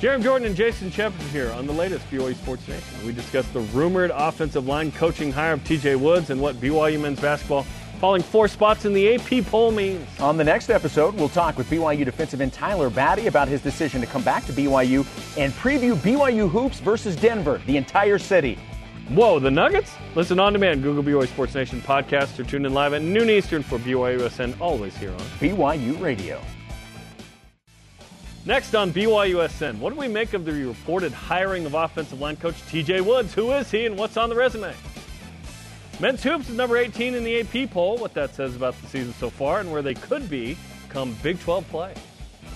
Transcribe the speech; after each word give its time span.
Jarom 0.00 0.22
Jordan 0.22 0.48
and 0.48 0.54
Jason 0.54 0.90
Shepard 0.90 1.22
here 1.32 1.50
on 1.52 1.66
the 1.66 1.72
latest 1.72 2.08
BYU 2.10 2.34
Sports 2.34 2.68
Nation. 2.68 3.06
We 3.06 3.12
discuss 3.12 3.48
the 3.48 3.60
rumored 3.60 4.10
offensive 4.14 4.66
line 4.66 4.92
coaching 4.92 5.32
hire 5.32 5.54
of 5.54 5.64
TJ 5.64 5.98
Woods 5.98 6.28
and 6.28 6.38
what 6.38 6.56
BYU 6.56 7.00
men's 7.00 7.18
basketball 7.18 7.62
falling 7.98 8.22
four 8.22 8.46
spots 8.46 8.84
in 8.84 8.92
the 8.92 9.14
AP 9.14 9.46
poll 9.46 9.70
means. 9.70 10.06
On 10.20 10.36
the 10.36 10.44
next 10.44 10.68
episode, 10.68 11.14
we'll 11.14 11.30
talk 11.30 11.56
with 11.56 11.66
BYU 11.70 12.04
defensive 12.04 12.42
end 12.42 12.52
Tyler 12.52 12.90
Batty 12.90 13.26
about 13.26 13.48
his 13.48 13.62
decision 13.62 14.02
to 14.02 14.06
come 14.06 14.22
back 14.22 14.44
to 14.44 14.52
BYU 14.52 14.98
and 15.38 15.50
preview 15.54 15.94
BYU 15.94 16.46
hoops 16.50 16.78
versus 16.78 17.16
Denver, 17.16 17.62
the 17.64 17.78
entire 17.78 18.18
city. 18.18 18.58
Whoa, 19.08 19.38
the 19.38 19.50
Nuggets? 19.50 19.94
Listen 20.14 20.38
on 20.38 20.52
demand, 20.52 20.82
Google 20.82 21.04
BYU 21.04 21.26
Sports 21.26 21.54
Nation 21.54 21.80
podcast, 21.80 22.38
or 22.38 22.44
tune 22.44 22.66
in 22.66 22.74
live 22.74 22.92
at 22.92 23.00
noon 23.00 23.30
Eastern 23.30 23.62
for 23.62 23.78
BYU 23.78 24.18
USN, 24.18 24.60
always 24.60 24.94
here 24.94 25.12
on 25.12 25.20
BYU 25.40 25.98
Radio. 26.02 26.38
Next 28.46 28.76
on 28.76 28.92
BYUSN, 28.92 29.80
what 29.80 29.92
do 29.92 29.98
we 29.98 30.06
make 30.06 30.32
of 30.32 30.44
the 30.44 30.52
reported 30.52 31.10
hiring 31.10 31.66
of 31.66 31.74
offensive 31.74 32.20
line 32.20 32.36
coach 32.36 32.54
TJ 32.68 33.00
Woods? 33.00 33.34
Who 33.34 33.50
is 33.50 33.68
he 33.72 33.86
and 33.86 33.98
what's 33.98 34.16
on 34.16 34.28
the 34.28 34.36
resume? 34.36 34.72
Men's 35.98 36.22
Hoops 36.22 36.48
is 36.48 36.54
number 36.54 36.76
18 36.76 37.14
in 37.14 37.24
the 37.24 37.40
AP 37.40 37.72
poll, 37.72 37.96
what 37.96 38.14
that 38.14 38.36
says 38.36 38.54
about 38.54 38.80
the 38.80 38.86
season 38.86 39.12
so 39.14 39.30
far 39.30 39.58
and 39.58 39.72
where 39.72 39.82
they 39.82 39.94
could 39.94 40.30
be 40.30 40.56
come 40.90 41.16
Big 41.24 41.40
12 41.40 41.68
play. 41.70 41.92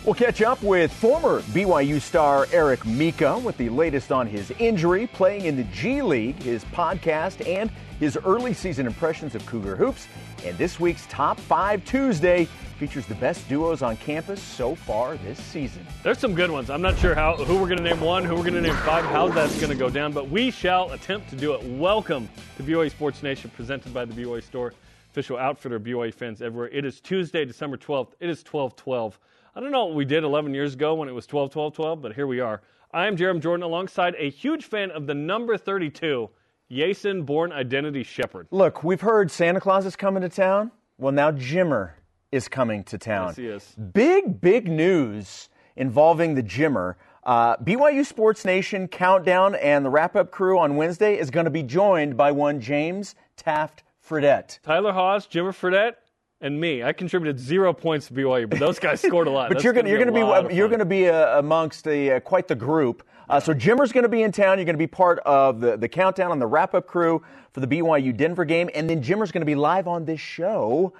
We'll 0.06 0.14
catch 0.14 0.40
up 0.40 0.62
with 0.62 0.90
former 0.90 1.42
BYU 1.42 2.00
star 2.00 2.46
Eric 2.52 2.86
Mika 2.86 3.38
with 3.38 3.58
the 3.58 3.68
latest 3.68 4.10
on 4.10 4.26
his 4.26 4.50
injury, 4.52 5.06
playing 5.06 5.44
in 5.44 5.56
the 5.56 5.64
G 5.64 6.00
League, 6.00 6.42
his 6.42 6.64
podcast, 6.64 7.46
and 7.46 7.70
his 7.98 8.16
early 8.24 8.54
season 8.54 8.86
impressions 8.86 9.34
of 9.34 9.44
Cougar 9.44 9.76
Hoops. 9.76 10.08
And 10.42 10.56
this 10.56 10.80
week's 10.80 11.04
Top 11.08 11.38
5 11.38 11.84
Tuesday 11.84 12.46
features 12.78 13.04
the 13.04 13.14
best 13.16 13.46
duos 13.46 13.82
on 13.82 13.98
campus 13.98 14.42
so 14.42 14.74
far 14.74 15.18
this 15.18 15.38
season. 15.38 15.86
There's 16.02 16.18
some 16.18 16.34
good 16.34 16.50
ones. 16.50 16.70
I'm 16.70 16.80
not 16.80 16.98
sure 16.98 17.14
how 17.14 17.36
who 17.36 17.56
we're 17.60 17.68
going 17.68 17.76
to 17.76 17.84
name 17.84 18.00
one, 18.00 18.24
who 18.24 18.36
we're 18.36 18.40
going 18.40 18.54
to 18.54 18.62
name 18.62 18.76
five, 18.76 19.04
how 19.04 19.28
that's 19.28 19.60
going 19.60 19.70
to 19.70 19.78
go 19.78 19.90
down, 19.90 20.12
but 20.12 20.30
we 20.30 20.50
shall 20.50 20.90
attempt 20.92 21.28
to 21.28 21.36
do 21.36 21.52
it. 21.52 21.62
Welcome 21.62 22.26
to 22.56 22.62
BYU 22.62 22.90
Sports 22.90 23.22
Nation, 23.22 23.50
presented 23.54 23.92
by 23.92 24.06
the 24.06 24.14
BYU 24.14 24.42
Store, 24.42 24.72
official 25.10 25.36
outfitter 25.36 25.78
BYU 25.78 26.14
fans 26.14 26.40
everywhere. 26.40 26.70
It 26.70 26.86
is 26.86 27.00
Tuesday, 27.02 27.44
December 27.44 27.76
12th. 27.76 28.12
It 28.18 28.30
is 28.30 28.42
12:12. 28.42 29.18
I 29.54 29.58
don't 29.60 29.72
know 29.72 29.86
what 29.86 29.96
we 29.96 30.04
did 30.04 30.22
11 30.22 30.54
years 30.54 30.74
ago 30.74 30.94
when 30.94 31.08
it 31.08 31.12
was 31.12 31.26
12 31.26 31.50
12 31.50 31.74
12, 31.74 32.02
but 32.02 32.14
here 32.14 32.26
we 32.26 32.38
are. 32.38 32.62
I 32.92 33.06
am 33.06 33.16
Jarom 33.16 33.40
Jordan 33.40 33.64
alongside 33.64 34.14
a 34.16 34.30
huge 34.30 34.64
fan 34.64 34.92
of 34.92 35.06
the 35.08 35.14
number 35.14 35.56
32, 35.56 36.30
Jason 36.70 37.24
Born 37.24 37.50
Identity 37.50 38.04
Shepherd. 38.04 38.46
Look, 38.52 38.84
we've 38.84 39.00
heard 39.00 39.30
Santa 39.30 39.60
Claus 39.60 39.86
is 39.86 39.96
coming 39.96 40.22
to 40.22 40.28
town. 40.28 40.70
Well, 40.98 41.12
now 41.12 41.32
Jimmer 41.32 41.92
is 42.30 42.46
coming 42.46 42.84
to 42.84 42.98
town. 42.98 43.28
Yes, 43.28 43.36
he 43.36 43.46
is. 43.46 43.74
Big, 43.92 44.40
big 44.40 44.68
news 44.68 45.48
involving 45.76 46.34
the 46.34 46.42
Jimmer. 46.42 46.94
Uh, 47.24 47.56
BYU 47.56 48.06
Sports 48.06 48.44
Nation 48.44 48.86
countdown 48.86 49.56
and 49.56 49.84
the 49.84 49.90
wrap 49.90 50.14
up 50.14 50.30
crew 50.30 50.58
on 50.60 50.76
Wednesday 50.76 51.18
is 51.18 51.30
going 51.30 51.44
to 51.44 51.50
be 51.50 51.64
joined 51.64 52.16
by 52.16 52.30
one 52.30 52.60
James 52.60 53.16
Taft 53.36 53.82
Fredette. 54.08 54.60
Tyler 54.62 54.92
Haws, 54.92 55.26
Jimmer 55.26 55.52
Fredette, 55.52 55.94
and 56.40 56.60
me. 56.60 56.82
I 56.82 56.92
contributed 56.92 57.38
zero 57.38 57.72
points 57.72 58.08
to 58.08 58.14
BYU, 58.14 58.48
but 58.48 58.58
those 58.58 58.78
guys 58.78 59.00
scored 59.00 59.26
a 59.26 59.30
lot. 59.30 59.48
but 59.48 59.54
That's 59.54 59.64
you're 59.64 59.72
going 59.72 59.84
to 59.84 59.90
you're 59.90 59.98
be 59.98 60.04
going 60.04 60.14
to 60.14 60.36
of 60.38 60.48
be 60.48 60.54
you're 60.54 60.68
going 60.68 60.78
to 60.80 60.84
be 60.84 61.08
uh, 61.08 61.38
amongst 61.38 61.84
the 61.84 62.12
uh, 62.12 62.20
quite 62.20 62.48
the 62.48 62.54
group. 62.54 63.02
Uh, 63.28 63.38
so 63.38 63.54
Jimmer's 63.54 63.92
going 63.92 64.02
to 64.02 64.08
be 64.08 64.22
in 64.22 64.32
town. 64.32 64.58
You're 64.58 64.64
going 64.64 64.74
to 64.74 64.78
be 64.78 64.88
part 64.88 65.20
of 65.20 65.60
the, 65.60 65.76
the 65.76 65.88
countdown 65.88 66.32
and 66.32 66.42
the 66.42 66.46
wrap 66.48 66.74
up 66.74 66.86
crew 66.88 67.22
for 67.52 67.60
the 67.60 67.66
BYU 67.66 68.16
Denver 68.16 68.44
game, 68.44 68.68
and 68.74 68.90
then 68.90 69.02
Jimmer's 69.02 69.30
going 69.30 69.42
to 69.42 69.46
be 69.46 69.54
live 69.54 69.86
on 69.86 70.04
this 70.04 70.20
show 70.20 70.92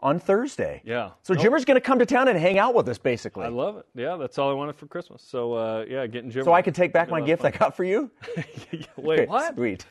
on 0.00 0.18
Thursday. 0.18 0.82
Yeah. 0.84 1.10
So 1.22 1.34
Nope. 1.34 1.42
Jimmer's 1.42 1.64
going 1.64 1.76
to 1.76 1.80
come 1.80 1.98
to 1.98 2.06
town 2.06 2.28
and 2.28 2.38
hang 2.38 2.58
out 2.58 2.74
with 2.74 2.88
us, 2.88 2.98
basically. 2.98 3.44
I 3.44 3.48
love 3.48 3.76
it. 3.78 3.86
Yeah, 3.94 4.16
that's 4.16 4.38
all 4.38 4.50
I 4.50 4.52
wanted 4.52 4.76
for 4.76 4.86
Christmas. 4.86 5.22
So 5.22 5.54
uh, 5.54 5.84
yeah, 5.88 6.06
getting 6.06 6.30
Jimmer. 6.30 6.44
so 6.44 6.52
I 6.52 6.62
can 6.62 6.72
take 6.72 6.92
back 6.92 7.10
my 7.10 7.20
gift 7.20 7.44
I 7.44 7.50
got 7.50 7.76
for 7.76 7.84
you. 7.84 8.10
Wait, 8.96 9.28
what? 9.28 9.54
Sweet. 9.54 9.84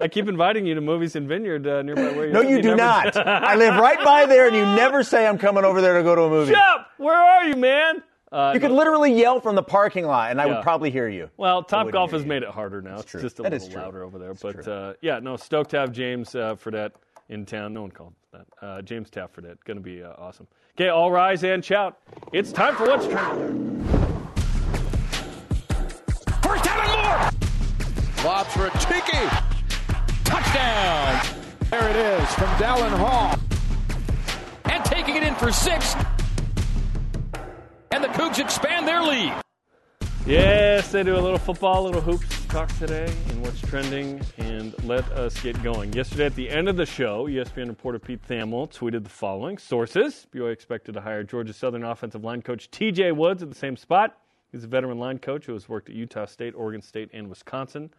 I 0.00 0.08
keep 0.08 0.28
inviting 0.28 0.66
you 0.66 0.74
to 0.74 0.80
movies 0.80 1.14
in 1.16 1.28
Vineyard 1.28 1.66
uh, 1.66 1.82
nearby 1.82 2.12
where 2.12 2.26
you 2.26 2.32
No, 2.32 2.40
live. 2.40 2.50
you 2.50 2.62
do 2.62 2.74
never- 2.74 2.76
not. 2.76 3.16
I 3.26 3.54
live 3.56 3.76
right 3.76 4.02
by 4.04 4.26
there, 4.26 4.46
and 4.46 4.56
you 4.56 4.64
never 4.64 5.02
say 5.02 5.26
I'm 5.26 5.38
coming 5.38 5.64
over 5.64 5.80
there 5.80 5.98
to 5.98 6.02
go 6.02 6.14
to 6.14 6.22
a 6.22 6.30
movie. 6.30 6.52
Shep, 6.52 6.86
where 6.98 7.14
are 7.16 7.44
you, 7.44 7.56
man? 7.56 8.02
Uh, 8.32 8.52
You 8.54 8.60
could 8.60 8.70
literally 8.70 9.12
yell 9.12 9.40
from 9.40 9.56
the 9.56 9.62
parking 9.62 10.06
lot, 10.06 10.30
and 10.30 10.40
I 10.40 10.46
Yeah. 10.46 10.54
would 10.54 10.62
probably 10.62 10.90
hear 10.90 11.08
you. 11.08 11.28
Well, 11.36 11.62
Top 11.64 11.90
Golf 11.90 12.12
has 12.12 12.22
you. 12.22 12.28
made 12.28 12.42
it 12.44 12.48
harder 12.50 12.80
now. 12.80 12.94
it's 12.96 13.04
true. 13.04 13.20
just 13.20 13.40
a 13.40 13.42
That 13.42 13.52
is 13.52 13.62
little 13.64 13.74
true. 13.74 13.82
louder 13.82 14.04
over 14.04 14.18
there. 14.18 14.28
That's 14.28 14.42
but 14.42 14.62
true. 14.64 14.72
uh, 14.72 14.92
yeah, 15.02 15.18
no, 15.18 15.36
stoked 15.36 15.70
to 15.70 15.78
have 15.80 15.90
James 15.92 16.34
uh, 16.34 16.54
Fredette 16.54 16.92
in 17.28 17.44
town. 17.44 17.74
No 17.74 17.82
one 17.82 17.90
called 17.90 18.14
that. 18.32 18.46
Uh, 18.62 18.82
James 18.82 19.10
Taft 19.10 19.34
Fredette. 19.34 19.56
Going 19.64 19.76
to 19.78 19.82
be 19.82 20.02
uh, 20.02 20.12
awesome. 20.16 20.46
Okay, 20.78 20.88
all 20.90 21.10
rise 21.10 21.42
and 21.44 21.64
shout. 21.64 21.98
It's 22.32 22.52
time 22.52 22.76
for 22.76 22.86
what's 22.86 23.06
trending. 23.08 23.84
First 26.42 26.64
down 26.64 26.80
and 26.80 26.92
more. 27.02 28.24
Lobs 28.24 28.52
for 28.54 28.66
a 28.66 28.70
Tiki. 28.78 29.49
Touchdown. 30.30 31.26
There 31.70 31.88
it 31.90 31.96
is 31.96 32.34
from 32.34 32.46
Dallin 32.50 32.96
Hall. 32.96 33.36
And 34.66 34.84
taking 34.84 35.16
it 35.16 35.24
in 35.24 35.34
for 35.34 35.50
six. 35.50 35.96
And 37.90 38.04
the 38.04 38.08
Cougs 38.08 38.38
expand 38.38 38.86
their 38.86 39.02
lead. 39.02 39.34
Yes, 40.24 40.92
they 40.92 41.02
do 41.02 41.16
a 41.16 41.18
little 41.18 41.36
football, 41.36 41.84
a 41.84 41.86
little 41.86 42.00
hoops 42.00 42.46
talk 42.46 42.72
today 42.78 43.12
and 43.30 43.42
what's 43.42 43.60
trending, 43.60 44.20
and 44.38 44.72
let 44.84 45.04
us 45.10 45.40
get 45.42 45.60
going. 45.64 45.92
Yesterday 45.94 46.26
at 46.26 46.36
the 46.36 46.48
end 46.48 46.68
of 46.68 46.76
the 46.76 46.86
show, 46.86 47.26
ESPN 47.26 47.66
reporter 47.66 47.98
Pete 47.98 48.22
Thamel 48.28 48.72
tweeted 48.72 49.02
the 49.02 49.10
following 49.10 49.58
Sources 49.58 50.28
BYU 50.32 50.52
expected 50.52 50.92
to 50.94 51.00
hire 51.00 51.24
Georgia 51.24 51.52
Southern 51.52 51.82
offensive 51.82 52.22
line 52.22 52.42
coach 52.42 52.70
TJ 52.70 53.16
Woods 53.16 53.42
at 53.42 53.48
the 53.48 53.56
same 53.56 53.76
spot. 53.76 54.16
He's 54.52 54.62
a 54.62 54.68
veteran 54.68 54.98
line 54.98 55.18
coach 55.18 55.46
who 55.46 55.54
has 55.54 55.68
worked 55.68 55.88
at 55.88 55.96
Utah 55.96 56.26
State, 56.26 56.54
Oregon 56.56 56.82
State, 56.82 57.10
and 57.12 57.28
Wisconsin. 57.28 57.90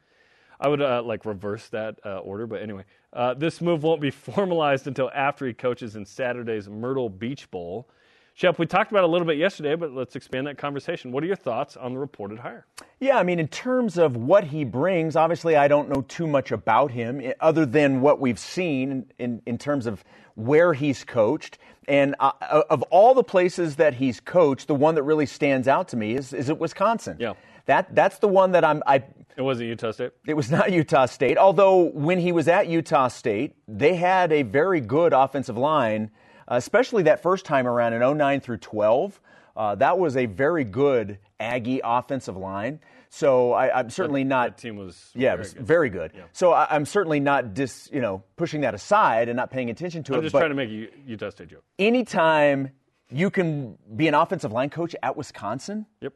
I 0.61 0.67
would 0.67 0.81
uh, 0.81 1.01
like 1.03 1.25
reverse 1.25 1.67
that 1.69 1.99
uh, 2.05 2.19
order, 2.19 2.45
but 2.45 2.61
anyway, 2.61 2.83
uh, 3.13 3.33
this 3.33 3.61
move 3.61 3.81
won't 3.81 3.99
be 3.99 4.11
formalized 4.11 4.87
until 4.87 5.09
after 5.13 5.47
he 5.47 5.53
coaches 5.53 5.95
in 5.95 6.05
Saturday's 6.05 6.69
Myrtle 6.69 7.09
Beach 7.09 7.49
Bowl. 7.49 7.89
Shep, 8.35 8.57
we 8.59 8.65
talked 8.65 8.91
about 8.91 9.03
it 9.03 9.09
a 9.09 9.11
little 9.11 9.27
bit 9.27 9.37
yesterday, 9.37 9.75
but 9.75 9.91
let's 9.91 10.15
expand 10.15 10.47
that 10.47 10.57
conversation. 10.57 11.11
What 11.11 11.23
are 11.23 11.27
your 11.27 11.35
thoughts 11.35 11.75
on 11.75 11.93
the 11.93 11.99
reported 11.99 12.39
hire? 12.39 12.65
Yeah, 12.99 13.17
I 13.17 13.23
mean, 13.23 13.39
in 13.39 13.47
terms 13.47 13.97
of 13.97 14.15
what 14.15 14.45
he 14.45 14.63
brings, 14.63 15.15
obviously 15.15 15.57
I 15.57 15.67
don't 15.67 15.89
know 15.89 16.01
too 16.03 16.27
much 16.27 16.51
about 16.51 16.91
him 16.91 17.19
eh, 17.19 17.33
other 17.41 17.65
than 17.65 17.99
what 17.99 18.21
we've 18.21 18.39
seen 18.39 19.11
in, 19.19 19.41
in 19.45 19.57
terms 19.57 19.85
of 19.85 20.03
where 20.35 20.73
he's 20.73 21.03
coached. 21.03 21.57
And 21.87 22.15
uh, 22.19 22.31
of 22.69 22.83
all 22.83 23.13
the 23.13 23.23
places 23.23 23.75
that 23.77 23.95
he's 23.95 24.19
coached, 24.19 24.67
the 24.67 24.75
one 24.75 24.95
that 24.95 25.03
really 25.03 25.25
stands 25.25 25.67
out 25.67 25.89
to 25.89 25.97
me 25.97 26.15
is, 26.15 26.31
is 26.31 26.49
at 26.49 26.57
Wisconsin. 26.57 27.17
Yeah. 27.19 27.33
That, 27.65 27.93
that's 27.93 28.19
the 28.19 28.27
one 28.27 28.53
that 28.53 28.63
I'm, 28.63 28.81
I, 28.87 29.03
It 29.37 29.41
wasn't 29.41 29.69
Utah 29.69 29.91
State. 29.91 30.11
it 30.27 30.33
was 30.35 30.51
not 30.51 30.71
Utah 30.71 31.05
State, 31.05 31.37
although 31.37 31.89
when 31.93 32.19
he 32.19 32.31
was 32.31 32.47
at 32.47 32.67
Utah 32.67 33.07
State, 33.07 33.55
they 33.67 33.95
had 33.95 34.31
a 34.31 34.43
very 34.43 34.81
good 34.81 35.13
offensive 35.13 35.57
line, 35.57 36.11
especially 36.47 37.03
that 37.03 37.21
first 37.21 37.45
time 37.45 37.67
around 37.67 37.93
in 37.93 38.17
09 38.17 38.41
through 38.41 38.57
12. 38.57 39.19
Uh, 39.55 39.75
that 39.75 39.97
was 39.97 40.15
a 40.15 40.25
very 40.27 40.63
good 40.63 41.17
Aggie 41.39 41.81
offensive 41.83 42.37
line. 42.37 42.79
So 43.09 43.51
I, 43.51 43.79
I'm 43.79 43.89
certainly 43.89 44.23
not. 44.23 44.55
That 44.55 44.61
team 44.61 44.77
was 44.77 45.11
yeah, 45.13 45.31
very 45.31 45.37
was 45.39 45.53
good. 45.53 45.65
very 45.67 45.89
good. 45.89 46.11
So 46.31 46.53
I, 46.53 46.67
I'm 46.69 46.85
certainly 46.85 47.19
not 47.19 47.53
dis, 47.53 47.89
you 47.91 47.99
know, 47.99 48.23
pushing 48.37 48.61
that 48.61 48.73
aside 48.73 49.27
and 49.27 49.35
not 49.35 49.51
paying 49.51 49.69
attention 49.69 50.03
to 50.03 50.13
it. 50.13 50.17
I'm 50.17 50.23
just 50.23 50.33
trying 50.33 50.49
to 50.49 50.55
make 50.55 50.69
a 50.69 50.73
U- 50.73 50.89
Utah 51.05 51.29
State 51.29 51.49
joke. 51.49 51.63
anytime 51.77 52.71
you 53.13 53.29
can 53.29 53.77
be 53.97 54.07
an 54.07 54.13
offensive 54.13 54.53
line 54.53 54.69
coach 54.69 54.95
at 55.03 55.17
Wisconsin, 55.17 55.85
Yep. 55.99 56.13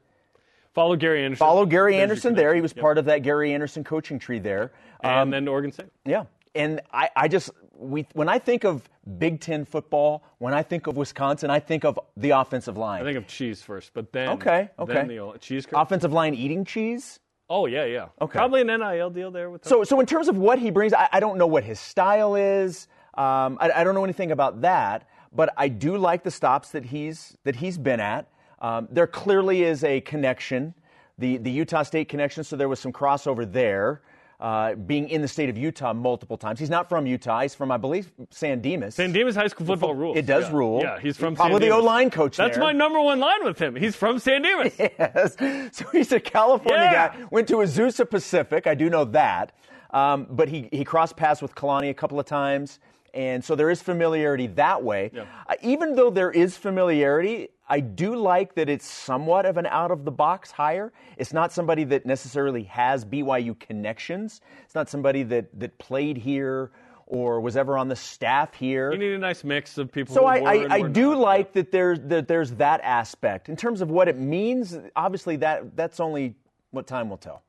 Follow 0.75 0.95
Gary 0.95 1.23
Anderson. 1.23 1.39
follow 1.39 1.65
Gary 1.65 1.95
Anderson 1.95 2.35
there. 2.35 2.53
He 2.53 2.61
was 2.61 2.73
Yep. 2.75 2.81
part 2.81 2.97
of 2.97 3.05
that 3.05 3.19
Gary 3.23 3.53
Anderson 3.53 3.83
coaching 3.83 4.19
tree 4.19 4.39
there. 4.39 4.71
And 5.01 5.31
then 5.33 5.47
Oregon 5.47 5.71
State. 5.71 5.87
Yeah. 6.05 6.25
And 6.53 6.81
I, 6.93 7.09
I 7.15 7.27
just 7.27 7.49
we 7.77 8.05
when 8.13 8.29
I 8.29 8.39
think 8.39 8.63
of 8.63 8.87
Big 9.17 9.39
Ten 9.41 9.65
football, 9.65 10.23
when 10.37 10.53
I 10.53 10.63
think 10.63 10.87
of 10.87 10.95
Wisconsin, 10.95 11.49
I 11.49 11.59
think 11.59 11.83
of 11.83 11.99
the 12.15 12.29
offensive 12.31 12.77
line. 12.77 13.01
I 13.01 13.05
think 13.05 13.17
of 13.17 13.27
cheese 13.27 13.61
first, 13.61 13.91
but 13.93 14.11
then 14.13 14.29
okay, 14.29 14.69
okay. 14.79 14.93
Then 14.93 15.07
the 15.07 15.33
cheese 15.39 15.65
curd. 15.65 15.79
offensive 15.79 16.13
line 16.13 16.33
eating 16.33 16.63
cheese. 16.63 17.19
Oh 17.49 17.65
yeah, 17.67 17.83
yeah. 17.85 18.07
Okay. 18.21 18.37
Probably 18.39 18.61
an 18.61 18.67
NIL 18.67 19.09
deal 19.09 19.31
there 19.31 19.49
with. 19.49 19.65
So 19.65 19.83
so 19.83 19.99
in 19.99 20.05
terms 20.05 20.27
of 20.29 20.37
what 20.37 20.57
he 20.59 20.71
brings, 20.71 20.93
I, 20.93 21.09
I 21.11 21.19
don't 21.19 21.37
know 21.37 21.47
what 21.47 21.63
his 21.63 21.79
style 21.79 22.35
is. 22.35 22.87
Um, 23.15 23.57
I, 23.61 23.71
I 23.75 23.83
don't 23.83 23.93
know 23.95 24.03
anything 24.03 24.31
about 24.31 24.61
that, 24.61 25.07
but 25.33 25.53
I 25.57 25.67
do 25.67 25.97
like 25.97 26.23
the 26.23 26.31
stops 26.31 26.71
that 26.71 26.85
he's 26.85 27.37
that 27.43 27.57
he's 27.57 27.77
been 27.77 27.99
at. 27.99 28.27
Um, 28.59 28.87
there 28.91 29.07
clearly 29.07 29.63
is 29.63 29.83
a 29.83 30.01
connection, 30.01 30.73
the 31.17 31.37
the 31.37 31.51
Utah 31.51 31.83
State 31.83 32.09
connection. 32.09 32.43
So 32.43 32.55
there 32.55 32.69
was 32.69 32.79
some 32.79 32.93
crossover 32.93 33.49
there. 33.51 34.01
Uh, 34.37 34.75
being 34.75 35.07
in 35.07 35.21
the 35.21 35.27
state 35.29 35.47
of 35.47 35.57
Utah 35.57 35.93
multiple 35.93 36.35
times. 36.37 36.59
He's 36.59 36.69
not 36.69 36.89
from 36.89 37.07
Utah. 37.07 37.39
He's 37.43 37.55
from, 37.55 37.71
I 37.71 37.77
believe, 37.77 38.11
San 38.31 38.59
Dimas. 38.59 38.93
San 38.95 39.13
Dimas 39.13 39.33
High 39.33 39.47
School 39.47 39.65
football 39.65 39.95
rules. 39.95 40.17
It 40.17 40.25
does 40.25 40.49
Yeah. 40.49 40.57
rule. 40.57 40.81
Yeah, 40.81 40.99
he's 40.99 41.15
from 41.15 41.37
Probably 41.37 41.59
the 41.59 41.67
Dimas. 41.67 41.79
O-line 41.83 42.09
coach 42.09 42.35
That's 42.35 42.57
there. 42.57 42.63
my 42.65 42.73
number 42.73 42.99
one 42.99 43.21
line 43.21 43.45
with 43.45 43.57
him. 43.57 43.77
He's 43.77 43.95
from 43.95 44.19
San 44.19 44.41
Dimas. 44.41 44.73
Yes. 44.77 45.37
So 45.71 45.85
he's 45.93 46.11
a 46.11 46.19
California 46.19 46.81
Yeah. 46.91 47.07
guy. 47.15 47.25
Went 47.31 47.47
to 47.47 47.55
Azusa 47.55 48.07
Pacific. 48.09 48.67
I 48.67 48.75
do 48.75 48.89
know 48.89 49.05
that. 49.05 49.53
Um, 49.91 50.27
but 50.29 50.49
he, 50.49 50.67
he 50.73 50.83
crossed 50.83 51.15
paths 51.15 51.41
with 51.41 51.55
Kalani 51.55 51.89
a 51.89 51.93
couple 51.93 52.19
of 52.19 52.25
times. 52.25 52.79
And 53.13 53.41
so 53.41 53.55
there 53.55 53.69
is 53.69 53.81
familiarity 53.81 54.47
that 54.47 54.83
way. 54.83 55.11
Yeah. 55.13 55.23
Uh, 55.47 55.53
even 55.63 55.95
though 55.95 56.09
there 56.09 56.29
is 56.31 56.57
familiarity, 56.57 57.47
I 57.67 57.79
do 57.79 58.15
like 58.15 58.55
that 58.55 58.69
it's 58.69 58.87
somewhat 58.87 59.45
of 59.45 59.57
an 59.57 59.65
out 59.65 59.91
of 59.91 60.05
the 60.05 60.11
box 60.11 60.51
hire. 60.51 60.93
It's 61.17 61.33
not 61.33 61.51
somebody 61.51 61.83
that 61.85 62.05
necessarily 62.05 62.63
has 62.63 63.03
BYU 63.05 63.59
connections. 63.59 64.41
It's 64.63 64.75
not 64.75 64.89
somebody 64.89 65.23
that, 65.23 65.59
that 65.59 65.77
played 65.79 66.17
here 66.17 66.71
or 67.07 67.39
was 67.39 67.55
ever 67.57 67.77
on 67.77 67.87
the 67.87 67.95
staff 67.95 68.53
here. 68.53 68.91
You 68.91 68.97
need 68.97 69.13
a 69.13 69.17
nice 69.17 69.43
mix 69.43 69.77
of 69.77 69.91
people. 69.91 70.13
So 70.13 70.25
I, 70.25 70.37
I, 70.37 70.73
I 70.73 70.81
do 70.81 71.11
not. 71.11 71.19
like 71.19 71.53
that 71.53 71.71
there's 71.71 71.99
that 72.01 72.27
there's 72.27 72.51
that 72.53 72.81
aspect. 72.83 73.49
In 73.49 73.55
terms 73.55 73.81
of 73.81 73.89
what 73.89 74.07
it 74.07 74.17
means, 74.17 74.77
obviously 74.95 75.35
that 75.37 75.75
that's 75.75 75.99
only 75.99 76.35
what 76.71 76.87
time 76.87 77.09
will 77.09 77.17
tell. 77.17 77.43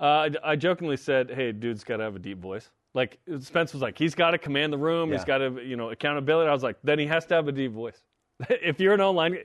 Uh, 0.00 0.04
I, 0.04 0.30
I 0.52 0.56
jokingly 0.56 0.96
said, 0.96 1.30
"Hey, 1.30 1.52
dude's 1.52 1.84
got 1.84 1.98
to 1.98 2.04
have 2.04 2.16
a 2.16 2.18
deep 2.18 2.38
voice." 2.38 2.70
Like 2.94 3.18
Spence 3.40 3.72
was 3.72 3.82
like, 3.82 3.98
"He's 3.98 4.14
got 4.14 4.30
to 4.32 4.38
command 4.38 4.72
the 4.72 4.78
room. 4.78 5.12
He's 5.12 5.24
got 5.24 5.38
to, 5.38 5.60
you 5.62 5.76
know, 5.76 5.90
accountability." 5.90 6.48
I 6.48 6.52
was 6.52 6.62
like, 6.62 6.76
"Then 6.82 6.98
he 6.98 7.06
has 7.06 7.26
to 7.26 7.34
have 7.34 7.46
a 7.46 7.52
deep 7.52 7.72
voice. 7.72 8.02
if 8.48 8.80
you're 8.80 8.94
an 8.94 9.00
online, 9.00 9.38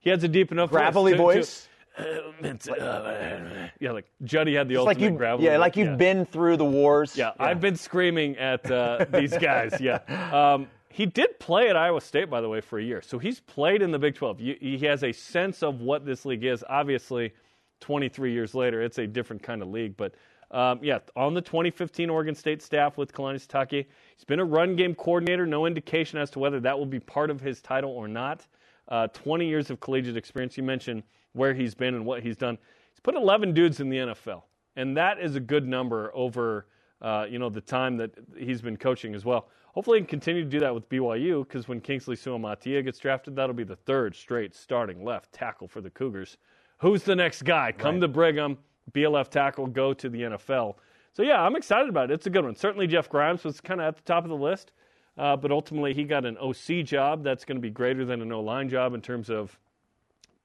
he 0.00 0.10
has 0.10 0.22
a 0.24 0.28
deep 0.28 0.52
enough 0.52 0.70
Gravelly 0.70 1.14
voice." 1.14 1.68
to- 1.96 2.32
voice. 2.42 2.58
to- 2.64 2.74
uh, 2.78 3.68
yeah, 3.80 3.92
like 3.92 4.04
Juddy 4.22 4.54
had 4.54 4.68
the 4.68 4.74
It's 4.74 4.78
ultimate 4.80 5.00
like 5.02 5.12
you 5.12 5.16
gravelly. 5.16 5.46
yeah, 5.48 5.56
like 5.56 5.76
you've 5.76 5.88
yeah. 5.88 5.96
been 5.96 6.26
through 6.26 6.58
the 6.58 6.64
wars. 6.64 7.16
Yeah, 7.16 7.32
I've 7.38 7.60
been 7.60 7.76
screaming 7.76 8.36
at 8.36 8.70
uh, 8.70 9.06
these 9.10 9.36
guys. 9.40 9.80
Yeah. 9.80 10.00
Um, 10.32 10.68
he 10.90 11.06
did 11.06 11.38
play 11.38 11.68
at 11.68 11.76
Iowa 11.76 12.00
State, 12.00 12.28
by 12.30 12.40
the 12.40 12.48
way, 12.48 12.60
for 12.60 12.78
a 12.78 12.82
year. 12.82 13.02
So 13.02 13.18
he's 13.18 13.40
played 13.40 13.82
in 13.82 13.90
the 13.90 13.98
Big 13.98 14.14
12. 14.14 14.40
You- 14.40 14.56
He 14.60 14.78
has 14.86 15.04
a 15.04 15.12
sense 15.12 15.62
of 15.62 15.80
what 15.80 16.04
this 16.06 16.24
league 16.26 16.44
is. 16.44 16.62
Obviously, 16.68 17.32
23 17.80 18.32
years 18.32 18.54
later, 18.54 18.82
it's 18.82 18.98
a 18.98 19.06
different 19.06 19.42
kind 19.42 19.60
of 19.62 19.68
league. 19.68 19.96
But 19.96 20.14
um, 20.50 20.78
yeah, 20.82 20.98
on 21.16 21.34
the 21.34 21.40
2015 21.40 22.08
Oregon 22.08 22.34
State 22.34 22.62
staff 22.62 22.96
with 22.96 23.12
Kalani 23.12 23.44
Sitake, 23.44 23.86
he's 24.16 24.24
been 24.24 24.40
a 24.40 24.44
run 24.44 24.76
game 24.76 24.94
coordinator. 24.94 25.46
No 25.46 25.66
indication 25.66 26.18
as 26.18 26.30
to 26.30 26.38
whether 26.38 26.60
that 26.60 26.78
will 26.78 26.86
be 26.86 27.00
part 27.00 27.30
of 27.30 27.40
his 27.40 27.60
title 27.60 27.90
or 27.90 28.06
not. 28.06 28.46
Uh, 28.88 29.08
20 29.08 29.48
years 29.48 29.70
of 29.70 29.80
collegiate 29.80 30.16
experience. 30.16 30.56
You 30.56 30.62
mentioned 30.62 31.02
where 31.32 31.52
he's 31.52 31.74
been 31.74 31.94
and 31.94 32.06
what 32.06 32.22
he's 32.22 32.36
done. 32.36 32.56
He's 32.92 33.00
put 33.00 33.16
11 33.16 33.52
dudes 33.52 33.80
in 33.80 33.88
the 33.88 33.96
NFL, 33.96 34.42
and 34.76 34.96
that 34.96 35.18
is 35.20 35.34
a 35.34 35.40
good 35.40 35.66
number 35.66 36.12
over 36.14 36.66
uh, 37.02 37.26
you 37.28 37.38
know 37.38 37.50
the 37.50 37.60
time 37.60 37.96
that 37.96 38.10
he's 38.38 38.62
been 38.62 38.76
coaching 38.76 39.14
as 39.14 39.24
well. 39.24 39.48
Hopefully, 39.74 39.98
he 39.98 40.02
can 40.02 40.08
continue 40.08 40.42
to 40.42 40.48
do 40.48 40.60
that 40.60 40.74
with 40.74 40.88
BYU 40.88 41.46
because 41.46 41.68
when 41.68 41.80
Kingsley 41.80 42.16
Suamatia 42.16 42.82
gets 42.82 42.98
drafted, 42.98 43.36
that'll 43.36 43.54
be 43.54 43.64
the 43.64 43.76
third 43.76 44.14
straight 44.14 44.54
starting 44.54 45.04
left 45.04 45.32
tackle 45.32 45.68
for 45.68 45.82
the 45.82 45.90
Cougars. 45.90 46.38
Who's 46.78 47.02
the 47.02 47.16
next 47.16 47.42
guy? 47.42 47.72
Come 47.72 48.00
to 48.00 48.08
Brigham, 48.08 48.56
be 48.92 49.04
a 49.04 49.10
left 49.10 49.32
tackle, 49.32 49.66
go 49.66 49.92
to 49.94 50.08
the 50.08 50.22
NFL. 50.22 50.76
So 51.12 51.22
yeah, 51.22 51.42
I'm 51.42 51.56
excited 51.56 51.88
about 51.88 52.10
it. 52.10 52.14
It's 52.14 52.26
a 52.26 52.30
good 52.30 52.44
one. 52.44 52.54
Certainly, 52.54 52.88
Jeff 52.88 53.08
Grimes 53.08 53.42
was 53.44 53.60
kind 53.60 53.80
of 53.80 53.86
at 53.86 53.96
the 53.96 54.02
top 54.02 54.24
of 54.24 54.30
the 54.30 54.36
list, 54.36 54.72
uh, 55.16 55.36
but 55.36 55.50
ultimately 55.50 55.94
he 55.94 56.04
got 56.04 56.24
an 56.24 56.36
OC 56.38 56.84
job 56.84 57.24
that's 57.24 57.44
going 57.44 57.56
to 57.56 57.62
be 57.62 57.70
greater 57.70 58.04
than 58.04 58.20
an 58.20 58.32
O 58.32 58.40
line 58.40 58.68
job 58.68 58.94
in 58.94 59.00
terms 59.00 59.30
of 59.30 59.58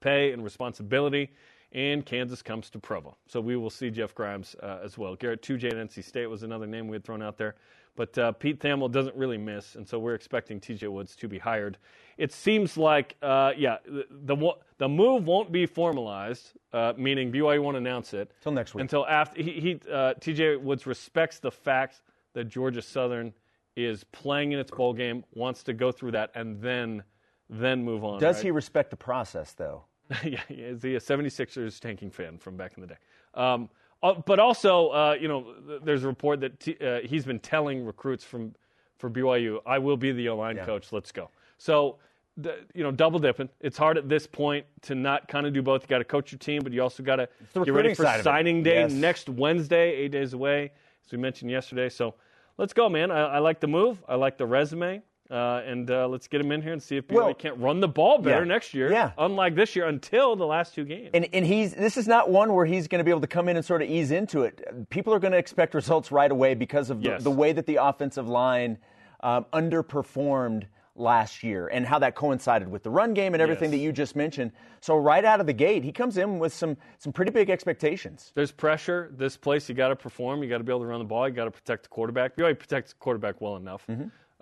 pay 0.00 0.32
and 0.32 0.42
responsibility. 0.42 1.30
And 1.72 2.04
Kansas 2.04 2.42
comes 2.42 2.68
to 2.70 2.78
Provo. 2.78 3.16
So 3.26 3.40
we 3.40 3.56
will 3.56 3.70
see 3.70 3.90
Jeff 3.90 4.14
Grimes 4.14 4.54
uh, 4.62 4.80
as 4.84 4.98
well. 4.98 5.16
Garrett 5.16 5.40
Tujague 5.40 5.72
at 5.72 5.88
NC 5.88 6.04
State 6.04 6.26
was 6.26 6.42
another 6.42 6.66
name 6.66 6.86
we 6.86 6.96
had 6.96 7.04
thrown 7.04 7.22
out 7.22 7.38
there. 7.38 7.54
But 7.94 8.16
uh, 8.16 8.32
Pete 8.32 8.58
Thamel 8.58 8.90
doesn't 8.90 9.14
really 9.16 9.36
miss, 9.36 9.74
and 9.74 9.86
so 9.86 9.98
we're 9.98 10.14
expecting 10.14 10.60
TJ 10.60 10.88
Woods 10.88 11.14
to 11.16 11.28
be 11.28 11.38
hired. 11.38 11.76
It 12.16 12.32
seems 12.32 12.76
like, 12.78 13.16
uh, 13.22 13.52
yeah, 13.56 13.78
the, 13.84 14.06
the 14.10 14.52
the 14.78 14.88
move 14.88 15.26
won't 15.26 15.52
be 15.52 15.66
formalized, 15.66 16.52
uh, 16.72 16.94
meaning 16.96 17.30
BYU 17.30 17.62
won't 17.62 17.76
announce 17.76 18.14
it 18.14 18.30
until 18.38 18.52
next 18.52 18.74
week. 18.74 18.80
Until 18.80 19.06
after 19.06 19.42
he, 19.42 19.60
he 19.60 19.80
uh, 19.90 20.14
TJ 20.14 20.60
Woods 20.62 20.86
respects 20.86 21.38
the 21.38 21.50
fact 21.50 22.00
that 22.32 22.44
Georgia 22.44 22.80
Southern 22.80 23.34
is 23.76 24.04
playing 24.04 24.52
in 24.52 24.58
its 24.58 24.70
bowl 24.70 24.94
game, 24.94 25.24
wants 25.34 25.62
to 25.64 25.74
go 25.74 25.92
through 25.92 26.12
that, 26.12 26.30
and 26.34 26.60
then 26.62 27.02
then 27.50 27.84
move 27.84 28.04
on. 28.04 28.20
Does 28.20 28.36
right? 28.36 28.44
he 28.44 28.50
respect 28.50 28.90
the 28.90 28.96
process 28.96 29.52
though? 29.52 29.84
yeah, 30.24 30.40
is 30.48 30.82
he 30.82 30.94
a 30.94 31.00
76ers 31.00 31.78
tanking 31.78 32.10
fan 32.10 32.38
from 32.38 32.56
back 32.56 32.72
in 32.76 32.80
the 32.80 32.86
day. 32.86 32.98
Um, 33.34 33.68
uh, 34.02 34.14
but 34.14 34.38
also, 34.38 34.88
uh, 34.88 35.16
you 35.20 35.28
know, 35.28 35.54
there's 35.82 36.04
a 36.04 36.06
report 36.06 36.40
that 36.40 36.58
t- 36.60 36.76
uh, 36.80 37.00
he's 37.00 37.24
been 37.24 37.38
telling 37.38 37.84
recruits 37.84 38.24
from 38.24 38.54
for 38.98 39.10
BYU, 39.10 39.60
"I 39.66 39.78
will 39.78 39.96
be 39.96 40.12
the 40.12 40.28
O-line 40.28 40.56
coach. 40.58 40.92
Let's 40.92 41.12
go." 41.12 41.30
So, 41.58 41.96
the, 42.36 42.60
you 42.74 42.82
know, 42.82 42.90
double 42.90 43.18
dipping. 43.18 43.48
It's 43.60 43.76
hard 43.76 43.98
at 43.98 44.08
this 44.08 44.26
point 44.26 44.64
to 44.82 44.94
not 44.94 45.28
kind 45.28 45.46
of 45.46 45.52
do 45.52 45.60
both. 45.62 45.82
You 45.82 45.88
got 45.88 45.98
to 45.98 46.04
coach 46.04 46.32
your 46.32 46.38
team, 46.38 46.62
but 46.62 46.72
you 46.72 46.82
also 46.82 47.02
got 47.02 47.16
to 47.16 47.28
get 47.54 47.72
ready 47.74 47.94
for 47.94 48.04
side 48.04 48.14
of 48.14 48.20
it. 48.20 48.24
signing 48.24 48.62
day 48.62 48.80
Yes. 48.80 48.92
next 48.92 49.28
Wednesday, 49.28 49.92
eight 49.92 50.12
days 50.12 50.32
away, 50.32 50.72
as 51.04 51.12
we 51.12 51.18
mentioned 51.18 51.50
yesterday. 51.50 51.88
So, 51.88 52.14
let's 52.58 52.72
go, 52.72 52.88
man. 52.88 53.10
I, 53.10 53.34
I 53.34 53.38
like 53.38 53.60
the 53.60 53.66
move. 53.68 54.02
I 54.08 54.14
like 54.14 54.38
the 54.38 54.46
resume. 54.46 55.02
Uh, 55.30 55.62
and 55.64 55.90
uh, 55.90 56.06
let's 56.08 56.28
get 56.28 56.40
him 56.42 56.52
in 56.52 56.60
here 56.60 56.72
and 56.74 56.82
see 56.82 56.96
if 56.98 57.06
BYU 57.06 57.14
Well- 57.14 57.34
can't 57.34 57.56
run 57.58 57.80
the 57.80 57.88
ball 57.88 58.18
better 58.18 58.40
Yeah. 58.40 58.44
next 58.52 58.74
year. 58.74 58.90
Yeah. 58.92 59.12
Unlike 59.16 59.54
this 59.54 59.74
year, 59.74 59.86
until 59.86 60.36
the 60.36 60.44
last 60.46 60.74
two 60.74 60.84
games. 60.84 61.10
And, 61.14 61.26
and 61.32 61.46
he's 61.46 61.74
this 61.74 61.96
is 61.96 62.06
not 62.06 62.28
one 62.28 62.52
where 62.54 62.66
he's 62.66 62.86
going 62.86 62.98
to 62.98 63.04
be 63.04 63.10
able 63.10 63.22
to 63.22 63.26
come 63.26 63.48
in 63.48 63.56
and 63.56 63.64
sort 63.64 63.80
of 63.82 63.88
ease 63.88 64.10
into 64.10 64.42
it. 64.42 64.88
People 64.90 65.14
are 65.14 65.18
going 65.18 65.32
to 65.32 65.38
expect 65.38 65.74
results 65.74 66.12
right 66.12 66.30
away 66.30 66.54
because 66.54 66.90
of 66.90 67.02
the, 67.02 67.10
Yes. 67.10 67.22
the 67.24 67.30
way 67.30 67.52
that 67.52 67.64
the 67.66 67.76
offensive 67.76 68.28
line 68.28 68.76
um, 69.20 69.46
underperformed 69.52 70.64
last 70.94 71.42
year 71.42 71.68
and 71.68 71.86
how 71.86 71.98
that 71.98 72.14
coincided 72.14 72.68
with 72.68 72.82
the 72.82 72.90
run 72.90 73.14
game 73.14 73.32
and 73.32 73.40
everything 73.40 73.70
Yes. 73.70 73.78
that 73.78 73.84
you 73.84 73.92
just 73.92 74.14
mentioned. 74.14 74.52
So 74.80 74.96
right 74.98 75.24
out 75.24 75.40
of 75.40 75.46
the 75.46 75.54
gate, 75.54 75.82
he 75.84 75.92
comes 75.92 76.18
in 76.18 76.38
with 76.38 76.52
some 76.52 76.76
some 76.98 77.12
pretty 77.14 77.30
big 77.30 77.48
expectations. 77.48 78.32
There's 78.34 78.52
pressure. 78.52 79.10
This 79.16 79.38
place, 79.38 79.66
you 79.68 79.74
got 79.74 79.88
to 79.88 79.96
perform. 79.96 80.42
You 80.42 80.50
got 80.50 80.58
to 80.58 80.64
be 80.64 80.72
able 80.72 80.80
to 80.80 80.86
run 80.86 80.98
the 80.98 81.06
ball. 81.06 81.26
You 81.26 81.34
got 81.34 81.44
to 81.46 81.50
protect 81.50 81.84
the 81.84 81.88
quarterback. 81.88 82.36
BYU 82.36 82.58
protects 82.58 82.92
the 82.92 82.98
quarterback 82.98 83.40
well 83.40 83.56
enough. 83.56 83.86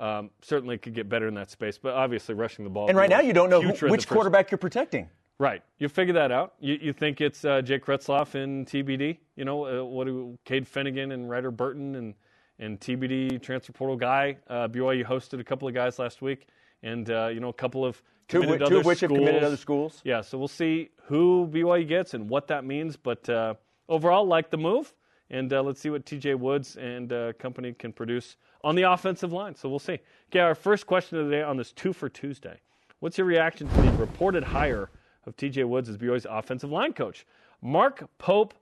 Um, 0.00 0.30
certainly 0.40 0.78
could 0.78 0.94
get 0.94 1.08
better 1.08 1.28
in 1.28 1.34
that 1.34 1.50
space, 1.50 1.76
but 1.78 1.92
obviously 1.94 2.34
rushing 2.34 2.64
the 2.64 2.70
ball. 2.70 2.88
And 2.88 2.96
right 2.96 3.10
now, 3.10 3.20
you 3.20 3.32
don't 3.34 3.50
know 3.50 3.60
who, 3.60 3.68
which 3.68 3.80
first- 3.80 4.08
quarterback 4.08 4.50
you're 4.50 4.58
protecting. 4.58 5.08
Right. 5.38 5.62
You 5.78 5.88
figure 5.88 6.14
that 6.14 6.30
out. 6.32 6.54
You, 6.60 6.78
you 6.82 6.92
think 6.92 7.20
it's 7.20 7.44
uh, 7.44 7.62
Jake 7.62 7.86
Retzlaff 7.86 8.34
in 8.34 8.64
TBD? 8.66 9.18
You 9.36 9.44
know, 9.46 9.66
uh, 9.66 9.84
what 9.84 10.06
do 10.06 10.38
Cade 10.44 10.66
Fennegan 10.66 11.12
and 11.12 11.30
Ryder 11.30 11.50
Burton 11.50 11.94
and 11.96 12.14
and 12.58 12.78
TBD 12.78 13.40
transfer 13.40 13.72
portal 13.72 13.96
guy? 13.96 14.36
Uh, 14.48 14.68
BYU 14.68 15.04
hosted 15.04 15.40
a 15.40 15.44
couple 15.44 15.66
of 15.68 15.72
guys 15.74 15.98
last 15.98 16.20
week, 16.20 16.46
and 16.82 17.10
uh, 17.10 17.28
you 17.28 17.40
know, 17.40 17.48
a 17.48 17.54
couple 17.54 17.84
of 17.86 18.02
Two 18.28 18.42
of 18.42 18.48
which- 18.50 18.58
two 18.60 18.64
other 18.66 18.76
of 18.80 18.84
which 18.84 19.00
have 19.00 19.08
schools. 19.08 19.18
committed 19.20 19.42
other 19.44 19.56
schools. 19.56 20.00
Yeah, 20.04 20.20
so 20.20 20.36
we'll 20.38 20.46
see 20.48 20.90
who 21.04 21.48
BYU 21.50 21.88
gets 21.88 22.12
and 22.14 22.28
what 22.28 22.46
that 22.48 22.64
means. 22.64 22.96
But 22.96 23.26
uh, 23.28 23.54
overall, 23.88 24.26
like 24.26 24.50
the 24.50 24.58
move, 24.58 24.94
and 25.30 25.50
uh, 25.52 25.62
let's 25.62 25.80
see 25.80 25.88
what 25.90 26.04
TJ 26.04 26.38
Woods 26.38 26.76
and 26.76 27.12
uh, 27.12 27.32
company 27.38 27.72
can 27.72 27.92
produce 27.94 28.36
on 28.62 28.74
the 28.74 28.82
offensive 28.82 29.32
line. 29.32 29.54
So 29.54 29.68
we'll 29.68 29.78
see. 29.78 29.98
Okay, 30.30 30.40
our 30.40 30.54
first 30.54 30.86
question 30.86 31.18
of 31.18 31.26
the 31.26 31.32
day 31.32 31.42
on 31.42 31.56
this 31.56 31.72
two 31.72 31.92
for 31.92 32.08
Tuesday. 32.08 32.60
What's 33.00 33.16
your 33.18 33.26
reaction 33.26 33.68
to 33.68 33.82
the 33.82 33.92
reported 33.92 34.44
hire 34.44 34.90
of 35.26 35.36
TJ 35.36 35.66
Woods 35.66 35.88
as 35.88 35.96
BYU's 35.96 36.26
offensive 36.28 36.70
line 36.70 36.92
coach? 36.92 37.26
Mark 37.62 38.08
Pope, 38.18 38.54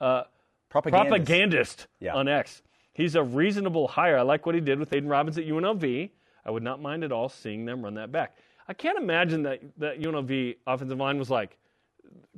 uh, 0.00 0.24
Propagandist. 0.68 1.08
propagandist 1.08 1.86
Yeah. 2.00 2.14
on 2.14 2.28
X. 2.28 2.62
He's 2.92 3.14
a 3.14 3.22
reasonable 3.22 3.88
hire. 3.88 4.18
I 4.18 4.22
like 4.22 4.46
what 4.46 4.54
he 4.54 4.60
did 4.60 4.78
with 4.78 4.92
Aidan 4.92 5.08
Robbins 5.08 5.38
at 5.38 5.44
UNLV. 5.44 6.10
I 6.44 6.50
would 6.50 6.62
not 6.62 6.80
mind 6.80 7.04
at 7.04 7.12
all 7.12 7.28
seeing 7.28 7.64
them 7.64 7.82
run 7.82 7.94
that 7.94 8.12
back. 8.12 8.36
I 8.68 8.74
can't 8.74 8.98
imagine 8.98 9.42
that 9.44 9.60
that 9.78 10.00
UNLV 10.00 10.56
offensive 10.66 10.98
line 10.98 11.18
was 11.18 11.30
like 11.30 11.56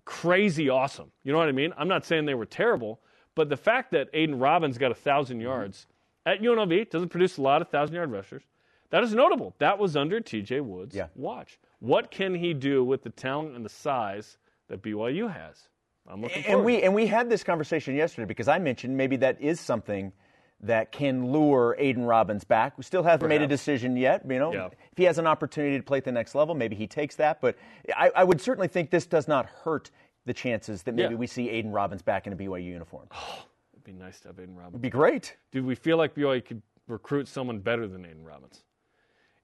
crazy 0.04 0.68
awesome. 0.68 1.10
You 1.24 1.32
know 1.32 1.38
what 1.38 1.48
I 1.48 1.52
mean? 1.52 1.72
I'm 1.76 1.88
not 1.88 2.04
saying 2.04 2.24
they 2.26 2.34
were 2.34 2.46
terrible, 2.46 3.00
but 3.34 3.48
the 3.48 3.56
fact 3.56 3.90
that 3.92 4.08
Aidan 4.14 4.38
Robbins 4.38 4.78
got 4.78 4.90
a 4.90 4.94
thousand 4.94 5.40
yards 5.40 5.86
at 6.28 6.40
UNLV 6.42 6.90
doesn't 6.90 7.08
produce 7.08 7.36
a 7.38 7.42
lot 7.42 7.62
of 7.62 7.68
thousand 7.68 7.94
yard 7.94 8.10
rushers. 8.10 8.42
That 8.90 9.02
is 9.04 9.12
notable. 9.14 9.54
That 9.58 9.78
was 9.78 9.96
under 9.96 10.20
TJ 10.20 10.62
Woods' 10.62 10.94
Yeah. 10.96 11.08
watch. 11.14 11.58
What 11.80 12.10
can 12.10 12.34
he 12.34 12.54
do 12.54 12.82
with 12.84 13.02
the 13.02 13.10
talent 13.10 13.54
and 13.54 13.64
the 13.64 13.68
size 13.70 14.38
that 14.68 14.82
BYU 14.82 15.30
has? 15.32 15.68
I'm 16.06 16.22
looking 16.22 16.38
And 16.38 16.46
forward. 16.46 16.64
we 16.64 16.82
and 16.82 16.94
we 16.94 17.06
had 17.06 17.28
this 17.28 17.44
conversation 17.44 17.94
yesterday 17.94 18.24
because 18.26 18.48
I 18.48 18.58
mentioned 18.58 18.96
maybe 18.96 19.16
that 19.16 19.40
is 19.42 19.60
something 19.60 20.12
that 20.60 20.90
can 20.90 21.30
lure 21.30 21.76
Aidan 21.78 22.04
Robbins 22.04 22.44
back. 22.44 22.76
We 22.78 22.82
still 22.82 23.02
haven't 23.02 23.28
made 23.28 23.42
a 23.42 23.46
decision 23.46 23.96
yet. 23.96 24.22
You 24.28 24.38
know, 24.38 24.52
Yeah. 24.52 24.66
if 24.90 24.96
he 24.96 25.04
has 25.04 25.18
an 25.18 25.26
opportunity 25.26 25.76
to 25.76 25.82
play 25.84 25.98
at 25.98 26.04
the 26.04 26.10
next 26.12 26.34
level, 26.34 26.54
maybe 26.54 26.74
he 26.74 26.86
takes 26.86 27.14
that. 27.16 27.40
But 27.40 27.56
I, 27.96 28.10
I 28.16 28.24
would 28.24 28.40
certainly 28.40 28.66
think 28.68 28.90
this 28.90 29.06
does 29.06 29.28
not 29.28 29.46
hurt 29.64 29.90
the 30.24 30.34
chances 30.34 30.82
that 30.84 30.94
maybe 30.94 31.14
Yeah. 31.14 31.18
we 31.20 31.26
see 31.28 31.48
Aidan 31.50 31.70
Robbins 31.72 32.02
back 32.02 32.26
in 32.26 32.32
a 32.32 32.36
BYU 32.36 32.64
uniform. 32.72 33.06
Oh, 33.14 33.44
Be 33.88 33.94
nice 33.94 34.20
to 34.20 34.28
have 34.28 34.38
Aidan 34.38 34.54
Robbins. 34.54 34.74
It'd 34.74 34.82
be 34.82 34.90
great. 34.90 35.34
Do 35.50 35.64
we 35.64 35.74
feel 35.74 35.96
like 35.96 36.14
BYU 36.14 36.44
could 36.44 36.60
recruit 36.88 37.26
someone 37.26 37.58
better 37.60 37.86
than 37.86 38.04
Aidan 38.04 38.22
Robbins? 38.22 38.62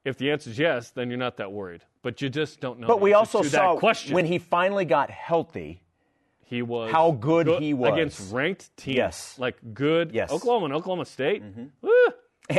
If 0.05 0.19
the 0.19 0.31
answer 0.31 0.51
is 0.51 0.59
yes, 0.59 0.91
then 0.91 1.09
you're 1.09 1.19
not 1.19 1.39
that 1.39 1.51
worried. 1.51 1.81
But 2.03 2.21
you 2.21 2.29
just 2.29 2.61
don't 2.61 2.79
know. 2.79 2.87
But 2.87 3.01
we 3.01 3.15
also 3.15 3.43
saw 3.43 3.81
when 4.11 4.27
he 4.27 4.37
finally 4.37 4.85
got 4.85 5.09
healthy. 5.11 5.83
he 6.45 6.61
was 6.61 6.93
how 6.93 7.13
good 7.13 7.49
he 7.59 7.73
was. 7.73 7.95
against 7.95 8.35
ranked 8.35 8.77
teams. 8.77 8.97
Yes. 8.99 9.39
like 9.39 9.57
good. 9.73 10.13
Yes. 10.13 10.29
Mm-hmm. 10.29 10.37
Oklahoma 10.37 10.65
and 10.67 10.75
Oklahoma 10.75 11.07
State. 11.07 11.43
Woo! 11.81 11.91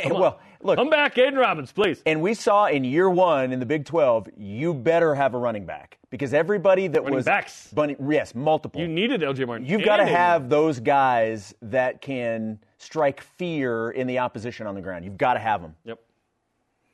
Well, 0.10 0.39
look, 0.62 0.77
come 0.77 0.89
back, 0.89 1.18
Aidan 1.18 1.36
Robbins, 1.36 1.72
please. 1.72 2.01
And 2.06 2.22
we 2.22 2.34
saw 2.34 2.65
in 2.65 2.84
year 2.84 3.10
one 3.10 3.51
in 3.51 3.60
the 3.60 3.65
Big 3.65 3.86
12, 3.86 4.30
you 4.38 4.74
better 4.74 5.13
have 5.13 5.34
a 5.34 5.38
running 5.38 5.65
back 5.65 6.00
because 6.10 6.34
everybody 6.34 6.88
that 6.88 7.01
Running 7.01 7.15
was 7.15 7.25
backs. 7.25 7.72
Bunny, 7.74 7.96
yes, 8.10 8.34
multiple. 8.34 8.82
You 8.82 8.88
needed 8.88 9.22
LJ 9.22 9.46
Martin. 9.46 9.68
You've 9.68 9.84
got 9.84 9.98
to 9.98 10.06
have 10.06 10.50
those 10.50 10.80
guys 10.80 11.54
that 11.62 12.01
can 12.01 12.60
strike 12.77 13.22
fear 13.22 13.92
in 13.92 14.08
the 14.08 14.20
opposition 14.20 14.65
on 14.68 14.75
the 14.75 14.82
ground. 14.82 15.06
You've 15.06 15.18
got 15.18 15.34
to 15.34 15.39
have 15.39 15.62
them. 15.62 15.75
Yep. 15.86 16.00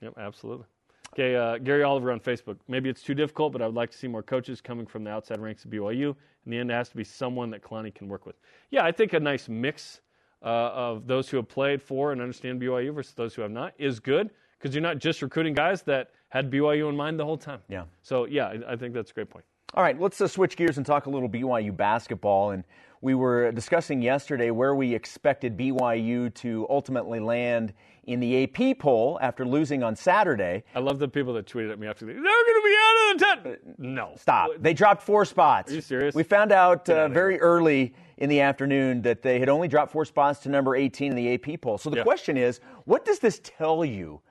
Yep, 0.01 0.13
absolutely. 0.17 0.65
Okay, 1.13 1.36
uh, 1.36 1.57
Gary 1.57 1.83
Oliver 1.83 2.12
on 2.12 2.19
Facebook. 2.19 2.57
Maybe 2.67 2.89
it's 2.89 3.03
too 3.03 3.13
difficult, 3.13 3.51
but 3.51 3.62
I 3.62 3.65
would 3.65 3.75
like 3.75 3.91
to 3.91 3.98
see 3.98 4.07
more 4.07 4.24
coaches 4.24 4.62
coming 4.62 4.86
from 4.86 5.03
the 5.03 5.12
outside 5.12 5.39
ranks 5.39 5.65
of 5.65 5.71
BYU. 5.71 6.15
In 6.45 6.51
the 6.51 6.57
end, 6.57 6.71
it 6.71 6.74
has 6.74 6.89
to 6.89 6.95
be 6.95 7.03
someone 7.03 7.50
that 7.51 7.62
Kalani 7.62 7.93
can 7.93 8.07
work 8.07 8.25
with. 8.25 8.36
Yeah, 8.69 8.86
I 8.86 8.91
think 8.91 9.13
a 9.13 9.19
nice 9.19 9.50
mix 9.50 10.01
uh, 10.43 10.48
of 10.48 11.07
those 11.07 11.29
who 11.29 11.38
have 11.38 11.48
played 11.48 11.81
for 11.81 12.12
and 12.12 12.21
understand 12.21 12.62
BYU 12.62 12.93
versus 12.93 13.13
those 13.13 13.36
who 13.36 13.41
have 13.41 13.51
not 13.51 13.74
is 13.77 14.00
good 14.00 14.29
because 14.60 14.75
you're 14.75 14.81
not 14.81 15.00
just 15.00 15.21
recruiting 15.21 15.53
guys 15.53 15.81
that 15.83 16.12
had 16.29 16.50
BYU 16.50 16.89
in 16.89 16.95
mind 16.95 17.19
the 17.19 17.25
whole 17.25 17.38
time. 17.38 17.60
Yeah. 17.67 17.83
So 18.01 18.25
yeah, 18.25 18.48
I, 18.48 18.74
I 18.74 18.75
think 18.75 18.93
that's 18.93 19.12
a 19.12 19.13
great 19.13 19.29
point. 19.29 19.45
All 19.74 19.83
right, 19.83 20.00
let's 20.00 20.19
uh, 20.19 20.27
switch 20.27 20.57
gears 20.57 20.77
and 20.77 20.86
talk 20.86 21.05
a 21.05 21.10
little 21.10 21.29
BYU 21.29 21.75
basketball. 21.75 22.51
And 22.51 22.65
we 23.00 23.15
were 23.15 23.51
discussing 23.53 24.01
yesterday 24.01 24.51
where 24.51 24.75
we 24.75 24.93
expected 24.93 25.57
BYU 25.57 26.33
to 26.36 26.67
ultimately 26.69 27.19
land 27.19 27.74
in 28.03 28.19
the 28.19 28.43
AP 28.43 28.79
poll 28.79 29.17
after 29.21 29.45
losing 29.45 29.81
on 29.81 29.95
Saturday. 29.95 30.63
I 30.75 30.79
love 30.79 31.00
the 31.00 31.07
people 31.07 31.33
that 31.33 31.45
tweeted 31.45 31.71
at 31.71 31.79
me 31.79 31.88
after 31.88 32.05
the, 32.05 32.13
they're 32.13 32.21
going 32.21 32.25
to 32.25 32.63
be 32.65 32.75
out 32.77 33.13
of 33.13 33.19
the 33.19 33.25
ten. 33.50 33.75
No, 33.93 34.12
Stop. 34.17 34.51
They 34.60 34.74
dropped 34.74 35.03
four 35.03 35.24
spots. 35.24 35.71
Are 35.71 35.75
you 35.75 35.81
serious? 35.81 36.15
We 36.15 36.24
found 36.24 36.51
out 36.51 36.89
uh, 36.89 37.07
very 37.07 37.39
early 37.39 37.93
in 38.22 38.30
the 38.30 38.40
afternoon 38.40 39.01
that 39.01 39.24
they 39.24 39.40
had 39.40 39.50
only 39.50 39.68
dropped 39.68 39.92
four 39.92 40.06
spots 40.06 40.40
to 40.42 40.50
number 40.50 40.75
18 40.75 41.12
in 41.12 41.16
the 41.18 41.34
AP 41.34 41.58
poll. 41.60 41.80
So 41.80 41.90
the 41.90 41.98
Yeah. 41.98 42.04
question 42.04 42.38
is, 42.38 42.60
what 42.86 43.04
does 43.04 43.18
this 43.18 43.42
tell 43.44 43.84
you 43.84 44.22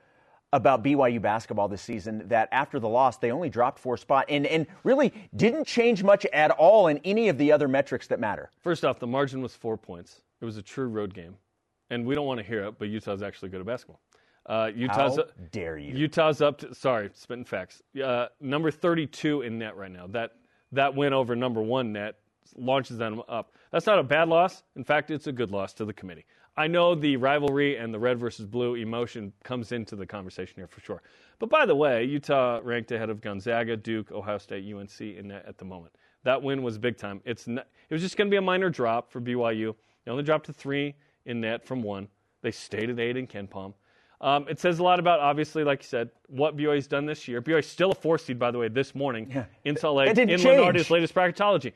about 0.53 0.81
BYU 0.81 1.19
basketball 1.19 1.67
this 1.67 1.81
season 1.81 2.25
that 2.29 2.47
after 2.53 2.79
the 2.79 2.87
loss 2.87 3.17
they 3.17 3.31
only 3.31 3.49
dropped 3.49 3.79
four 3.79 3.97
spots 3.97 4.27
and, 4.29 4.47
and 4.47 4.65
really 4.85 5.13
didn't 5.35 5.65
change 5.67 6.03
much 6.03 6.25
at 6.27 6.51
all 6.51 6.87
in 6.87 6.99
any 7.03 7.27
of 7.27 7.37
the 7.37 7.51
other 7.51 7.67
metrics 7.67 8.07
that 8.07 8.19
matter? 8.19 8.49
First 8.61 8.85
off, 8.85 8.97
the 8.97 9.07
margin 9.07 9.41
was 9.41 9.55
four 9.55 9.77
points. 9.77 10.21
It 10.39 10.45
was 10.45 10.55
a 10.55 10.61
true 10.61 10.87
road 10.87 11.13
game, 11.13 11.35
and 11.89 12.05
we 12.05 12.15
don't 12.15 12.25
want 12.25 12.39
to 12.39 12.45
hear 12.45 12.63
it, 12.63 12.79
but 12.79 12.87
Utah's 12.87 13.21
actually 13.21 13.49
good 13.49 13.59
at 13.59 13.65
basketball. 13.65 13.99
Uh, 14.45 14.71
Utah's 14.73 15.17
How 15.17 15.25
dare 15.51 15.77
you? 15.77 15.93
Utah's 15.95 16.41
up. 16.41 16.57
To, 16.59 16.73
sorry, 16.73 17.09
spitting 17.13 17.45
facts. 17.45 17.83
Uh, 18.01 18.27
number 18.39 18.71
32 18.71 19.41
in 19.41 19.59
net 19.59 19.75
right 19.75 19.91
now. 19.91 20.07
That 20.07 20.31
that 20.71 20.95
win 20.95 21.11
over 21.13 21.35
number 21.35 21.61
one 21.61 21.91
net 21.91 22.15
launches 22.55 22.97
them 22.97 23.21
up. 23.27 23.55
That's 23.71 23.85
not 23.85 23.99
a 23.99 24.03
bad 24.03 24.29
loss. 24.29 24.63
In 24.75 24.83
fact, 24.83 25.11
it's 25.11 25.27
a 25.27 25.31
good 25.31 25.51
loss 25.51 25.73
to 25.73 25.85
the 25.85 25.93
committee. 25.93 26.25
I 26.57 26.67
know 26.67 26.95
the 26.95 27.15
rivalry 27.15 27.77
and 27.77 27.93
the 27.93 27.99
red 27.99 28.19
versus 28.19 28.45
blue 28.45 28.75
emotion 28.75 29.31
comes 29.43 29.71
into 29.71 29.95
the 29.95 30.05
conversation 30.05 30.55
here 30.57 30.67
for 30.67 30.81
sure. 30.81 31.01
But 31.39 31.49
by 31.49 31.65
the 31.65 31.75
way, 31.75 32.03
Utah 32.03 32.59
ranked 32.63 32.91
ahead 32.91 33.09
of 33.09 33.21
Gonzaga, 33.21 33.77
Duke, 33.77 34.11
Ohio 34.11 34.37
State, 34.37 34.71
UNC 34.71 34.99
in 34.99 35.29
net 35.29 35.45
at 35.47 35.57
the 35.57 35.65
moment. 35.65 35.95
That 36.23 36.41
win 36.43 36.61
was 36.61 36.77
big 36.77 36.97
time. 36.97 37.21
It's 37.25 37.47
not, 37.47 37.67
it 37.89 37.93
was 37.93 38.01
just 38.01 38.17
going 38.17 38.27
to 38.27 38.31
be 38.31 38.37
a 38.37 38.41
minor 38.41 38.69
drop 38.69 39.11
for 39.11 39.21
BYU. 39.21 39.73
They 40.05 40.11
only 40.11 40.23
dropped 40.23 40.45
to 40.47 40.53
three 40.53 40.93
in 41.25 41.41
net 41.41 41.65
from 41.65 41.81
one. 41.81 42.07
They 42.41 42.51
stayed 42.51 42.89
at 42.89 42.99
eight 42.99 43.17
in 43.17 43.27
KenPom. 43.27 43.73
Um, 44.19 44.45
it 44.47 44.59
says 44.59 44.77
a 44.77 44.83
lot 44.83 44.99
about, 44.99 45.19
obviously, 45.19 45.63
like 45.63 45.81
you 45.81 45.87
said, 45.87 46.11
what 46.27 46.55
BYU's 46.55 46.85
done 46.85 47.07
this 47.07 47.27
year. 47.27 47.41
BYU's 47.41 47.65
still 47.65 47.91
a 47.91 47.95
four 47.95 48.19
seed, 48.19 48.37
by 48.37 48.51
the 48.51 48.57
way, 48.59 48.67
this 48.67 48.93
morning 48.93 49.33
in 49.65 49.75
Salt 49.75 49.95
Lake, 49.95 50.09
in 50.17 50.27
change. 50.27 50.43
Lunardi's 50.43 50.91
latest 50.91 51.15
bracketology. 51.15 51.73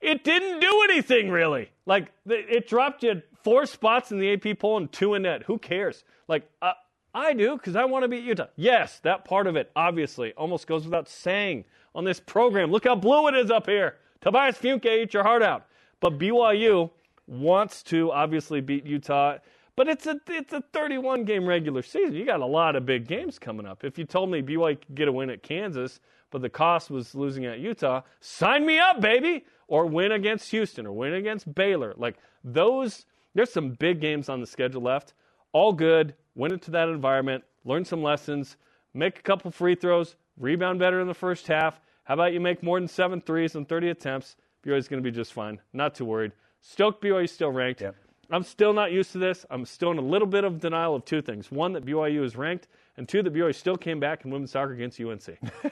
It 0.00 0.24
didn't 0.24 0.60
do 0.60 0.86
anything 0.90 1.30
really. 1.30 1.70
Like 1.86 2.12
it 2.26 2.68
dropped 2.68 3.02
you 3.02 3.22
four 3.42 3.66
spots 3.66 4.12
in 4.12 4.18
the 4.18 4.32
AP 4.32 4.58
poll 4.58 4.78
and 4.78 4.90
two 4.90 5.14
in 5.14 5.22
net. 5.22 5.42
Who 5.44 5.58
cares? 5.58 6.04
Like 6.28 6.48
uh, 6.62 6.72
I 7.14 7.32
do 7.32 7.56
because 7.56 7.76
I 7.76 7.84
want 7.84 8.04
to 8.04 8.08
beat 8.08 8.24
Utah. 8.24 8.46
Yes, 8.56 9.00
that 9.00 9.24
part 9.24 9.46
of 9.46 9.56
it 9.56 9.70
obviously 9.74 10.32
almost 10.34 10.66
goes 10.66 10.84
without 10.84 11.08
saying 11.08 11.64
on 11.94 12.04
this 12.04 12.20
program. 12.20 12.70
Look 12.70 12.84
how 12.84 12.94
blue 12.94 13.28
it 13.28 13.34
is 13.34 13.50
up 13.50 13.66
here. 13.66 13.96
Tobias 14.20 14.58
Funke, 14.58 15.02
eat 15.02 15.14
your 15.14 15.22
heart 15.22 15.42
out. 15.42 15.66
But 16.00 16.18
BYU 16.18 16.90
wants 17.26 17.82
to 17.84 18.10
obviously 18.12 18.60
beat 18.60 18.86
Utah. 18.86 19.38
But 19.76 19.88
it's 19.88 20.06
a 20.06 20.20
it's 20.28 20.52
a 20.52 20.62
31 20.72 21.24
game 21.24 21.46
regular 21.46 21.82
season. 21.82 22.14
You 22.14 22.24
got 22.24 22.40
a 22.40 22.46
lot 22.46 22.76
of 22.76 22.84
big 22.84 23.06
games 23.06 23.38
coming 23.38 23.66
up. 23.66 23.84
If 23.84 23.98
you 23.98 24.04
told 24.04 24.30
me 24.30 24.42
BYU 24.42 24.80
could 24.80 24.94
get 24.94 25.08
a 25.08 25.12
win 25.12 25.30
at 25.30 25.42
Kansas, 25.42 26.00
but 26.30 26.42
the 26.42 26.48
cost 26.48 26.90
was 26.90 27.14
losing 27.14 27.44
at 27.46 27.58
Utah, 27.58 28.02
sign 28.20 28.64
me 28.64 28.78
up, 28.78 29.00
baby. 29.00 29.44
Or 29.68 29.86
win 29.86 30.10
against 30.10 30.50
Houston 30.50 30.84
or 30.84 30.92
win 30.92 31.14
against 31.14 31.54
Baylor. 31.54 31.94
Like 31.96 32.16
those, 32.42 33.06
there's 33.34 33.52
some 33.52 33.70
big 33.70 34.00
games 34.00 34.28
on 34.28 34.40
the 34.40 34.46
schedule 34.46 34.82
left. 34.82 35.14
All 35.52 35.72
good. 35.72 36.14
Went 36.34 36.52
into 36.52 36.72
that 36.72 36.88
environment, 36.88 37.44
learn 37.64 37.84
some 37.84 38.02
lessons, 38.02 38.56
make 38.94 39.18
a 39.18 39.22
couple 39.22 39.50
free 39.50 39.74
throws, 39.74 40.16
rebound 40.36 40.78
better 40.78 41.00
in 41.00 41.06
the 41.06 41.14
first 41.14 41.46
half. 41.46 41.80
How 42.04 42.14
about 42.14 42.32
you 42.32 42.40
make 42.40 42.62
more 42.62 42.80
than 42.80 42.88
seven 42.88 43.20
threes 43.20 43.54
on 43.54 43.64
30 43.64 43.90
attempts? 43.90 44.36
BYU's 44.66 44.88
going 44.88 45.02
to 45.02 45.08
be 45.08 45.14
just 45.14 45.32
fine. 45.32 45.60
Not 45.72 45.94
too 45.94 46.04
worried. 46.04 46.32
Stoked 46.60 47.02
BYU 47.02 47.28
still 47.28 47.52
ranked. 47.52 47.80
Yep. 47.80 47.94
I'm 48.30 48.42
still 48.42 48.72
not 48.72 48.92
used 48.92 49.12
to 49.12 49.18
this. 49.18 49.44
I'm 49.50 49.64
still 49.64 49.90
in 49.90 49.98
a 49.98 50.02
little 50.02 50.26
bit 50.26 50.44
of 50.44 50.60
denial 50.60 50.94
of 50.94 51.04
two 51.04 51.22
things. 51.22 51.50
One, 51.50 51.72
that 51.72 51.84
BYU 51.84 52.24
is 52.24 52.36
ranked, 52.36 52.68
and 53.00 53.08
two, 53.08 53.22
the 53.22 53.30
BYU 53.30 53.54
still 53.54 53.78
came 53.78 53.98
back 53.98 54.26
in 54.26 54.30
women's 54.30 54.50
soccer 54.50 54.72
against 54.74 55.00
UNC. 55.00 55.22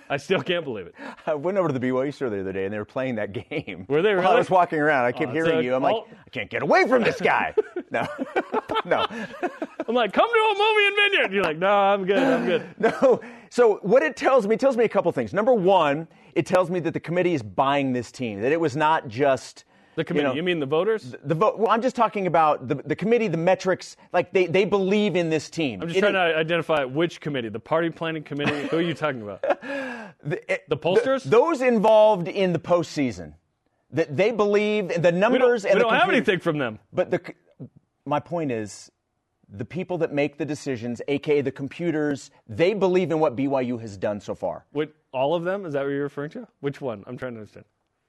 I 0.09 0.17
still 0.17 0.43
can't 0.43 0.65
believe 0.65 0.87
it. 0.87 0.95
I 1.27 1.35
went 1.35 1.59
over 1.59 1.69
to 1.69 1.79
the 1.79 1.87
BYU 1.87 2.13
store 2.13 2.31
the 2.31 2.41
other 2.41 2.55
day 2.55 2.65
and 2.65 2.73
they 2.73 2.79
were 2.79 2.87
playing 2.87 3.17
that 3.17 3.33
game. 3.33 3.85
Were 3.87 4.01
they 4.01 4.15
While 4.17 4.29
I 4.29 4.39
was 4.39 4.49
walking 4.49 4.79
around. 4.79 5.05
I 5.05 5.13
kept 5.13 5.31
Oh, 5.31 5.35
hearing 5.35 5.51
so- 5.51 5.59
you. 5.61 5.75
I'm 5.75 5.83
like. 5.83 5.95
I 6.27 6.31
can't 6.31 6.49
get 6.49 6.63
away 6.63 6.89
from 6.89 7.03
this 7.03 7.21
guy. 7.21 7.55
no, 7.91 8.07
no. 8.87 9.07
I'm 9.87 9.95
like, 9.95 10.13
come 10.15 10.29
to 10.29 10.39
a 10.39 10.59
movie 10.59 10.87
in 10.87 10.95
Vineyard. 10.97 11.33
You're 11.35 11.45
like, 11.45 11.59
no, 11.59 11.71
I'm 11.71 12.05
good. 12.07 12.19
I'm 12.19 12.47
good. 12.47 12.67
No. 12.79 13.21
So 13.51 13.77
what 13.83 14.03
it 14.03 14.17
tells 14.17 14.47
me, 14.47 14.55
it 14.55 14.61
tells 14.61 14.77
me 14.79 14.85
a 14.85 14.89
couple 14.89 15.13
things. 15.13 15.33
Number 15.35 15.53
one, 15.55 16.09
it 16.35 16.47
tells 16.47 16.71
me 16.71 16.81
that 16.81 16.93
the 16.95 17.01
committee 17.01 17.35
is 17.35 17.43
buying 17.43 17.93
this 17.93 18.11
team. 18.11 18.41
That 18.41 18.53
it 18.53 18.61
was 18.61 18.75
not 18.77 19.09
just 19.09 19.65
The 19.99 20.05
committee. 20.05 20.29
You, 20.29 20.35
You, 20.37 20.43
mean 20.45 20.61
the 20.61 20.67
voters? 20.67 21.17
the 21.25 21.35
vote. 21.35 21.59
Well, 21.59 21.71
I'm 21.71 21.83
just 21.83 21.97
talking 21.97 22.29
about 22.29 22.69
the, 22.69 22.77
the 22.77 22.95
committee, 22.95 23.27
the 23.27 23.37
metrics. 23.37 23.97
Like 24.13 24.33
they, 24.33 24.47
they 24.47 24.65
believe 24.65 25.17
in 25.17 25.29
this 25.29 25.51
team. 25.51 25.83
I'm 25.83 25.89
just 25.89 25.99
It- 25.99 26.03
trying 26.03 26.13
to 26.13 26.21
identify 26.21 26.85
which 26.85 27.21
committee. 27.21 27.49
The 27.49 27.59
party 27.59 27.91
planning 27.91 28.23
committee. 28.23 28.69
Who 28.69 28.77
are 28.77 28.81
you 28.81 28.95
talking 28.95 29.23
about? 29.23 29.43
the, 30.23 30.39
it- 30.53 30.69
The 30.69 30.77
pollsters? 30.77 31.25
those 31.25 31.63
involved 31.63 32.29
in 32.29 32.53
the 32.53 32.61
postseason. 32.61 33.35
That 33.91 34.17
they 34.17 34.31
believe 34.31 34.87
the 34.89 34.95
We 34.99 35.01
don't, 35.03 35.19
numbers 35.19 35.65
we 35.65 35.71
and 35.71 35.81
the 35.81 35.85
don't 35.85 35.95
have 35.95 36.09
anything 36.11 36.39
from 36.39 36.59
them. 36.59 36.79
But 36.93 37.11
the, 37.11 37.21
my 38.07 38.21
point 38.21 38.53
is, 38.53 38.93
the 39.49 39.65
people 39.65 39.99
that 39.99 40.13
make 40.13 40.39
the 40.39 40.45
decisions, 40.45 41.03
aka 41.09 41.41
the 41.41 41.51
computers, 41.51 42.31
they 42.47 42.73
believe 42.73 43.11
in 43.11 43.19
what 43.19 43.35
BYU 43.35 43.81
has 43.81 43.97
done 43.97 44.21
so 44.21 44.37
far. 44.37 44.65
What, 44.71 44.93
all 45.13 45.35
of 45.35 45.43
them? 45.43 45.67
Is 45.67 45.73
that 45.73 45.83
what 45.83 45.89
you're 45.91 46.05
referring 46.05 46.31
to? 46.31 46.47
Which 46.61 46.81
one? 46.81 47.03
I'm 47.09 47.17
trying 47.17 47.33
to 47.35 47.41
understand. 47.41 47.65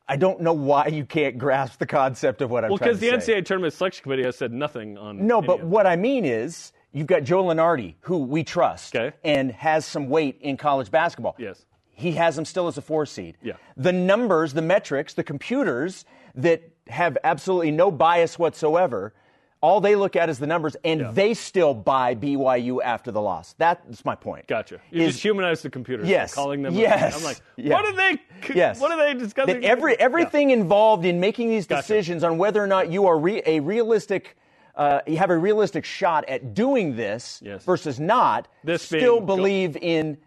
I 0.09 0.15
don't 0.15 0.41
know 0.41 0.53
why 0.53 0.87
you 0.87 1.05
can't 1.05 1.37
grasp 1.37 1.77
the 1.77 1.85
concept 1.85 2.41
of 2.41 2.49
what 2.49 2.65
I'm 2.65 2.69
saying. 2.69 2.71
Well, 2.71 2.77
trying 2.79 2.89
because 2.95 3.21
the 3.21 3.21
say. 3.21 3.33
NCAA 3.41 3.45
tournament 3.45 3.73
selection 3.75 4.03
committee 4.03 4.23
has 4.23 4.35
said 4.35 4.51
nothing 4.51 4.97
on. 4.97 5.25
No, 5.25 5.39
but 5.39 5.63
what 5.63 5.85
I 5.85 5.95
mean 5.95 6.25
is, 6.25 6.73
you've 6.91 7.05
got 7.07 7.23
Joe 7.23 7.43
Lunardi, 7.43 7.93
who 8.01 8.17
we 8.17 8.43
trust 8.43 8.95
Okay. 8.95 9.15
and 9.23 9.51
has 9.51 9.85
some 9.85 10.09
weight 10.09 10.39
in 10.41 10.57
college 10.57 10.89
basketball. 10.89 11.35
Yes. 11.37 11.63
He 11.91 12.13
has 12.13 12.35
him 12.37 12.45
still 12.45 12.67
as 12.67 12.77
a 12.77 12.81
four 12.81 13.05
seed. 13.05 13.37
Yeah. 13.43 13.53
The 13.77 13.93
numbers, 13.93 14.53
the 14.53 14.63
metrics, 14.63 15.13
the 15.13 15.23
computers 15.23 16.05
that 16.33 16.63
have 16.87 17.15
absolutely 17.23 17.69
no 17.69 17.91
bias 17.91 18.39
whatsoever, 18.39 19.13
all 19.61 19.81
they 19.81 19.95
look 19.95 20.15
at 20.15 20.29
is 20.29 20.39
the 20.39 20.47
numbers, 20.47 20.75
and 20.85 21.01
Yeah. 21.01 21.11
they 21.11 21.33
still 21.33 21.73
buy 21.73 22.15
BYU 22.15 22.81
after 22.81 23.11
the 23.11 23.21
loss. 23.21 23.53
That's 23.57 24.05
my 24.05 24.15
point. 24.15 24.47
Gotcha. 24.47 24.79
You 24.91 25.03
Is- 25.03 25.13
just 25.13 25.23
humanize 25.23 25.61
the 25.61 25.69
computers. 25.69 26.05
by 26.05 26.09
Yes. 26.11 26.33
Calling 26.33 26.61
them. 26.61 26.73
Yes. 26.75 27.17
I'm 27.17 27.23
like, 27.23 27.41
Yeah. 27.57 27.73
what 27.73 27.85
are 27.85 27.93
they? 27.93 28.19
Yes. 28.55 28.79
What 28.79 28.91
are 28.91 28.97
they 28.97 29.13
discussing? 29.19 29.59
That 29.61 29.67
every 29.67 29.99
everything 29.99 30.51
involved 30.51 31.05
in 31.05 31.19
making 31.19 31.49
these 31.49 31.67
Gotcha. 31.67 31.81
decisions 31.81 32.23
on 32.23 32.37
whether 32.37 32.63
or 32.63 32.67
not 32.67 32.89
you 32.91 33.05
are 33.07 33.17
re, 33.19 33.41
a 33.45 33.59
realistic, 33.59 34.37
uh, 34.75 35.01
you 35.05 35.17
have 35.17 35.29
a 35.29 35.37
realistic 35.37 35.83
shot 35.83 36.23
at 36.29 36.53
doing 36.53 36.95
this 36.95 37.41
Yes. 37.43 37.65
versus 37.65 37.99
not, 37.99 38.47
This 38.63 38.81
still 38.83 39.15
being 39.17 39.25
go- 39.25 39.35
believe 39.35 39.77
in 39.77 40.17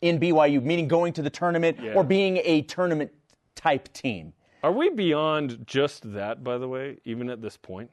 in 0.00 0.18
BYU, 0.18 0.60
meaning 0.62 0.88
going 0.88 1.12
to 1.12 1.22
the 1.22 1.30
tournament 1.30 1.78
Yeah. 1.80 1.92
or 1.94 2.02
being 2.02 2.38
a 2.42 2.62
tournament 2.62 3.12
type 3.54 3.92
team. 3.92 4.32
Are 4.64 4.72
we 4.72 4.88
beyond 4.88 5.66
just 5.66 6.10
that? 6.14 6.42
By 6.42 6.58
the 6.58 6.66
way, 6.66 6.96
even 7.04 7.28
at 7.30 7.42
this 7.42 7.56
point, 7.56 7.90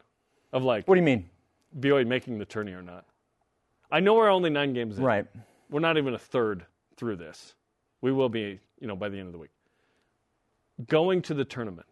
of 0.56 0.64
like 0.64 0.88
What 0.88 0.96
do 0.96 1.02
you 1.02 1.06
mean? 1.06 1.30
BYU 1.80 2.08
making 2.08 2.40
the 2.40 2.46
tourney 2.46 2.72
or 2.72 2.82
not? 2.82 3.06
I 3.92 4.00
know 4.00 4.16
we're 4.16 4.30
only 4.30 4.50
nine 4.50 4.74
games 4.74 4.98
in. 4.98 5.04
Right. 5.04 5.28
We're 5.70 5.82
not 5.82 5.98
even 5.98 6.14
a 6.14 6.18
third 6.18 6.66
through 6.96 7.18
this. 7.18 7.54
We 8.02 8.12
will 8.12 8.30
be, 8.30 8.60
you 8.80 8.88
know, 8.88 8.96
by 8.96 9.10
the 9.10 9.18
end 9.18 9.28
of 9.28 9.34
the 9.34 9.40
week. 9.40 9.52
Going 10.88 11.22
to 11.24 11.34
the 11.34 11.46
tournament. 11.46 11.88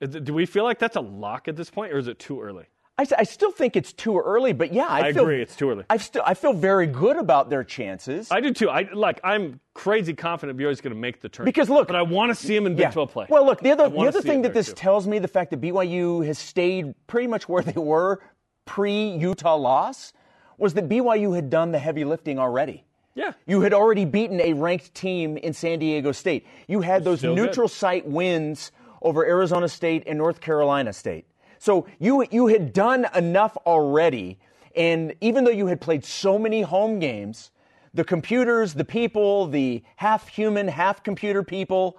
Do 0.00 0.34
we 0.34 0.46
feel 0.46 0.64
like 0.64 0.80
that's 0.80 0.96
a 0.96 1.00
lock 1.00 1.46
at 1.46 1.54
this 1.54 1.70
point, 1.70 1.92
or 1.92 1.98
is 1.98 2.08
it 2.08 2.18
too 2.18 2.42
early? 2.42 2.64
I, 2.98 3.06
I 3.18 3.22
still 3.24 3.50
think 3.50 3.74
it's 3.74 3.92
too 3.92 4.18
early, 4.18 4.52
but 4.52 4.72
yeah, 4.72 4.86
I, 4.86 5.08
I 5.08 5.12
feel, 5.12 5.22
agree, 5.22 5.40
it's 5.40 5.56
too 5.56 5.70
early. 5.70 5.84
I 5.88 5.96
still 5.96 6.22
I 6.26 6.34
feel 6.34 6.52
very 6.52 6.86
good 6.86 7.16
about 7.16 7.48
their 7.48 7.64
chances. 7.64 8.30
I 8.30 8.40
do 8.40 8.52
too. 8.52 8.68
I 8.68 8.88
like. 8.92 9.18
I'm 9.24 9.60
crazy 9.74 10.12
confident 10.12 10.58
BYU 10.58 10.70
is 10.70 10.80
going 10.82 10.94
to 10.94 11.00
make 11.00 11.20
the 11.20 11.28
tournament. 11.30 11.54
Because 11.54 11.70
look- 11.70 11.86
but 11.88 11.96
I 11.96 12.02
want 12.02 12.30
to 12.30 12.34
see 12.34 12.54
him 12.54 12.66
in 12.66 12.76
Big 12.76 12.92
12 12.92 13.10
play. 13.10 13.26
Well, 13.30 13.46
look, 13.46 13.60
the 13.60 13.70
other, 13.72 13.88
the 13.88 13.96
other 14.06 14.20
thing 14.20 14.42
that 14.42 14.52
this 14.52 14.68
too. 14.68 14.74
tells 14.74 15.06
me, 15.06 15.18
the 15.18 15.28
fact 15.28 15.50
that 15.52 15.60
BYU 15.60 16.24
has 16.26 16.38
stayed 16.38 16.94
pretty 17.06 17.26
much 17.28 17.48
where 17.48 17.62
they 17.62 17.80
were 17.80 18.20
pre 18.66 19.08
Utah 19.16 19.56
loss, 19.56 20.12
was 20.58 20.74
that 20.74 20.88
BYU 20.88 21.34
had 21.34 21.48
done 21.48 21.72
the 21.72 21.78
heavy 21.78 22.04
lifting 22.04 22.38
already. 22.38 22.84
yeah, 23.14 23.32
You 23.46 23.62
had 23.62 23.72
already 23.72 24.04
beaten 24.04 24.38
a 24.40 24.52
ranked 24.52 24.94
team 24.94 25.38
in 25.38 25.54
San 25.54 25.78
Diego 25.78 26.12
State. 26.12 26.46
You 26.68 26.82
had 26.82 27.04
those 27.04 27.20
Still 27.20 27.34
good. 27.34 27.46
neutral 27.46 27.68
site 27.68 28.06
wins 28.06 28.70
over 29.00 29.24
Arizona 29.26 29.68
State 29.68 30.04
and 30.06 30.18
North 30.18 30.40
Carolina 30.40 30.92
State. 30.92 31.24
So 31.62 31.86
you 32.00 32.26
you 32.32 32.48
had 32.48 32.72
done 32.72 33.06
enough 33.14 33.56
already, 33.66 34.36
and 34.74 35.14
even 35.20 35.44
though 35.44 35.52
you 35.52 35.68
had 35.68 35.80
played 35.80 36.04
so 36.04 36.36
many 36.36 36.62
home 36.62 36.98
games, 36.98 37.52
the 37.94 38.02
computers, 38.02 38.74
the 38.74 38.84
people, 38.84 39.46
the 39.46 39.84
half 39.94 40.26
human, 40.26 40.66
half 40.66 41.04
computer 41.04 41.44
people, 41.44 41.98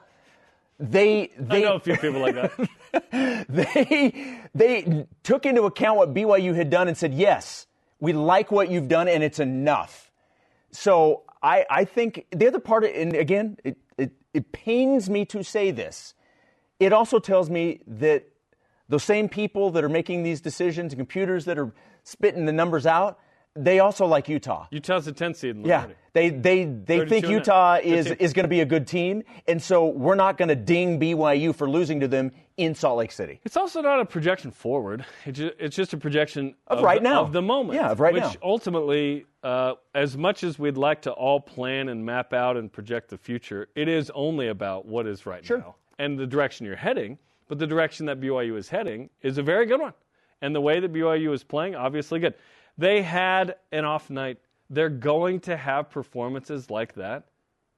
they 0.77 1.31
they 1.39 1.59
I 1.59 1.69
know 1.69 1.75
a 1.75 1.79
few 1.79 1.95
people 1.95 2.19
like 2.19 2.35
that. 2.35 3.47
they 3.47 4.41
they 4.53 5.05
took 5.23 5.45
into 5.45 5.63
account 5.63 5.97
what 5.97 6.13
BYU 6.13 6.53
had 6.53 6.69
done 6.69 6.89
and 6.89 6.97
said, 6.97 7.13
"Yes, 7.13 7.65
we 8.01 8.11
like 8.11 8.51
what 8.51 8.69
you've 8.69 8.89
done, 8.89 9.07
and 9.07 9.23
it's 9.23 9.39
enough." 9.39 10.11
So 10.71 11.21
I 11.41 11.65
I 11.69 11.85
think 11.85 12.25
the 12.31 12.47
other 12.47 12.59
part, 12.59 12.83
and 12.83 13.15
again, 13.15 13.55
it 13.63 13.77
it, 13.97 14.11
it 14.33 14.51
pains 14.51 15.09
me 15.09 15.23
to 15.27 15.41
say 15.41 15.71
this. 15.71 16.15
It 16.81 16.91
also 16.91 17.17
tells 17.17 17.49
me 17.49 17.79
that 17.87 18.27
those 18.89 19.03
same 19.03 19.29
people 19.29 19.71
that 19.71 19.83
are 19.83 19.89
making 19.89 20.23
these 20.23 20.41
decisions 20.41 20.93
and 20.93 20.99
computers 20.99 21.45
that 21.45 21.57
are 21.57 21.71
spitting 22.03 22.45
the 22.45 22.53
numbers 22.53 22.85
out, 22.85 23.19
they 23.55 23.79
also 23.79 24.05
like 24.07 24.27
Utah. 24.27 24.65
Utah's 24.71 25.07
a 25.07 25.11
10 25.11 25.33
seed. 25.35 25.55
In 25.55 25.61
the 25.61 25.69
Yeah, 25.69 25.85
they 26.13 26.29
they 26.31 26.65
they 26.65 27.05
think 27.05 27.27
Utah 27.27 27.77
is 27.83 28.07
is 28.07 28.33
going 28.33 28.45
to 28.45 28.49
be 28.49 28.61
a 28.61 28.65
good 28.65 28.87
team, 28.87 29.23
and 29.47 29.61
so 29.61 29.85
we're 29.87 30.15
not 30.15 30.37
going 30.37 30.49
to 30.49 30.55
ding 30.55 30.99
BYU 30.99 31.55
for 31.55 31.69
losing 31.69 31.99
to 31.99 32.07
them 32.07 32.31
in 32.57 32.73
Salt 32.73 32.97
Lake 32.97 33.11
City. 33.11 33.39
It's 33.45 33.55
also 33.55 33.81
not 33.81 33.99
a 33.99 34.05
projection 34.05 34.49
forward. 34.51 35.05
It's 35.25 35.37
just, 35.37 35.53
it's 35.59 35.75
just 35.75 35.93
a 35.93 35.97
projection 35.97 36.55
Of 36.67 36.79
of, 36.79 36.83
right 36.83 37.01
the, 37.01 37.09
now. 37.09 37.21
of 37.21 37.31
the 37.31 37.41
moment. 37.43 37.79
Yeah, 37.79 37.91
of 37.91 37.99
right 37.99 38.13
which 38.13 38.23
now. 38.23 38.33
ultimately, 38.41 39.25
uh, 39.43 39.73
as 39.93 40.17
much 40.17 40.43
as 40.43 40.57
we'd 40.57 40.77
like 40.77 41.03
to 41.03 41.11
all 41.11 41.39
plan 41.39 41.89
and 41.89 42.03
map 42.03 42.33
out 42.33 42.57
and 42.57 42.71
project 42.73 43.09
the 43.09 43.17
future, 43.19 43.67
it 43.75 43.87
is 43.87 44.11
only 44.15 44.47
about 44.47 44.85
what 44.87 45.05
is 45.05 45.25
right 45.27 45.45
Sure. 45.45 45.59
now 45.59 45.75
and 45.99 46.17
the 46.17 46.25
direction 46.25 46.65
you're 46.65 46.75
heading. 46.75 47.19
But 47.47 47.59
the 47.59 47.67
direction 47.67 48.05
that 48.07 48.19
BYU 48.19 48.57
is 48.57 48.69
heading 48.69 49.09
is 49.21 49.37
a 49.37 49.43
very 49.43 49.65
good 49.65 49.81
one, 49.81 49.93
and 50.41 50.55
the 50.55 50.61
way 50.61 50.79
that 50.79 50.91
BYU 50.93 51.33
is 51.33 51.43
playing, 51.43 51.75
obviously 51.75 52.19
good. 52.19 52.35
They 52.77 53.01
had 53.01 53.55
an 53.71 53.85
off 53.85 54.09
night. 54.09 54.39
They're 54.69 54.89
going 54.89 55.39
to 55.41 55.55
have 55.55 55.89
performances 55.89 56.69
like 56.69 56.93
that 56.95 57.25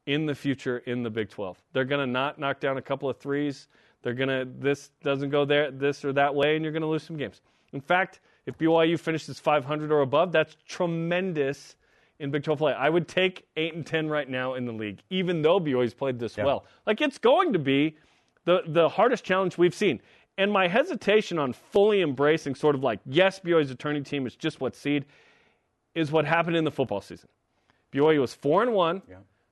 in 0.05 0.25
the 0.25 0.35
future 0.35 0.79
in 0.79 1.03
the 1.03 1.09
Big 1.09 1.29
12. 1.29 1.61
They're 1.73 1.85
going 1.85 2.05
to 2.05 2.11
not 2.11 2.39
knock 2.39 2.59
down 2.59 2.77
a 2.77 2.81
couple 2.81 3.09
of 3.09 3.17
threes. 3.17 3.67
They're 4.01 4.13
going 4.13 4.29
to 4.29 4.47
this 4.59 4.91
doesn't 5.03 5.31
go 5.31 5.45
there 5.45 5.71
this 5.71 6.05
or 6.05 6.13
that 6.13 6.33
way 6.35 6.55
and 6.55 6.63
you're 6.63 6.71
going 6.71 6.83
to 6.83 6.87
lose 6.87 7.03
some 7.03 7.17
games. 7.17 7.41
In 7.73 7.81
fact, 7.81 8.19
if 8.45 8.57
BYU 8.57 8.99
finishes 8.99 9.39
500 9.39 9.91
or 9.91 10.01
above, 10.01 10.31
that's 10.31 10.55
tremendous 10.67 11.75
in 12.19 12.29
Big 12.29 12.43
12 12.43 12.59
play. 12.59 12.73
I 12.73 12.89
would 12.89 13.07
take 13.07 13.47
8 13.57 13.73
and 13.73 13.85
10 13.85 14.07
right 14.07 14.29
now 14.29 14.53
in 14.53 14.65
the 14.65 14.71
league 14.71 15.01
even 15.09 15.41
though 15.41 15.59
BYU's 15.59 15.93
played 15.93 16.19
this 16.19 16.37
well. 16.37 16.65
Like 16.85 17.01
it's 17.01 17.17
going 17.17 17.53
to 17.53 17.59
be 17.59 17.97
the 18.45 18.63
the 18.65 18.89
hardest 18.89 19.23
challenge 19.23 19.57
we've 19.57 19.75
seen. 19.75 20.01
And 20.37 20.51
my 20.51 20.67
hesitation 20.67 21.39
on 21.39 21.53
fully 21.53 22.01
embracing 22.01 22.55
sort 22.55 22.75
of 22.75 22.83
like 22.83 22.99
yes, 23.05 23.39
BYU's 23.39 23.71
attorney 23.71 24.01
team, 24.01 24.25
is 24.25 24.35
just 24.35 24.59
what 24.61 24.75
seed 24.75 25.05
is 25.93 26.11
what 26.11 26.25
happened 26.25 26.57
in 26.57 26.63
the 26.63 26.71
football 26.71 27.01
season. 27.01 27.29
BYU 27.93 28.19
was 28.19 28.33
4 28.33 28.63
and 28.63 28.73
1 28.73 29.01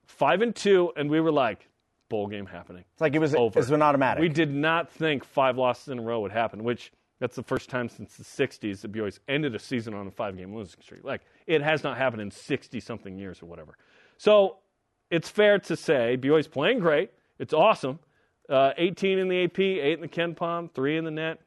five 0.05 0.41
and 0.41 0.55
two, 0.55 0.91
and 0.95 1.09
we 1.09 1.19
were 1.19 1.31
like, 1.31 1.67
bowl 2.09 2.27
game 2.27 2.45
happening. 2.45 2.83
It's 2.91 3.01
like 3.01 3.15
it 3.15 3.19
was 3.19 3.33
Over. 3.33 3.57
it 3.57 3.61
was 3.61 3.71
an 3.71 3.81
automatic. 3.81 4.21
We 4.21 4.29
did 4.29 4.51
not 4.53 4.91
think 4.91 5.23
five 5.23 5.57
losses 5.57 5.87
in 5.87 5.99
a 5.99 6.01
row 6.01 6.19
would 6.21 6.31
happen, 6.31 6.63
which 6.63 6.91
that's 7.19 7.35
the 7.35 7.43
first 7.43 7.69
time 7.69 7.89
since 7.89 8.15
the 8.15 8.23
60s 8.23 8.81
that 8.81 8.91
BYU's 8.91 9.19
ended 9.27 9.55
a 9.55 9.59
season 9.59 9.93
on 9.93 10.07
a 10.07 10.11
five 10.11 10.37
game 10.37 10.53
losing 10.53 10.81
streak. 10.81 11.03
Like, 11.03 11.21
it 11.47 11.61
has 11.61 11.83
not 11.83 11.97
happened 11.97 12.21
in 12.21 12.29
60 12.29 12.79
something 12.79 13.17
years 13.17 13.41
or 13.41 13.45
whatever. 13.45 13.77
So 14.17 14.57
it's 15.09 15.29
fair 15.29 15.57
to 15.59 15.75
say 15.75 16.17
BYU's 16.19 16.47
playing 16.47 16.79
great. 16.79 17.11
It's 17.39 17.53
awesome. 17.53 17.99
Uh, 18.49 18.71
18 18.77 19.19
in 19.19 19.27
the 19.27 19.43
AP, 19.45 19.59
8 19.59 19.93
in 19.93 20.01
the 20.01 20.07
KenPom, 20.07 20.71
3 20.73 20.97
in 20.97 21.05
the 21.05 21.11
net. 21.11 21.39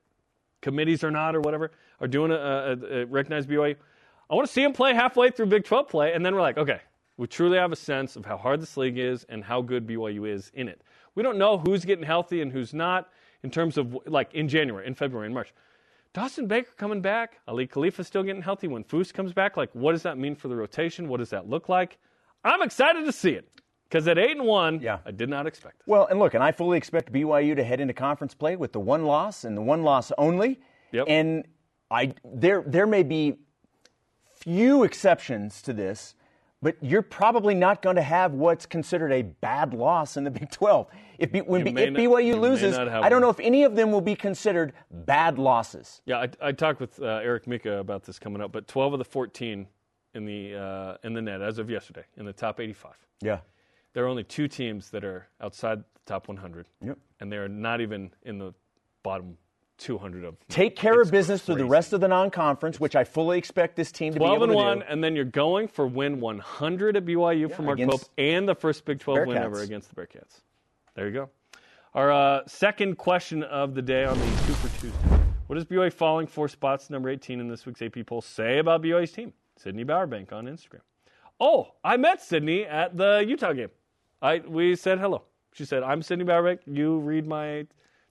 Committees 0.62 1.05
or 1.05 1.11
not, 1.11 1.37
or 1.37 1.41
whatever, 1.41 1.71
are 2.00 2.09
doing 2.09 2.33
a, 2.33 2.35
a, 2.35 3.00
a 3.03 3.07
recognized 3.07 3.49
BYU. 3.49 3.76
I 4.29 4.35
want 4.35 4.47
to 4.47 4.53
see 4.53 4.62
them 4.62 4.73
play 4.73 4.95
halfway 4.95 5.31
through 5.31 5.47
Big 5.47 5.65
12 5.65 5.88
play, 5.88 6.12
and 6.12 6.25
then 6.25 6.35
we're 6.35 6.41
like, 6.41 6.59
okay, 6.59 6.81
we 7.17 7.26
truly 7.26 7.59
have 7.59 7.73
a 7.73 7.76
sense 7.76 8.17
of 8.17 8.25
how 8.25 8.37
hard 8.37 8.61
this 8.61 8.76
league 8.76 8.99
is 8.99 9.25
and 9.29 9.45
how 9.45 9.62
good 9.62 9.87
BYU 9.87 10.29
is 10.29 10.50
in 10.55 10.69
it. 10.69 10.83
We 11.15 11.23
don't 11.23 11.38
know 11.38 11.59
who's 11.59 11.85
getting 11.85 12.05
healthy 12.05 12.43
and 12.43 12.53
who's 12.53 12.75
not 12.75 13.09
in 13.43 13.50
terms 13.50 13.79
of 13.79 13.97
like 14.07 14.35
in 14.35 14.49
January, 14.49 14.87
in 14.87 14.95
February, 14.95 15.26
in 15.29 15.35
March. 15.35 15.53
Dawson 16.12 16.47
Baker 16.47 16.71
coming 16.76 17.00
back, 17.00 17.39
Aly 17.47 17.67
Khalifa 17.67 18.02
still 18.02 18.23
getting 18.23 18.43
healthy. 18.43 18.69
When 18.69 18.85
Foose 18.85 19.13
comes 19.13 19.32
back, 19.32 19.56
like 19.56 19.71
what 19.75 19.93
does 19.93 20.02
that 20.02 20.19
mean 20.19 20.35
for 20.35 20.49
the 20.49 20.56
rotation? 20.56 21.09
What 21.09 21.19
does 21.19 21.30
that 21.30 21.49
look 21.49 21.69
like? 21.69 21.99
I'm 22.45 22.63
excited 22.63 23.04
to 23.04 23.13
see 23.13 23.30
it 23.30 23.49
because 23.88 24.08
at 24.08 24.18
eight 24.18 24.36
and 24.36 24.46
one, 24.46 24.80
Yeah. 24.80 24.99
I 25.06 25.10
did 25.10 25.28
not 25.28 25.46
expect 25.46 25.80
it. 25.80 25.90
Well, 25.90 26.06
and 26.06 26.18
look, 26.18 26.34
and 26.34 26.42
I 26.42 26.52
fully 26.52 26.76
expect 26.78 27.12
BYU 27.12 27.54
to 27.56 27.64
head 27.64 27.80
into 27.80 27.94
conference 27.94 28.34
play 28.34 28.56
with 28.56 28.72
the 28.72 28.80
one 28.80 29.04
loss 29.04 29.44
and 29.44 29.56
the 29.56 29.62
one 29.62 29.82
loss 29.82 30.12
only. 30.18 30.60
Yep. 30.92 31.06
And 31.08 31.44
I 31.90 32.14
there 32.25 32.62
there 32.66 32.86
may 32.86 33.02
be 33.02 33.36
few 34.40 34.84
exceptions 34.84 35.62
to 35.62 35.72
this, 35.72 36.14
but 36.62 36.76
you're 36.80 37.02
probably 37.02 37.54
not 37.54 37.82
going 37.82 37.96
to 37.96 38.02
have 38.02 38.32
what's 38.32 38.66
considered 38.66 39.12
a 39.12 39.22
bad 39.22 39.72
loss 39.75 40.16
in 40.16 40.25
the 40.25 40.30
Big 40.30 40.50
12. 40.50 40.88
If, 41.18 41.32
B, 41.32 41.40
when 41.40 41.66
if 41.66 41.75
not- 41.75 42.00
BYU 42.00 42.25
you 42.26 42.36
loses, 42.36 42.76
I 42.76 43.08
don't 43.08 43.20
know 43.20 43.30
if 43.30 43.40
any 43.40 43.64
of 43.64 43.75
them 43.76 43.90
will 43.90 44.00
be 44.00 44.14
considered 44.14 44.72
bad 44.90 45.38
losses. 45.38 46.02
Yeah, 46.04 46.18
I, 46.18 46.28
I 46.49 46.52
talked 46.52 46.80
with 46.80 47.00
uh, 47.00 47.20
Eric 47.22 47.46
Mika 47.46 47.78
about 47.78 48.02
this 48.04 48.18
coming 48.18 48.42
up, 48.42 48.52
but 48.52 48.68
12 48.68 48.94
of 48.94 48.99
the 48.99 49.04
14 49.04 49.66
in 50.14 50.25
the 50.25 50.54
uh, 50.56 50.96
in 51.04 51.14
the 51.14 51.22
net 51.22 51.40
as 51.40 51.58
of 51.58 51.70
yesterday 51.70 52.04
in 52.16 52.25
the 52.26 52.32
top 52.32 52.60
85. 52.60 52.92
Yeah. 53.22 53.38
There 53.97 54.04
are 54.04 54.09
only 54.09 54.25
two 54.25 54.47
teams 54.47 54.91
that 54.91 55.04
are 55.04 55.26
outside 55.41 55.78
the 55.78 55.85
top 56.04 56.28
100, 56.28 56.67
Yep. 56.85 56.99
and 57.19 57.32
they 57.32 57.39
are 57.39 57.49
not 57.49 57.80
even 57.80 58.11
in 58.25 58.37
the 58.37 58.52
bottom 59.02 59.39
200 59.78 60.23
of. 60.23 60.37
Take 60.50 60.76
care 60.76 61.00
of 61.00 61.11
business 61.11 61.43
through 61.43 61.54
the 61.54 61.65
rest 61.65 61.95
of 61.95 62.02
the 62.02 62.09
non-conference, 62.09 62.78
which 62.78 62.95
I 62.95 63.04
fully 63.04 63.39
expect 63.39 63.75
this 63.75 63.91
team 63.91 64.13
to 64.13 64.19
be 64.19 64.26
12 64.26 64.35
able 64.35 64.43
and 64.45 64.52
to 64.52 64.54
one, 64.56 64.78
do. 64.80 64.85
and 64.91 65.02
then 65.02 65.17
you're 65.17 65.25
going 65.25 65.67
for 65.67 65.87
win 65.87 66.21
100 66.21 66.99
at 66.99 67.06
BYU 67.06 67.50
for 67.50 67.63
Mark 67.63 67.80
Pope 67.80 68.02
and 68.19 68.47
the 68.47 68.54
first 68.54 68.85
Big 68.85 69.00
12 69.00 69.28
win 69.28 69.39
ever 69.39 69.63
against 69.63 69.89
the 69.89 69.97
Bearcats. 69.99 70.43
There 70.95 71.06
you 71.06 71.15
go. 71.15 71.30
Our 71.95 72.13
uh, 72.13 72.41
second 72.47 72.99
question 72.99 73.45
of 73.45 73.75
the 73.75 73.80
day 73.80 74.04
on 74.04 74.19
the 74.19 74.26
Super 74.43 74.69
Tuesday. 74.78 75.21
What 75.47 75.54
does 75.54 75.65
BYU 75.65 75.91
falling 75.91 76.26
four 76.26 76.49
spots, 76.49 76.91
number 76.91 77.09
18 77.09 77.41
in 77.41 77.49
this 77.49 77.65
week's 77.65 77.80
AP 77.80 78.04
poll, 78.04 78.21
say 78.21 78.59
about 78.59 78.82
BYU's 78.82 79.13
team? 79.13 79.32
Sydney 79.56 79.87
Bowerbank 79.87 80.35
on 80.35 80.45
Instagram. 80.45 80.80
Oh, 81.41 81.73
I 81.82 81.97
met 81.97 82.21
Sydney 82.21 82.67
at 82.67 82.95
the 82.95 83.25
Utah 83.26 83.54
game. 83.54 83.71
I 84.23 84.39
we 84.39 84.75
said 84.76 84.99
hello. 84.99 85.23
She 85.52 85.65
said, 85.65 85.83
"I'm 85.83 86.02
Sydney 86.02 86.25
Bowerbank. 86.25 86.61
You 86.67 86.99
read 86.99 87.26
my 87.26 87.67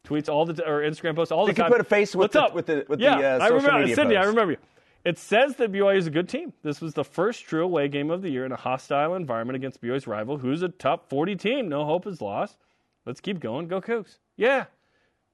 tweets 0.05 0.29
all 0.29 0.45
the 0.45 0.53
t- 0.53 0.63
or 0.65 0.81
Instagram 0.81 1.15
posts 1.15 1.31
all 1.31 1.45
the 1.45 1.51
you 1.51 1.55
time." 1.55 1.71
put 1.71 1.81
a 1.81 1.85
face 1.85 2.15
with 2.15 2.25
What's 2.25 2.33
the- 2.33 2.43
up 2.43 2.53
with 2.53 2.65
the- 2.67 2.85
with 2.87 2.99
the, 2.99 3.05
yeah, 3.05 3.17
uh, 3.35 3.39
I 3.43 3.47
remember 3.49 3.79
media 3.79 3.95
Sydney. 3.95 4.17
I 4.17 4.23
remember 4.25 4.53
you. 4.53 4.57
It 5.03 5.19
says 5.19 5.55
that 5.57 5.71
BYU 5.71 5.97
is 5.97 6.07
a 6.07 6.09
good 6.11 6.27
team. 6.27 6.51
This 6.63 6.81
was 6.81 6.95
the 6.95 7.03
first 7.03 7.43
true 7.45 7.63
away 7.63 7.87
game 7.87 8.09
of 8.09 8.23
the 8.23 8.29
year 8.29 8.43
in 8.43 8.51
a 8.51 8.55
hostile 8.55 9.13
environment 9.13 9.55
against 9.55 9.79
BYU's 9.79 10.07
rival, 10.07 10.37
who's 10.37 10.63
a 10.63 10.69
top 10.69 11.09
40 11.09 11.35
team. 11.35 11.69
No 11.69 11.85
hope 11.85 12.07
is 12.07 12.21
lost. 12.21 12.57
Let's 13.05 13.21
keep 13.21 13.39
going. 13.39 13.67
Go 13.67 13.79
Cougs. 13.81 14.17
Yeah. 14.35 14.65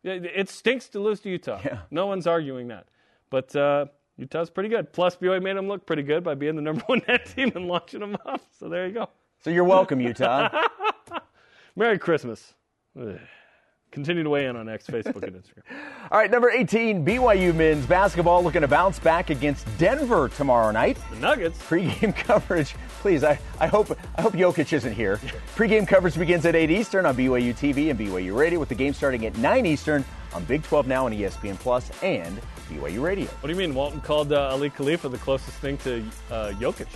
Yeah, 0.03 0.13
It 0.15 0.49
stinks 0.49 0.89
to 0.89 0.99
lose 0.99 1.21
to 1.21 1.29
Utah. 1.29 1.61
No 1.89 2.07
one's 2.07 2.27
arguing 2.27 2.67
that. 2.67 2.87
But 3.29 3.55
uh, 3.55 3.85
Utah's 4.17 4.49
pretty 4.49 4.67
good. 4.67 4.91
Plus, 4.91 5.15
BYU 5.15 5.41
made 5.41 5.55
them 5.55 5.69
look 5.69 5.85
pretty 5.85 6.03
good 6.03 6.21
by 6.23 6.33
being 6.35 6.57
the 6.57 6.61
number 6.61 6.81
one 6.87 7.01
net 7.07 7.27
team 7.27 7.53
and 7.55 7.67
launching 7.69 8.01
them 8.01 8.17
off. 8.25 8.41
So 8.59 8.67
there 8.67 8.85
you 8.87 8.93
go. 8.93 9.09
So 9.43 9.49
you're 9.49 9.63
welcome, 9.63 9.99
Utah. 9.99 10.49
Merry 11.75 11.97
Christmas. 11.97 12.53
Ugh. 12.99 13.17
Continue 13.91 14.23
to 14.23 14.29
weigh 14.29 14.45
in 14.45 14.55
on 14.55 14.69
X, 14.69 14.87
Facebook, 14.87 15.23
and 15.23 15.35
Instagram. 15.35 15.63
All 16.11 16.17
right, 16.19 16.31
number 16.31 16.49
18, 16.49 17.03
BYU 17.03 17.53
men's 17.53 17.85
basketball 17.85 18.41
looking 18.41 18.61
to 18.61 18.67
bounce 18.67 18.99
back 18.99 19.29
against 19.31 19.65
Denver 19.77 20.29
tomorrow 20.29 20.71
night. 20.71 20.97
The 21.09 21.17
Nuggets. 21.17 21.59
Pregame 21.63 22.15
coverage, 22.27 22.73
please. 23.01 23.23
I, 23.25 23.37
I 23.59 23.67
hope 23.67 23.97
I 24.15 24.21
hope 24.21 24.33
Jokic 24.33 24.71
isn't 24.71 24.93
here. 24.93 25.19
Pre-game 25.55 25.85
coverage 25.85 26.17
begins 26.17 26.45
at 26.45 26.55
8 26.55 26.71
Eastern 26.71 27.05
on 27.05 27.17
BYU 27.17 27.53
TV 27.53 27.89
and 27.89 27.99
BYU 27.99 28.33
Radio, 28.37 28.59
with 28.59 28.69
the 28.69 28.75
game 28.75 28.93
starting 28.93 29.25
at 29.25 29.37
9 29.39 29.65
Eastern 29.65 30.05
on 30.33 30.45
Big 30.45 30.63
12 30.63 30.87
Now 30.87 31.07
and 31.07 31.19
ESPN 31.19 31.59
Plus 31.59 31.89
and 32.01 32.39
BYU 32.69 33.01
Radio. 33.01 33.25
What 33.25 33.47
do 33.47 33.49
you 33.49 33.59
mean? 33.59 33.73
Walton 33.73 33.99
called 33.99 34.31
uh, 34.31 34.51
Aly 34.53 34.69
Khalifa 34.69 35.09
the 35.09 35.17
closest 35.17 35.57
thing 35.57 35.77
to 35.79 36.05
uh, 36.29 36.51
Jokic 36.51 36.87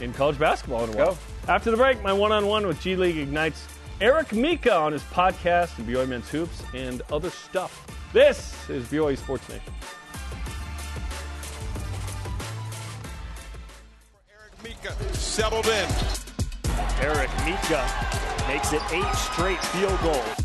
in 0.00 0.12
college 0.12 0.38
basketball 0.38 0.84
in 0.84 0.90
a 0.90 0.96
while. 0.96 1.12
Go. 1.12 1.18
After 1.48 1.70
the 1.70 1.76
break, 1.76 2.02
my 2.02 2.12
one-on-one 2.12 2.66
with 2.66 2.80
G 2.80 2.96
League 2.96 3.18
Ignites 3.18 3.66
Eric 4.02 4.32
Mika 4.32 4.74
on 4.74 4.92
his 4.92 5.02
podcast 5.04 5.78
and 5.78 5.86
BYU 5.86 6.08
Men's 6.08 6.28
Hoops 6.28 6.62
and 6.74 7.02
other 7.12 7.30
stuff. 7.30 7.86
This 8.12 8.68
is 8.68 8.84
BYU 8.86 9.16
Sports 9.16 9.48
Nation. 9.48 9.72
Eric 14.28 14.64
Mika 14.64 15.14
settled 15.14 15.66
in. 15.66 15.88
Eric 17.00 17.30
Mika 17.44 17.88
makes 18.48 18.72
it 18.72 18.82
eight 18.90 19.14
straight 19.14 19.62
field 19.66 19.98
goals. 20.02 20.36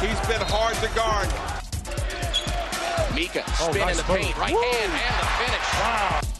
He's 0.00 0.18
been 0.26 0.40
hard 0.48 0.74
to 0.76 0.88
guard. 0.96 1.28
Mika 3.14 3.44
oh, 3.46 3.70
spin 3.70 3.82
nice 3.82 3.90
in 3.90 3.96
the 3.98 4.04
paint, 4.04 4.38
right 4.38 4.56
hand, 4.56 4.92
and 4.92 5.20
the 5.20 5.26
finish. 5.44 6.31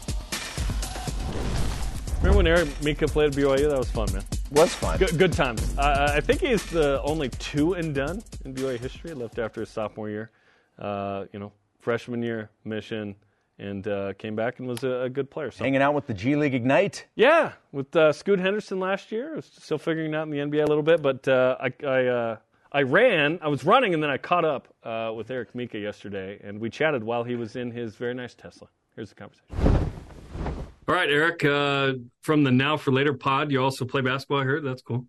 Remember 2.23 2.37
when 2.37 2.47
Eric 2.47 2.69
Mika 2.81 3.05
played 3.05 3.31
at 3.31 3.33
BYU? 3.33 3.69
That 3.69 3.77
was 3.77 3.91
fun, 3.91 4.07
man. 4.13 4.23
Was 4.51 4.73
fun. 4.73 4.97
Good, 4.97 5.17
good 5.17 5.33
times. 5.33 5.77
Uh, 5.77 6.13
I 6.15 6.21
think 6.21 6.39
he's 6.39 6.65
the 6.67 7.01
only 7.01 7.27
two 7.27 7.73
and 7.73 7.93
done 7.93 8.23
in 8.45 8.53
BYU 8.53 8.79
history. 8.79 9.13
Left 9.13 9.39
after 9.39 9.59
his 9.59 9.67
sophomore 9.67 10.09
year. 10.09 10.31
Uh, 10.79 11.25
you 11.33 11.39
know, 11.39 11.51
freshman 11.81 12.23
year, 12.23 12.49
Mission, 12.63 13.13
and 13.59 13.85
uh, 13.89 14.13
came 14.13 14.37
back 14.37 14.59
and 14.59 14.69
was 14.69 14.85
a, 14.85 15.01
a, 15.01 15.09
good 15.09 15.29
player. 15.29 15.51
So, 15.51 15.65
Hanging 15.65 15.81
out 15.81 15.95
with 15.95 16.07
the 16.07 16.13
G 16.13 16.37
League 16.37 16.55
Ignite. 16.55 17.07
Yeah, 17.15 17.51
with 17.73 17.93
uh, 17.93 18.13
Scoot 18.13 18.39
Henderson 18.39 18.79
last 18.79 19.11
year. 19.11 19.33
I 19.33 19.35
was 19.35 19.51
Still 19.61 19.77
figuring 19.77 20.15
out 20.15 20.23
in 20.23 20.29
the 20.29 20.37
NBA 20.37 20.63
a 20.63 20.67
little 20.67 20.81
bit, 20.81 21.01
but 21.01 21.27
uh, 21.27 21.57
I 21.59 21.73
I, 21.85 22.05
uh, 22.05 22.37
I, 22.71 22.83
ran. 22.83 23.37
I 23.41 23.49
was 23.49 23.65
running, 23.65 23.93
and 23.93 24.01
then 24.01 24.09
I 24.09 24.17
caught 24.17 24.45
up 24.45 24.73
uh, 24.85 25.11
with 25.13 25.29
Eric 25.29 25.53
Mika 25.55 25.77
yesterday, 25.77 26.39
and 26.41 26.57
we 26.61 26.69
chatted 26.69 27.03
while 27.03 27.25
he 27.25 27.35
was 27.35 27.57
in 27.57 27.69
his 27.69 27.95
very 27.97 28.13
nice 28.13 28.33
Tesla. 28.33 28.69
Here's 28.95 29.09
the 29.09 29.15
conversation. 29.15 29.72
All 30.87 30.95
right, 30.95 31.09
Eric, 31.09 31.45
uh, 31.45 31.93
from 32.21 32.43
the 32.43 32.51
Now 32.51 32.77
for 32.77 32.91
Later 32.91 33.13
pod, 33.13 33.51
you 33.51 33.63
also 33.63 33.85
play 33.85 34.01
basketball. 34.01 34.39
I 34.39 34.43
heard 34.43 34.65
that's 34.65 34.81
cool. 34.81 35.05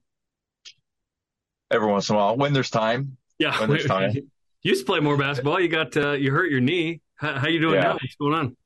Every 1.71 1.89
once 1.89 2.09
in 2.09 2.15
a 2.15 2.19
while, 2.19 2.37
when 2.37 2.53
there's 2.53 2.71
time. 2.71 3.17
Yeah, 3.39 3.59
when 3.61 3.71
there's 3.71 3.87
time. 3.87 4.13
You 4.63 4.71
used 4.71 4.87
to 4.87 4.91
play 4.91 5.01
more 5.01 5.19
basketball. 5.19 5.61
You 5.61 5.69
got 5.69 5.95
you 5.95 6.33
hurt 6.33 6.51
your 6.51 6.61
knee. 6.61 7.03
How, 7.17 7.35
how 7.35 7.49
you 7.49 7.61
doing 7.61 7.75
yeah. 7.75 7.83
now? 7.83 7.93
What's 7.93 8.17
going 8.17 8.33
on? 8.33 8.57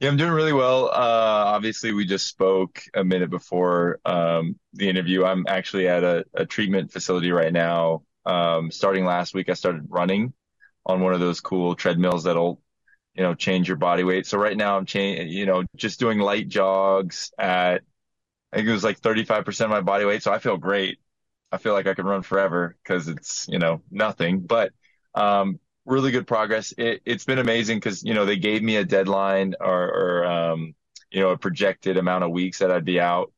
Yeah, 0.00 0.08
I'm 0.08 0.16
doing 0.16 0.32
really 0.32 0.52
well. 0.52 0.86
Uh, 0.86 1.44
obviously, 1.54 1.92
we 1.92 2.06
just 2.06 2.26
spoke 2.26 2.82
a 2.94 3.04
minute 3.04 3.28
before 3.28 4.00
um, 4.04 4.58
the 4.72 4.88
interview. 4.88 5.24
I'm 5.24 5.44
actually 5.46 5.88
at 5.88 6.04
a, 6.04 6.24
a 6.34 6.46
treatment 6.46 6.90
facility 6.90 7.32
right 7.32 7.52
now. 7.52 8.02
Um, 8.24 8.70
starting 8.70 9.04
last 9.04 9.34
week, 9.34 9.48
I 9.50 9.54
started 9.54 9.86
running 9.88 10.32
on 10.86 11.00
one 11.00 11.12
of 11.12 11.20
those 11.20 11.40
cool 11.40 11.74
treadmills 11.74 12.24
that'll, 12.24 12.62
you 13.14 13.22
know, 13.22 13.34
change 13.34 13.68
your 13.68 13.76
body 13.76 14.04
weight. 14.04 14.26
So 14.26 14.38
right 14.38 14.56
now, 14.56 14.76
I'm 14.76 14.86
changing, 14.86 15.28
you 15.28 15.46
know, 15.46 15.64
just 15.76 16.00
doing 16.00 16.18
light 16.18 16.48
jogs 16.48 17.32
at, 17.38 17.82
I 18.52 18.56
think 18.56 18.68
it 18.68 18.72
was 18.72 18.84
like 18.84 19.00
35% 19.00 19.64
of 19.64 19.70
my 19.70 19.80
body 19.80 20.04
weight. 20.04 20.22
So 20.22 20.32
I 20.32 20.38
feel 20.38 20.56
great. 20.56 20.98
I 21.52 21.58
feel 21.58 21.72
like 21.72 21.86
I 21.86 21.94
can 21.94 22.06
run 22.06 22.22
forever 22.22 22.76
because 22.82 23.08
it's, 23.08 23.46
you 23.48 23.58
know, 23.58 23.82
nothing. 23.90 24.40
But 24.40 24.72
um, 25.14 25.58
really 25.84 26.10
good 26.10 26.26
progress. 26.26 26.72
It, 26.76 27.02
has 27.06 27.24
been 27.24 27.38
amazing 27.38 27.78
because 27.78 28.02
you 28.02 28.14
know 28.14 28.24
they 28.24 28.36
gave 28.36 28.62
me 28.62 28.76
a 28.76 28.84
deadline 28.84 29.54
or, 29.60 29.84
or 29.84 30.24
um, 30.24 30.74
you 31.10 31.20
know 31.20 31.30
a 31.30 31.38
projected 31.38 31.96
amount 31.96 32.24
of 32.24 32.30
weeks 32.30 32.58
that 32.58 32.70
I'd 32.70 32.84
be 32.84 33.00
out, 33.00 33.32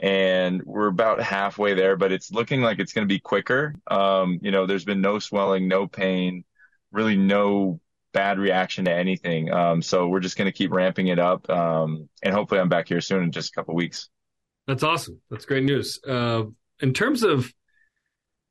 and 0.00 0.62
we're 0.62 0.88
about 0.88 1.20
halfway 1.20 1.74
there. 1.74 1.96
But 1.96 2.12
it's 2.12 2.30
looking 2.30 2.62
like 2.62 2.78
it's 2.78 2.92
going 2.92 3.06
to 3.06 3.12
be 3.12 3.20
quicker. 3.20 3.74
Um, 3.86 4.38
you 4.42 4.50
know, 4.50 4.66
there's 4.66 4.84
been 4.84 5.00
no 5.00 5.18
swelling, 5.18 5.68
no 5.68 5.86
pain, 5.86 6.44
really 6.92 7.16
no 7.16 7.80
bad 8.12 8.38
reaction 8.38 8.86
to 8.86 8.92
anything. 8.92 9.52
Um, 9.52 9.82
so 9.82 10.08
we're 10.08 10.20
just 10.20 10.36
going 10.36 10.46
to 10.46 10.56
keep 10.56 10.72
ramping 10.72 11.08
it 11.08 11.18
up, 11.18 11.48
um, 11.50 12.08
and 12.22 12.34
hopefully 12.34 12.60
I'm 12.60 12.68
back 12.68 12.88
here 12.88 13.00
soon 13.00 13.22
in 13.22 13.32
just 13.32 13.50
a 13.50 13.52
couple 13.52 13.74
weeks. 13.74 14.08
That's 14.66 14.82
awesome. 14.82 15.20
That's 15.30 15.46
great 15.46 15.64
news. 15.64 15.98
Uh, 16.06 16.44
in 16.80 16.92
terms 16.92 17.22
of 17.22 17.52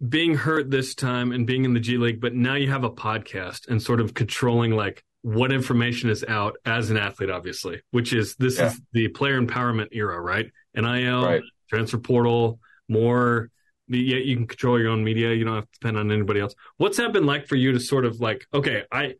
being 0.07 0.35
hurt 0.35 0.69
this 0.69 0.95
time 0.95 1.31
and 1.31 1.47
being 1.47 1.65
in 1.65 1.73
the 1.73 1.79
G 1.79 1.97
League, 1.97 2.21
but 2.21 2.33
now 2.33 2.55
you 2.55 2.69
have 2.71 2.83
a 2.83 2.89
podcast 2.89 3.67
and 3.67 3.81
sort 3.81 3.99
of 3.99 4.13
controlling 4.13 4.71
like 4.71 5.03
what 5.21 5.51
information 5.51 6.09
is 6.09 6.23
out 6.27 6.57
as 6.65 6.89
an 6.89 6.97
athlete, 6.97 7.29
obviously, 7.29 7.81
which 7.91 8.13
is 8.13 8.35
this 8.35 8.57
yeah. 8.57 8.67
is 8.67 8.81
the 8.93 9.07
player 9.09 9.41
empowerment 9.41 9.89
era, 9.91 10.19
right? 10.19 10.51
NIL, 10.75 11.25
right. 11.25 11.41
transfer 11.69 11.97
portal, 11.97 12.59
more. 12.87 13.49
Yeah, 13.89 14.17
you 14.17 14.35
can 14.35 14.47
control 14.47 14.79
your 14.79 14.89
own 14.89 15.03
media. 15.03 15.33
You 15.33 15.45
don't 15.45 15.55
have 15.55 15.65
to 15.65 15.79
depend 15.79 15.97
on 15.97 16.11
anybody 16.11 16.41
else. 16.41 16.53
What's 16.77 16.97
that 16.97 17.13
been 17.13 17.25
like 17.25 17.47
for 17.47 17.55
you 17.55 17.71
to 17.71 17.79
sort 17.79 18.05
of 18.05 18.19
like, 18.19 18.45
okay, 18.53 18.83
I 18.91 19.15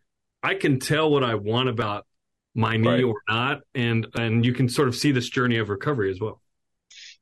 I 0.47 0.55
can 0.55 0.79
tell 0.79 1.11
what 1.11 1.25
I 1.25 1.35
want 1.35 1.67
about 1.67 2.05
my 2.55 2.77
knee 2.77 2.87
right. 2.87 3.03
or 3.03 3.21
not, 3.27 3.61
and 3.75 4.07
and 4.15 4.45
you 4.45 4.53
can 4.53 4.69
sort 4.69 4.87
of 4.87 4.95
see 4.95 5.11
this 5.11 5.27
journey 5.27 5.57
of 5.57 5.67
recovery 5.67 6.09
as 6.09 6.21
well. 6.21 6.41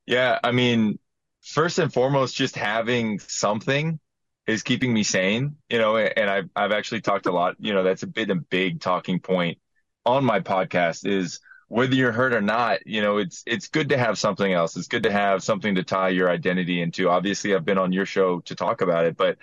Yeah, 0.06 0.38
I 0.44 0.52
mean, 0.52 1.00
first 1.42 1.80
and 1.80 1.92
foremost, 1.92 2.36
just 2.36 2.54
having 2.54 3.18
something 3.18 3.98
is 4.46 4.62
keeping 4.62 4.92
me 4.94 5.02
sane, 5.02 5.56
you 5.68 5.78
know, 5.78 5.96
and 5.96 6.30
I've, 6.30 6.48
I've 6.54 6.70
actually 6.70 7.00
talked 7.00 7.26
a 7.26 7.32
lot, 7.32 7.56
you 7.58 7.74
know, 7.74 7.82
that's 7.82 8.04
a 8.04 8.06
bit 8.06 8.30
a 8.30 8.36
big 8.36 8.80
talking 8.80 9.18
point 9.18 9.58
on 10.04 10.24
my 10.24 10.38
podcast 10.38 11.04
is 11.04 11.40
whether 11.66 11.96
you're 11.96 12.12
hurt 12.12 12.32
or 12.32 12.40
not, 12.40 12.86
you 12.86 13.02
know, 13.02 13.18
it's, 13.18 13.42
it's 13.44 13.66
good 13.66 13.88
to 13.88 13.98
have 13.98 14.16
something 14.18 14.52
else. 14.52 14.76
It's 14.76 14.86
good 14.86 15.02
to 15.02 15.10
have 15.10 15.42
something 15.42 15.74
to 15.74 15.82
tie 15.82 16.10
your 16.10 16.30
identity 16.30 16.80
into. 16.80 17.08
Obviously 17.08 17.56
I've 17.56 17.64
been 17.64 17.78
on 17.78 17.92
your 17.92 18.06
show 18.06 18.38
to 18.42 18.54
talk 18.54 18.82
about 18.82 19.04
it, 19.04 19.16
but 19.16 19.36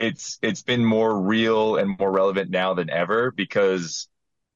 it's, 0.00 0.38
it's 0.42 0.62
been 0.62 0.84
more 0.84 1.20
real 1.20 1.76
and 1.76 1.98
more 1.98 2.10
relevant 2.10 2.50
now 2.50 2.74
than 2.74 2.90
ever 2.90 3.30
because 3.30 4.08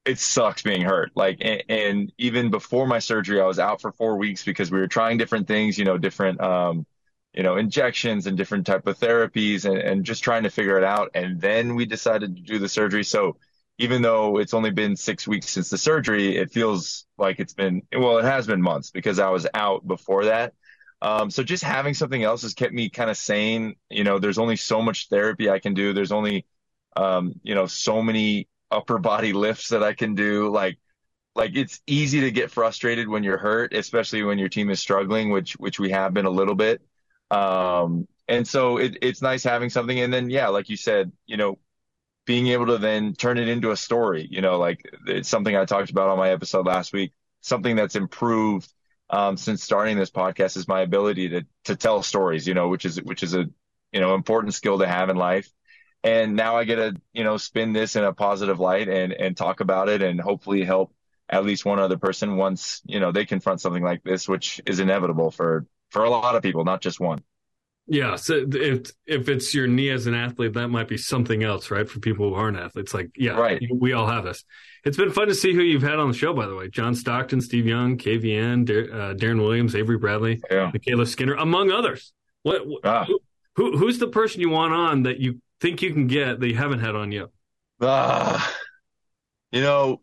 it 0.05 0.19
sucks 0.19 0.61
being 0.61 0.81
hurt. 0.81 1.11
Like, 1.15 1.39
and, 1.41 1.63
and, 1.69 2.11
even 2.17 2.51
before 2.51 2.87
my 2.87 2.99
surgery, 2.99 3.41
I 3.41 3.45
was 3.45 3.59
out 3.59 3.81
for 3.81 3.91
four 3.91 4.17
weeks 4.17 4.43
because 4.43 4.71
we 4.71 4.79
were 4.79 4.87
trying 4.87 5.17
different 5.17 5.47
things, 5.47 5.77
you 5.77 5.85
know, 5.85 5.97
different, 5.97 6.39
um, 6.41 6.85
you 7.33 7.43
know, 7.43 7.57
injections 7.57 8.27
and 8.27 8.37
different 8.37 8.65
type 8.65 8.87
of 8.87 8.97
therapies 8.99 9.65
and, 9.65 9.77
and 9.77 10.05
just 10.05 10.23
trying 10.23 10.43
to 10.43 10.49
figure 10.49 10.77
it 10.77 10.83
out. 10.83 11.11
And 11.15 11.41
then 11.41 11.75
we 11.75 11.85
decided 11.85 12.35
to 12.35 12.41
do 12.41 12.59
the 12.59 12.69
surgery. 12.69 13.03
So 13.03 13.37
even 13.77 14.01
though 14.01 14.37
it's 14.37 14.53
only 14.53 14.71
been 14.71 14.95
six 14.95 15.27
weeks 15.27 15.49
since 15.49 15.69
the 15.69 15.77
surgery, 15.77 16.37
it 16.37 16.51
feels 16.51 17.05
like 17.17 17.39
it's 17.39 17.53
been, 17.53 17.81
well, 17.91 18.19
it 18.19 18.25
has 18.25 18.47
been 18.47 18.61
months 18.61 18.91
because 18.91 19.19
I 19.19 19.29
was 19.29 19.47
out 19.53 19.85
before 19.85 20.25
that. 20.25 20.53
Um, 21.01 21.29
so 21.29 21.43
just 21.43 21.63
having 21.63 21.93
something 21.93 22.23
else 22.23 22.41
has 22.43 22.53
kept 22.53 22.73
me 22.73 22.89
kind 22.89 23.09
of 23.09 23.17
sane. 23.17 23.75
You 23.89 24.03
know, 24.03 24.19
there's 24.19 24.37
only 24.39 24.55
so 24.55 24.81
much 24.81 25.09
therapy 25.09 25.49
I 25.49 25.59
can 25.59 25.73
do. 25.73 25.93
There's 25.93 26.11
only, 26.11 26.45
um, 26.95 27.39
you 27.43 27.55
know, 27.55 27.65
so 27.67 28.01
many 28.01 28.47
upper 28.71 28.97
body 28.97 29.33
lifts 29.45 29.69
that 29.69 29.83
I 29.83 29.93
can 29.93 30.15
do. 30.15 30.49
Like, 30.49 30.79
like 31.35 31.51
it's 31.55 31.81
easy 31.87 32.21
to 32.21 32.31
get 32.31 32.51
frustrated 32.51 33.07
when 33.09 33.23
you're 33.23 33.37
hurt, 33.37 33.73
especially 33.73 34.23
when 34.23 34.39
your 34.39 34.49
team 34.49 34.69
is 34.69 34.79
struggling, 34.79 35.29
which 35.31 35.53
which 35.53 35.79
we 35.79 35.91
have 35.91 36.13
been 36.13 36.25
a 36.25 36.29
little 36.29 36.55
bit. 36.55 36.81
Um, 37.31 38.07
and 38.27 38.47
so 38.47 38.77
it, 38.77 38.97
it's 39.01 39.21
nice 39.21 39.43
having 39.43 39.69
something. 39.69 39.99
And 39.99 40.13
then 40.13 40.29
yeah, 40.29 40.47
like 40.49 40.69
you 40.69 40.77
said, 40.77 41.11
you 41.27 41.37
know, 41.37 41.59
being 42.25 42.47
able 42.47 42.67
to 42.67 42.77
then 42.77 43.13
turn 43.13 43.37
it 43.37 43.47
into 43.47 43.71
a 43.71 43.77
story. 43.77 44.27
You 44.29 44.41
know, 44.41 44.57
like 44.57 44.83
it's 45.07 45.29
something 45.29 45.55
I 45.55 45.65
talked 45.65 45.91
about 45.91 46.09
on 46.09 46.17
my 46.17 46.31
episode 46.31 46.65
last 46.65 46.93
week. 46.93 47.13
Something 47.41 47.75
that's 47.75 47.95
improved 47.95 48.71
um, 49.09 49.37
since 49.37 49.63
starting 49.63 49.97
this 49.97 50.11
podcast 50.11 50.57
is 50.57 50.67
my 50.67 50.81
ability 50.81 51.29
to 51.29 51.45
to 51.65 51.75
tell 51.75 52.03
stories. 52.03 52.47
You 52.47 52.53
know, 52.53 52.69
which 52.69 52.85
is 52.85 53.01
which 53.01 53.23
is 53.23 53.33
a 53.33 53.45
you 53.91 54.01
know 54.01 54.15
important 54.15 54.53
skill 54.53 54.79
to 54.79 54.87
have 54.87 55.09
in 55.09 55.15
life 55.17 55.49
and 56.05 56.35
now 56.35 56.55
I 56.55 56.63
get 56.65 56.75
to 56.75 56.95
you 57.13 57.23
know 57.23 57.37
spin 57.37 57.73
this 57.73 57.95
in 57.95 58.03
a 58.03 58.13
positive 58.13 58.59
light 58.59 58.87
and 58.87 59.11
and 59.11 59.35
talk 59.35 59.59
about 59.59 59.89
it 59.89 60.01
and 60.03 60.21
hopefully 60.21 60.63
help 60.63 60.93
at 61.27 61.43
least 61.43 61.65
one 61.65 61.79
other 61.79 61.97
person 61.97 62.37
once 62.37 62.81
you 62.85 62.99
know 62.99 63.11
they 63.11 63.25
confront 63.25 63.59
something 63.59 63.83
like 63.83 64.03
this, 64.03 64.29
which 64.29 64.61
is 64.67 64.79
inevitable 64.79 65.31
for 65.31 65.65
for 65.89 66.03
a 66.03 66.09
lot 66.09 66.35
of 66.35 66.43
people, 66.43 66.63
not 66.63 66.81
just 66.81 66.99
one. 66.99 67.23
Yeah, 67.87 68.15
so 68.15 68.45
if 68.51 68.91
if 69.05 69.29
it's 69.29 69.53
your 69.53 69.67
knee 69.67 69.91
as 69.91 70.07
an 70.07 70.15
athlete, 70.15 70.53
that 70.53 70.69
might 70.69 70.87
be 70.87 70.97
something 70.97 71.43
else, 71.43 71.69
right? 71.69 71.87
For 71.87 71.99
people 71.99 72.29
who 72.29 72.35
aren't 72.35 72.57
athletes, 72.57 72.95
like 72.95 73.11
yeah, 73.15 73.33
right. 73.33 73.61
We 73.71 73.93
all 73.93 74.07
have 74.07 74.23
this. 74.23 74.43
It's 74.85 74.97
been 74.97 75.11
fun 75.11 75.27
to 75.27 75.35
see 75.35 75.53
who 75.53 75.61
you've 75.61 75.83
had 75.83 75.99
on 75.99 76.07
the 76.11 76.17
show, 76.17 76.33
by 76.33 76.47
the 76.47 76.55
way. 76.55 76.67
John 76.67 76.95
Stockton, 76.95 77.41
Steve 77.41 77.67
Young, 77.67 77.97
KVN, 77.97 78.65
Dar- 78.65 78.91
uh, 78.91 79.13
Deron 79.13 79.39
Williams, 79.39 79.75
Avery 79.75 79.97
Bradley, 79.97 80.41
yeah. 80.49 80.71
Michaela 80.73 81.05
Skinner, 81.05 81.35
among 81.35 81.71
others. 81.71 82.11
What, 82.41 82.61
ah. 82.83 83.05
who, 83.05 83.19
who, 83.55 83.77
who's 83.77 83.99
the 83.99 84.07
person 84.07 84.41
you 84.41 84.49
want 84.49 84.73
on 84.73 85.03
that 85.03 85.19
you 85.19 85.41
think 85.61 85.81
you 85.81 85.93
can 85.93 86.07
get 86.07 86.39
that 86.39 86.47
you 86.47 86.55
haven't 86.55 86.79
had 86.79 86.95
on 86.95 87.11
yet? 87.11 87.27
Uh, 87.79 88.39
you 89.51 89.61
know, 89.61 90.01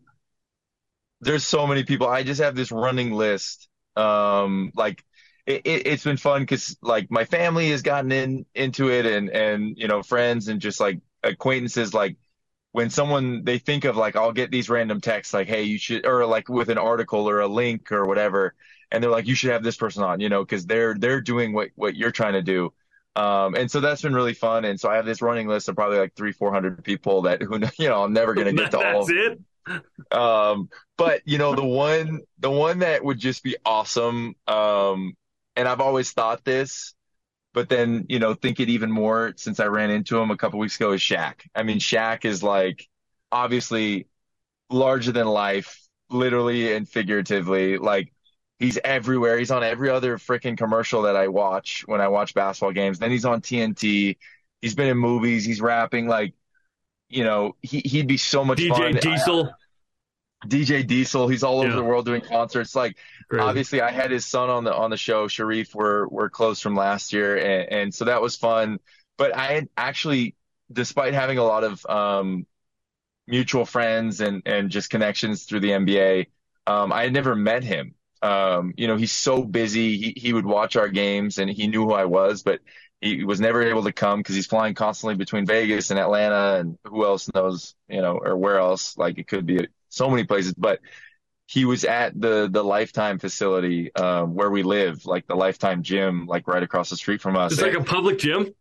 there's 1.21 1.45
so 1.45 1.67
many 1.67 1.83
people. 1.83 2.07
I 2.07 2.23
just 2.23 2.41
have 2.41 2.55
this 2.55 2.71
running 2.71 3.11
list. 3.11 3.67
Um, 3.95 4.71
like 4.75 5.03
it, 5.45 5.61
it, 5.65 5.87
has 5.87 6.03
been 6.03 6.17
fun 6.17 6.41
because 6.41 6.77
like 6.81 7.11
my 7.11 7.25
family 7.25 7.69
has 7.71 7.81
gotten 7.81 8.11
in 8.11 8.45
into 8.55 8.89
it, 8.89 9.05
and 9.05 9.29
and 9.29 9.77
you 9.77 9.87
know 9.87 10.03
friends 10.03 10.47
and 10.47 10.61
just 10.61 10.79
like 10.79 10.99
acquaintances. 11.23 11.93
Like 11.93 12.17
when 12.71 12.89
someone 12.89 13.43
they 13.43 13.59
think 13.59 13.85
of 13.85 13.97
like 13.97 14.15
I'll 14.15 14.31
get 14.31 14.51
these 14.51 14.69
random 14.69 15.01
texts 15.01 15.33
like, 15.33 15.47
hey, 15.47 15.63
you 15.63 15.77
should, 15.77 16.05
or 16.05 16.25
like 16.25 16.49
with 16.49 16.69
an 16.69 16.77
article 16.77 17.29
or 17.29 17.39
a 17.41 17.47
link 17.47 17.91
or 17.91 18.05
whatever, 18.05 18.55
and 18.91 19.03
they're 19.03 19.11
like, 19.11 19.27
you 19.27 19.35
should 19.35 19.51
have 19.51 19.63
this 19.63 19.75
person 19.75 20.03
on, 20.03 20.19
you 20.19 20.29
know, 20.29 20.43
because 20.43 20.65
they're 20.65 20.93
they're 20.93 21.21
doing 21.21 21.53
what 21.53 21.69
what 21.75 21.95
you're 21.95 22.11
trying 22.11 22.33
to 22.33 22.41
do. 22.41 22.73
Um, 23.15 23.55
and 23.55 23.69
so 23.69 23.79
that's 23.79 24.01
been 24.01 24.15
really 24.15 24.33
fun. 24.33 24.65
And 24.65 24.79
so 24.79 24.89
I 24.89 24.95
have 24.95 25.05
this 25.05 25.21
running 25.21 25.47
list 25.47 25.69
of 25.69 25.75
probably 25.75 25.99
like 25.99 26.15
three, 26.15 26.31
400 26.31 26.83
people 26.83 27.23
that 27.23 27.41
who, 27.41 27.59
you 27.77 27.89
know, 27.89 28.03
I'm 28.03 28.13
never 28.13 28.33
going 28.33 28.47
to 28.47 28.53
get 28.53 28.71
to 28.71 28.77
all. 28.93 29.05
That's 29.05 29.11
it. 29.11 29.39
Um, 30.11 30.69
but 30.97 31.21
you 31.25 31.37
know, 31.37 31.55
the 31.55 31.63
one, 31.65 32.21
the 32.39 32.51
one 32.51 32.79
that 32.79 33.03
would 33.03 33.19
just 33.19 33.43
be 33.43 33.55
awesome. 33.65 34.35
Um, 34.47 35.15
and 35.55 35.67
I've 35.67 35.81
always 35.81 36.11
thought 36.11 36.43
this, 36.43 36.93
but 37.53 37.69
then, 37.69 38.05
you 38.09 38.19
know, 38.19 38.33
think 38.33 38.59
it 38.59 38.69
even 38.69 38.91
more 38.91 39.33
since 39.37 39.59
I 39.59 39.67
ran 39.67 39.91
into 39.91 40.19
him 40.19 40.31
a 40.31 40.37
couple 40.37 40.59
weeks 40.59 40.75
ago 40.75 40.93
is 40.93 41.01
Shaq. 41.01 41.35
I 41.53 41.63
mean, 41.63 41.79
Shaq 41.79 42.25
is 42.25 42.41
like 42.41 42.87
obviously 43.31 44.07
larger 44.69 45.11
than 45.11 45.27
life, 45.27 45.79
literally 46.09 46.73
and 46.73 46.87
figuratively. 46.87 47.77
Like 47.77 48.11
he's 48.59 48.79
everywhere. 48.83 49.37
He's 49.37 49.51
on 49.51 49.63
every 49.63 49.89
other 49.89 50.17
freaking 50.17 50.57
commercial 50.57 51.03
that 51.03 51.15
I 51.15 51.27
watch 51.27 51.83
when 51.85 52.01
I 52.01 52.07
watch 52.07 52.33
basketball 52.33 52.71
games. 52.71 52.99
Then 52.99 53.11
he's 53.11 53.25
on 53.25 53.41
TNT. 53.41 54.17
He's 54.61 54.75
been 54.75 54.87
in 54.87 54.97
movies. 54.97 55.45
He's 55.45 55.61
rapping. 55.61 56.07
Like, 56.07 56.33
you 57.09 57.23
know, 57.23 57.55
he 57.61 57.79
he'd 57.79 58.07
be 58.07 58.17
so 58.17 58.43
much 58.43 58.57
better. 58.57 58.73
DJ 58.73 59.01
fun. 59.01 59.11
Diesel. 59.11 59.51
DJ 60.47 60.85
Diesel. 60.85 61.27
He's 61.27 61.43
all 61.43 61.59
over 61.59 61.69
yeah. 61.69 61.75
the 61.75 61.83
world 61.83 62.05
doing 62.05 62.21
concerts. 62.21 62.75
Like, 62.75 62.97
obviously, 63.31 63.81
I 63.81 63.91
had 63.91 64.11
his 64.11 64.25
son 64.25 64.49
on 64.49 64.63
the 64.63 64.73
on 64.73 64.89
the 64.89 64.97
show. 64.97 65.27
Shareef, 65.27 65.73
we're 65.73 66.07
we're 66.07 66.29
close 66.29 66.59
from 66.59 66.75
last 66.75 67.13
year, 67.13 67.37
and, 67.37 67.71
and 67.71 67.93
so 67.93 68.05
that 68.05 68.21
was 68.21 68.35
fun. 68.35 68.79
But 69.17 69.35
I 69.35 69.53
had 69.53 69.69
actually, 69.77 70.35
despite 70.71 71.13
having 71.13 71.37
a 71.37 71.43
lot 71.43 71.63
of 71.63 71.85
um, 71.85 72.45
mutual 73.27 73.65
friends 73.65 74.21
and 74.21 74.41
and 74.45 74.69
just 74.69 74.89
connections 74.89 75.43
through 75.43 75.61
the 75.61 75.71
NBA. 75.71 76.27
Um, 76.65 76.91
I 76.91 77.03
had 77.03 77.13
never 77.13 77.35
met 77.35 77.63
him. 77.63 77.95
Um, 78.21 78.73
you 78.77 78.87
know, 78.87 78.95
he's 78.95 79.11
so 79.11 79.43
busy. 79.43 79.97
He 79.97 80.13
he 80.15 80.33
would 80.33 80.45
watch 80.45 80.75
our 80.75 80.89
games 80.89 81.37
and 81.37 81.49
he 81.49 81.67
knew 81.67 81.85
who 81.85 81.93
I 81.93 82.05
was, 82.05 82.43
but 82.43 82.61
he 83.01 83.25
was 83.25 83.41
never 83.41 83.61
able 83.61 83.83
to 83.83 83.91
come 83.91 84.19
because 84.19 84.35
he's 84.35 84.47
flying 84.47 84.75
constantly 84.75 85.15
between 85.15 85.45
Vegas 85.45 85.91
and 85.91 85.99
Atlanta 85.99 86.59
and 86.59 86.77
who 86.85 87.05
else 87.05 87.29
knows, 87.33 87.75
you 87.89 88.01
know, 88.01 88.17
or 88.17 88.37
where 88.37 88.59
else. 88.59 88.97
Like 88.97 89.17
it 89.17 89.27
could 89.27 89.45
be 89.45 89.67
so 89.93 90.09
many 90.09 90.23
places, 90.23 90.53
but 90.53 90.79
he 91.45 91.65
was 91.65 91.83
at 91.85 92.19
the 92.19 92.49
the 92.51 92.63
Lifetime 92.63 93.19
facility 93.19 93.93
um, 93.95 94.33
where 94.33 94.49
we 94.49 94.63
live, 94.63 95.05
like 95.05 95.27
the 95.27 95.35
Lifetime 95.35 95.83
gym, 95.83 96.25
like 96.25 96.47
right 96.47 96.63
across 96.63 96.89
the 96.89 96.97
street 96.97 97.21
from 97.21 97.35
us. 97.37 97.53
It's 97.53 97.61
like 97.61 97.73
a 97.73 97.83
public 97.83 98.17
gym. 98.17 98.53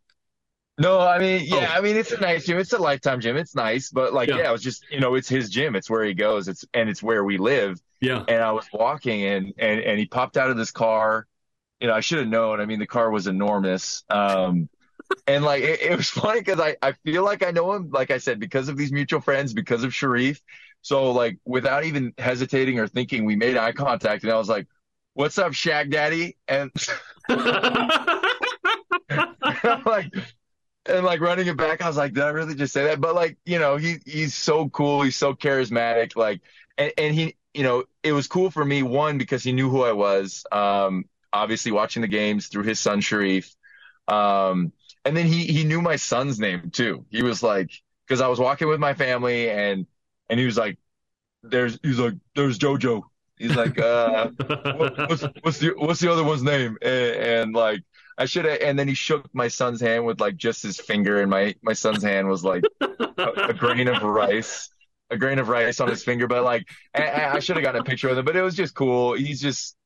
No, 0.79 0.99
I 1.01 1.19
mean, 1.19 1.43
yeah, 1.45 1.71
Oh. 1.71 1.79
I 1.79 1.81
mean, 1.81 1.97
it's 1.97 2.13
a 2.13 2.21
nice 2.21 2.47
gym. 2.47 2.59
It's 2.59 2.73
a 2.73 2.79
Lifetime 2.79 3.21
gym. 3.21 3.37
It's 3.37 3.55
nice, 3.55 3.91
but 3.91 4.13
like, 4.15 4.29
Yeah. 4.29 4.39
yeah, 4.39 4.49
it 4.49 4.53
was 4.53 4.63
just, 4.63 4.85
you 4.91 5.01
know, 5.01 5.15
it's 5.15 5.29
his 5.29 5.51
gym. 5.51 5.77
It's 5.77 5.89
where 5.91 6.03
he 6.05 6.15
goes. 6.15 6.49
It's 6.49 6.65
and 6.75 6.89
it's 6.89 7.03
where 7.03 7.25
we 7.25 7.37
live. 7.39 7.81
Yeah. 8.01 8.25
And 8.27 8.43
I 8.43 8.53
was 8.53 8.67
walking 8.73 9.23
and 9.25 9.53
and 9.59 9.81
and 9.81 9.99
he 9.99 10.07
popped 10.07 10.37
out 10.37 10.51
of 10.51 10.57
this 10.57 10.71
car. 10.71 11.27
You 11.81 11.89
know, 11.89 11.95
I 11.95 12.01
should 12.01 12.19
have 12.19 12.29
known. 12.29 12.61
I 12.61 12.67
mean, 12.67 12.79
the 12.79 12.87
car 12.87 13.11
was 13.11 13.27
enormous. 13.27 14.03
Um, 14.09 14.69
and 15.27 15.45
like 15.45 15.63
it, 15.63 15.83
it 15.83 15.97
was 15.97 16.09
funny 16.23 16.41
because 16.41 16.59
I 16.59 16.77
I 16.83 16.93
feel 17.05 17.23
like 17.25 17.45
I 17.45 17.51
know 17.53 17.73
him. 17.75 17.91
Like 17.91 18.11
I 18.11 18.19
said, 18.19 18.41
because 18.41 18.69
of 18.69 18.77
these 18.77 18.93
mutual 18.93 19.21
friends, 19.21 19.53
because 19.53 19.85
of 19.85 19.93
Shareef. 19.93 20.41
So 20.83 21.13
like, 21.13 21.39
without 21.45 21.85
even 21.85 22.13
hesitating 22.19 22.79
or 22.79 22.87
thinking, 22.89 23.25
we 23.25 23.37
made 23.37 23.57
eye 23.57 23.73
contact, 23.73 24.25
and 24.25 24.33
I 24.33 24.37
was 24.37 24.49
like, 24.49 24.67
"What's 25.15 25.39
up, 25.39 25.53
Shaq 25.53 25.91
Daddy?" 25.91 26.37
And 26.49 26.71
like, 29.87 30.13
and 30.87 31.05
like 31.05 31.21
running 31.21 31.47
it 31.47 31.57
back, 31.57 31.83
I 31.83 31.89
was 31.89 31.97
like, 31.97 32.13
did 32.13 32.25
I 32.25 32.31
really 32.31 32.55
just 32.55 32.73
say 32.73 32.85
that? 32.85 33.01
But 33.01 33.15
like, 33.15 33.39
you 33.45 33.59
know, 33.59 33.77
he 33.77 33.99
he's 34.05 34.35
so 34.35 34.69
cool, 34.69 35.03
he's 35.03 35.17
so 35.17 35.35
charismatic, 35.35 36.17
like, 36.17 36.41
and, 36.77 36.93
and 36.99 37.15
he, 37.15 37.37
you 37.55 37.63
know, 37.63 37.85
it 38.03 38.13
was 38.13 38.27
cool 38.27 38.51
for 38.51 38.65
me 38.65 38.83
one 38.83 39.19
because 39.19 39.43
he 39.43 39.53
knew 39.53 39.71
who 39.71 39.83
I 39.83 39.93
was. 39.93 40.45
Um, 40.51 41.05
obviously 41.33 41.73
watching 41.73 42.03
the 42.03 42.09
games 42.09 42.49
through 42.49 42.65
his 42.65 42.79
son 42.79 43.01
Shareef, 43.01 43.55
um, 44.09 44.73
and 45.05 45.17
then 45.17 45.27
he 45.27 45.47
he 45.47 45.65
knew 45.65 45.81
my 45.81 45.97
son's 45.97 46.39
name 46.39 46.71
too. 46.71 47.05
He 47.11 47.23
was 47.23 47.43
like, 47.43 47.71
because 48.07 48.21
I 48.21 48.29
was 48.29 48.39
walking 48.39 48.69
with 48.69 48.81
my 48.81 48.95
family, 48.95 49.51
and 49.51 49.87
and 50.33 50.41
he 50.41 50.47
was 50.47 50.57
like, 50.57 50.79
there's 51.43 51.79
he's 51.83 51.99
like, 51.99 52.15
there's 52.35 52.59
JoJo. 52.59 53.03
He's 53.37 53.55
like, 53.55 53.79
uh, 53.79 54.31
what, 54.47 54.99
what's 55.11 55.23
what's 55.43 55.59
the 55.59 55.75
what's 55.77 56.01
the 56.01 56.11
other 56.11 56.25
one's 56.25 56.43
name? 56.43 56.79
And, 56.81 57.17
and 57.17 57.55
like 57.55 57.83
I 58.17 58.25
should 58.25 58.47
have. 58.47 58.59
And 58.63 58.79
then 58.79 58.89
he 58.89 58.95
shook 58.95 59.29
my 59.35 59.49
son's 59.49 59.83
hand 59.83 60.07
with 60.07 60.23
like 60.23 60.37
just 60.37 60.63
his 60.63 60.81
finger, 60.81 61.21
and 61.21 61.31
my 61.31 61.55
my 61.63 61.75
son's 61.75 62.03
hand 62.03 62.29
was 62.29 62.43
like 62.43 62.65
a, 62.81 63.49
a 63.51 63.53
grain 63.53 63.89
of 63.89 64.03
rice, 64.03 64.71
a 65.11 65.19
grain 65.19 65.39
of 65.39 65.51
rice 65.51 65.81
on 65.81 65.89
his 65.89 66.03
finger. 66.03 66.27
But 66.27 66.45
like 66.45 66.67
I, 66.95 67.33
I 67.35 67.39
should 67.41 67.57
have 67.57 67.65
gotten 67.65 67.83
a 67.83 67.85
picture 67.85 68.09
with 68.09 68.17
him. 68.17 68.25
But 68.25 68.37
it 68.37 68.43
was 68.43 68.55
just 68.55 68.75
cool. 68.75 69.13
He's 69.13 69.41
just 69.41 69.77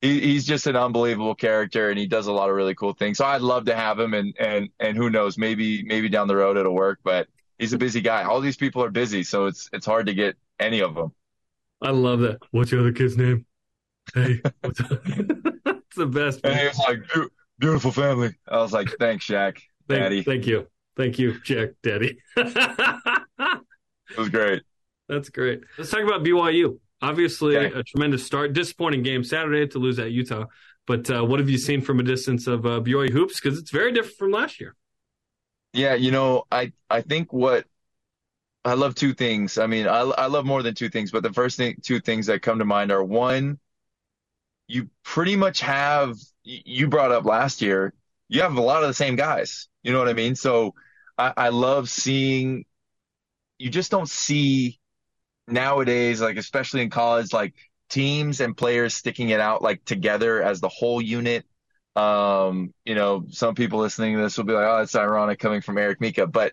he, 0.00 0.20
he's 0.20 0.46
just 0.46 0.68
an 0.68 0.76
unbelievable 0.76 1.34
character, 1.34 1.90
and 1.90 1.98
he 1.98 2.06
does 2.06 2.28
a 2.28 2.32
lot 2.32 2.50
of 2.50 2.54
really 2.54 2.76
cool 2.76 2.92
things. 2.92 3.18
So 3.18 3.24
I'd 3.24 3.40
love 3.42 3.64
to 3.64 3.74
have 3.74 3.98
him, 3.98 4.14
and 4.14 4.32
and 4.38 4.68
and 4.78 4.96
who 4.96 5.10
knows, 5.10 5.36
maybe 5.36 5.82
maybe 5.82 6.08
down 6.08 6.28
the 6.28 6.36
road 6.36 6.56
it'll 6.56 6.72
work. 6.72 7.00
But 7.02 7.26
he's 7.58 7.72
a 7.72 7.78
busy 7.78 8.00
guy. 8.00 8.22
All 8.24 8.40
these 8.40 8.56
people 8.56 8.82
are 8.82 8.90
busy, 8.90 9.22
so 9.22 9.46
it's 9.46 9.68
it's 9.72 9.86
hard 9.86 10.06
to 10.06 10.14
get 10.14 10.36
any 10.58 10.80
of 10.80 10.94
them. 10.94 11.12
I 11.82 11.90
love 11.90 12.20
that. 12.20 12.38
What's 12.50 12.70
your 12.72 12.80
other 12.80 12.92
kid's 12.92 13.16
name? 13.16 13.46
Hey, 14.14 14.40
what's 14.62 14.78
That's 14.80 14.98
the 15.96 16.06
best. 16.06 16.40
And 16.44 16.58
he 16.58 16.66
was 16.66 16.78
like, 16.78 17.00
beautiful 17.58 17.92
family. 17.92 18.34
I 18.48 18.58
was 18.58 18.72
like, 18.72 18.88
thanks, 18.98 19.26
Shaq, 19.26 19.58
Thank, 19.88 20.00
Daddy. 20.02 20.22
thank 20.22 20.46
you. 20.46 20.66
Thank 20.96 21.18
you, 21.18 21.34
Shaq 21.44 21.74
Daddy. 21.82 22.18
It 22.36 24.18
was 24.18 24.28
great. 24.30 24.62
That's 25.08 25.28
great. 25.30 25.60
Let's 25.78 25.90
talk 25.90 26.02
about 26.02 26.22
BYU. 26.24 26.78
Obviously, 27.00 27.56
Okay. 27.56 27.78
a 27.78 27.82
tremendous 27.82 28.26
start. 28.26 28.52
Disappointing 28.52 29.02
game 29.02 29.22
Saturday 29.24 29.66
to 29.68 29.78
lose 29.78 29.98
at 29.98 30.10
Utah. 30.10 30.46
But 30.86 31.10
uh, 31.10 31.24
what 31.24 31.38
have 31.38 31.48
you 31.48 31.58
seen 31.58 31.80
from 31.80 32.00
a 32.00 32.02
distance 32.02 32.46
of 32.46 32.66
uh, 32.66 32.80
BYU 32.80 33.10
hoops? 33.10 33.40
Because 33.40 33.58
it's 33.58 33.70
very 33.70 33.92
different 33.92 34.16
from 34.16 34.30
last 34.32 34.58
year. 34.60 34.74
Yeah, 35.72 35.94
you 35.94 36.10
know, 36.10 36.44
I 36.50 36.72
I 36.90 37.02
think 37.02 37.32
what 37.32 37.66
I 38.64 38.74
love 38.74 38.94
two 38.94 39.14
things. 39.14 39.58
I 39.58 39.66
mean, 39.66 39.86
I 39.88 40.00
I 40.00 40.26
love 40.26 40.46
more 40.46 40.62
than 40.62 40.74
two 40.74 40.88
things, 40.90 41.10
but 41.10 41.22
the 41.22 41.32
first 41.32 41.56
thing 41.56 41.76
two 41.82 42.00
things 42.00 42.26
that 42.26 42.42
come 42.42 42.58
to 42.60 42.64
mind 42.64 42.92
are 42.92 43.04
one, 43.04 43.58
you 44.66 44.88
pretty 45.02 45.36
much 45.36 45.60
have 45.60 46.16
you 46.44 46.88
brought 46.88 47.12
up 47.12 47.24
last 47.24 47.62
year, 47.62 47.94
you 48.28 48.42
have 48.42 48.56
a 48.56 48.60
lot 48.60 48.82
of 48.82 48.88
the 48.88 48.94
same 48.94 49.16
guys. 49.16 49.68
You 49.82 49.92
know 49.92 49.98
what 49.98 50.08
I 50.08 50.12
mean? 50.12 50.34
So 50.34 50.74
I, 51.16 51.32
I 51.36 51.48
love 51.50 51.88
seeing 51.88 52.64
you 53.58 53.70
just 53.70 53.90
don't 53.90 54.08
see 54.08 54.80
nowadays, 55.48 56.20
like 56.20 56.38
especially 56.38 56.82
in 56.82 56.90
college, 56.90 57.32
like 57.32 57.54
teams 57.90 58.40
and 58.40 58.56
players 58.56 58.94
sticking 58.94 59.30
it 59.30 59.40
out 59.40 59.62
like 59.62 59.84
together 59.84 60.42
as 60.42 60.60
the 60.60 60.68
whole 60.70 61.02
unit. 61.02 61.46
Um, 61.98 62.72
you 62.84 62.94
know, 62.94 63.24
some 63.30 63.54
people 63.54 63.80
listening 63.80 64.16
to 64.16 64.22
this 64.22 64.36
will 64.36 64.44
be 64.44 64.52
like, 64.52 64.66
"Oh, 64.66 64.82
it's 64.82 64.94
ironic 64.94 65.38
coming 65.38 65.60
from 65.60 65.78
Eric 65.78 66.00
Mika," 66.00 66.26
but 66.26 66.52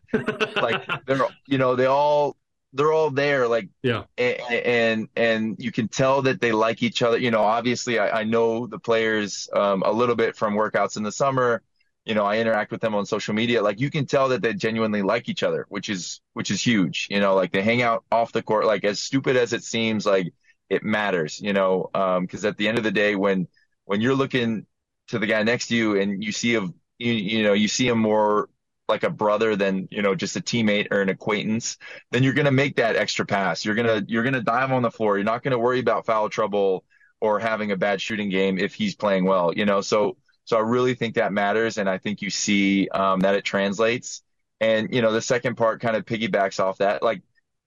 like 0.56 0.86
they're, 1.06 1.26
you 1.48 1.58
know, 1.58 1.76
they 1.76 1.86
all 1.86 2.36
they're 2.74 2.92
all 2.92 3.10
there, 3.10 3.48
like, 3.48 3.70
Yeah. 3.84 4.04
a- 4.18 4.38
a- 4.52 4.68
and 4.68 5.08
and 5.16 5.56
you 5.60 5.72
can 5.72 5.88
tell 5.88 6.24
that 6.24 6.42
they 6.42 6.52
like 6.52 6.84
each 6.84 7.02
other. 7.02 7.18
You 7.18 7.32
know, 7.32 7.42
obviously, 7.42 8.00
I, 8.00 8.22
I 8.22 8.24
know 8.24 8.68
the 8.68 8.80
players 8.80 9.48
um, 9.54 9.84
a 9.86 9.92
little 9.92 10.16
bit 10.16 10.36
from 10.36 10.56
workouts 10.56 10.98
in 10.98 11.04
the 11.04 11.12
summer. 11.12 11.62
You 12.06 12.16
know, 12.16 12.26
I 12.26 12.38
interact 12.40 12.72
with 12.72 12.82
them 12.82 12.94
on 12.94 13.06
social 13.06 13.34
media. 13.34 13.62
Like, 13.64 13.80
you 13.80 13.90
can 13.90 14.06
tell 14.06 14.30
that 14.30 14.42
they 14.42 14.54
genuinely 14.54 15.02
like 15.02 15.30
each 15.30 15.42
other, 15.44 15.66
which 15.70 15.90
is 15.90 16.22
which 16.34 16.52
is 16.52 16.62
huge. 16.62 17.08
You 17.10 17.20
know, 17.20 17.36
like 17.36 17.52
they 17.52 17.62
hang 17.62 17.82
out 17.82 18.04
off 18.12 18.32
the 18.32 18.44
court. 18.44 18.66
Like, 18.66 18.84
as 18.84 19.00
stupid 19.00 19.36
as 19.38 19.54
it 19.54 19.64
seems, 19.64 20.06
like 20.06 20.34
it 20.70 20.84
matters. 20.84 21.40
You 21.40 21.54
know, 21.54 21.90
because 21.94 22.46
at 22.46 22.58
the 22.58 22.68
end 22.68 22.78
of 22.78 22.84
the 22.84 22.92
day, 22.92 23.16
when 23.16 23.48
when 23.86 24.02
you're 24.02 24.16
looking 24.16 24.66
to 25.08 25.20
the 25.20 25.28
guy 25.28 25.44
next 25.44 25.68
to 25.68 25.76
you 25.76 26.00
and 26.00 26.24
you 26.24 26.32
see 26.32 26.56
a 26.56 26.62
you, 26.98 27.14
you 27.14 27.44
know 27.44 27.54
you 27.54 27.68
see 27.68 27.88
him 27.88 28.00
more 28.00 28.50
like 28.88 29.04
a 29.04 29.10
brother 29.10 29.56
than 29.56 29.88
you 29.92 30.02
know 30.02 30.16
just 30.16 30.36
a 30.36 30.42
teammate 30.42 30.88
or 30.92 31.02
an 31.02 31.10
acquaintance 31.10 31.78
then 32.12 32.24
you're 32.24 32.34
going 32.34 32.46
to 32.46 32.52
make 32.52 32.76
that 32.78 32.96
extra 32.96 33.26
pass. 33.26 33.66
You're 33.66 33.76
going 33.76 33.88
to 33.88 34.12
you're 34.12 34.24
going 34.24 34.34
to 34.34 34.42
dive 34.42 34.72
on 34.72 34.82
the 34.82 34.92
floor. 34.92 35.18
You're 35.18 35.26
not 35.26 35.44
going 35.44 35.52
to 35.52 35.60
worry 35.60 35.80
about 35.80 36.06
foul 36.06 36.30
trouble 36.30 36.84
or 37.22 37.40
having 37.40 37.72
a 37.72 37.78
bad 37.78 38.02
shooting 38.02 38.30
game 38.30 38.58
if 38.60 38.74
he's 38.74 38.96
playing 38.96 39.26
well 39.26 39.54
you 39.54 39.66
know? 39.66 39.82
So 39.82 40.18
so 40.46 40.58
I 40.58 40.62
really 40.62 40.94
think 40.94 41.16
that 41.16 41.34
matters 41.34 41.78
and 41.78 41.90
I 41.90 41.98
think 41.98 42.22
you 42.22 42.30
see 42.30 42.88
um, 42.90 43.22
that 43.22 43.36
it 43.36 43.44
translates. 43.44 44.22
And 44.62 44.94
you 44.94 45.02
know 45.02 45.12
the 45.12 45.22
second 45.22 45.56
part 45.56 45.82
kind 45.82 45.96
of 45.96 46.06
piggybacks 46.06 46.60
off 46.60 46.78
that. 46.78 47.04
Like 47.04 47.22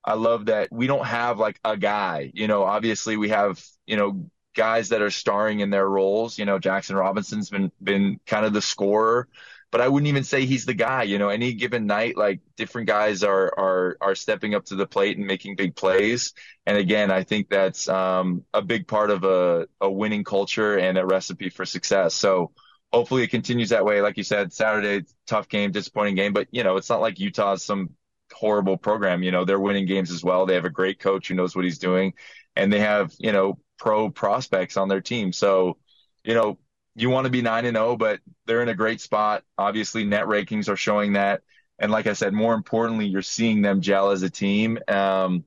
I 0.05 0.15
love 0.15 0.47
that 0.47 0.69
we 0.73 0.87
don't 0.87 1.05
have 1.05 1.39
like 1.39 1.59
a 1.65 1.77
guy 1.77 2.31
you 2.35 2.47
know? 2.47 2.63
Obviously 2.63 3.17
we 3.17 3.31
have 3.31 3.63
you 3.87 3.97
know 3.97 4.31
guys 4.59 4.89
that 4.89 5.01
are 5.01 5.11
starring 5.11 5.61
in 5.61 5.71
their 5.71 5.89
roles. 5.89 6.39
You 6.39 6.45
know, 6.45 6.59
Jaxson 6.59 6.97
Robinson's 6.99 7.49
been 7.49 7.71
been 7.83 8.21
kind 8.27 8.45
of 8.45 8.53
the 8.53 8.61
scorer, 8.61 9.29
but 9.71 9.81
I 9.81 9.89
wouldn't 9.89 10.09
even 10.09 10.25
say 10.25 10.45
he's 10.45 10.67
the 10.67 10.75
guy. 10.75 11.05
You 11.05 11.19
know, 11.19 11.29
any 11.29 11.55
given 11.55 11.87
night, 11.87 12.17
like 12.17 12.41
different 12.57 12.89
guys 12.89 13.23
are 13.23 13.47
are 13.57 13.97
are 14.01 14.15
stepping 14.17 14.55
up 14.55 14.65
to 14.67 14.75
the 14.75 14.87
plate 14.87 15.17
and 15.17 15.27
making 15.27 15.55
big 15.57 15.77
plays. 15.77 16.35
And 16.67 16.77
again, 16.77 17.11
I 17.13 17.23
think 17.23 17.49
that's 17.49 17.89
um, 17.89 18.45
a 18.53 18.61
big 18.61 18.89
part 18.89 19.11
of 19.11 19.25
a 19.25 19.69
a 19.81 19.91
winning 19.91 20.25
culture 20.25 20.77
and 20.77 20.99
a 20.99 21.07
recipe 21.07 21.51
for 21.51 21.65
success. 21.65 22.15
So 22.15 22.51
hopefully 22.93 23.23
it 23.23 23.29
continues 23.31 23.71
that 23.71 23.85
way. 23.85 24.01
Like 24.01 24.17
you 24.17 24.25
said, 24.25 24.53
Saturday 24.53 25.07
tough 25.27 25.49
game, 25.49 25.71
disappointing 25.71 26.17
game, 26.17 26.33
but 26.33 26.49
you 26.51 26.65
know, 26.65 26.77
it's 26.77 26.91
not 26.91 27.01
like 27.01 27.21
Utah's 27.21 27.65
some 27.65 27.91
horrible 28.33 28.77
program. 28.77 29.23
You 29.23 29.31
know, 29.31 29.45
they're 29.45 29.61
winning 29.61 29.87
games 29.87 30.11
as 30.11 30.25
well. 30.25 30.47
They 30.47 30.55
have 30.55 30.65
a 30.65 30.71
great 30.71 30.99
coach 30.99 31.29
who 31.29 31.35
knows 31.35 31.55
what 31.55 31.65
he's 31.65 31.79
doing, 31.79 32.15
and 32.57 32.73
they 32.73 32.81
have 32.81 33.13
you 33.19 33.33
know 33.33 33.59
pro 33.79 34.11
prospects 34.11 34.77
on 34.77 34.89
their 34.89 35.01
team. 35.01 35.33
So, 35.33 35.79
you 36.25 36.35
know, 36.35 36.59
you 36.95 37.11
want 37.11 37.25
to 37.27 37.31
be 37.31 37.43
9 37.43 37.65
and 37.65 37.77
0, 37.77 37.97
but 37.97 38.21
they're 38.47 38.63
in 38.63 38.69
a 38.69 38.75
great 38.75 39.01
spot. 39.01 39.45
Obviously, 39.57 40.05
net 40.05 40.25
rankings 40.25 40.69
are 40.69 40.77
showing 40.77 41.13
that. 41.13 41.43
And 41.79 41.93
like 41.93 42.09
I 42.09 42.13
said, 42.13 42.33
more 42.33 42.55
importantly, 42.55 43.07
you're 43.07 43.23
seeing 43.23 43.63
them 43.63 43.81
gel 43.81 44.11
as 44.11 44.23
a 44.23 44.31
team. 44.31 44.79
Um, 44.89 45.45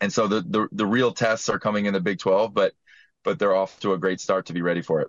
and 0.00 0.12
so 0.12 0.28
the, 0.28 0.40
the, 0.40 0.68
the 0.70 0.86
real 0.86 1.12
tests 1.12 1.48
are 1.48 1.58
coming 1.58 1.86
in 1.86 1.94
the 1.94 2.00
Big 2.00 2.20
12, 2.20 2.54
but, 2.54 2.74
but 3.24 3.38
they're 3.38 3.54
off 3.54 3.80
to 3.80 3.92
a 3.92 3.98
great 3.98 4.20
start 4.20 4.46
to 4.46 4.52
be 4.52 4.62
ready 4.62 4.82
for 4.82 5.00
it. 5.00 5.08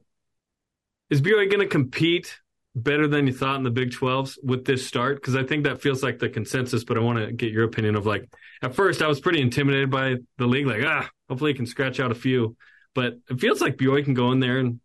Is 1.11 1.21
BYU 1.21 1.49
going 1.49 1.59
to 1.59 1.67
compete 1.67 2.39
better 2.75 3.07
than 3.07 3.27
you 3.27 3.33
thought 3.33 3.57
in 3.57 3.63
the 3.63 3.69
Big 3.69 3.91
12s 3.91 4.37
with 4.43 4.65
this 4.65 4.87
start? 4.87 5.17
Because 5.17 5.35
I 5.35 5.43
think 5.43 5.65
that 5.65 5.81
feels 5.81 6.01
like 6.01 6.17
the 6.17 6.29
consensus, 6.29 6.83
but 6.83 6.97
I 6.97 7.01
want 7.01 7.19
to 7.19 7.31
get 7.31 7.51
your 7.51 7.63
opinion 7.63 7.95
of 7.95 8.07
like, 8.07 8.27
at 8.63 8.73
first 8.73 9.03
I 9.03 9.07
was 9.07 9.19
pretty 9.19 9.41
intimidated 9.41 9.91
by 9.91 10.15
the 10.39 10.47
league, 10.47 10.65
like, 10.65 10.81
ah, 10.83 11.07
hopefully 11.29 11.51
he 11.51 11.57
can 11.57 11.65
scratch 11.65 11.99
out 11.99 12.11
a 12.11 12.15
few. 12.15 12.55
But 12.93 13.19
it 13.29 13.39
feels 13.39 13.61
like 13.61 13.77
BYU 13.77 14.03
can 14.03 14.13
go 14.13 14.31
in 14.31 14.39
there 14.39 14.59
and, 14.59 14.79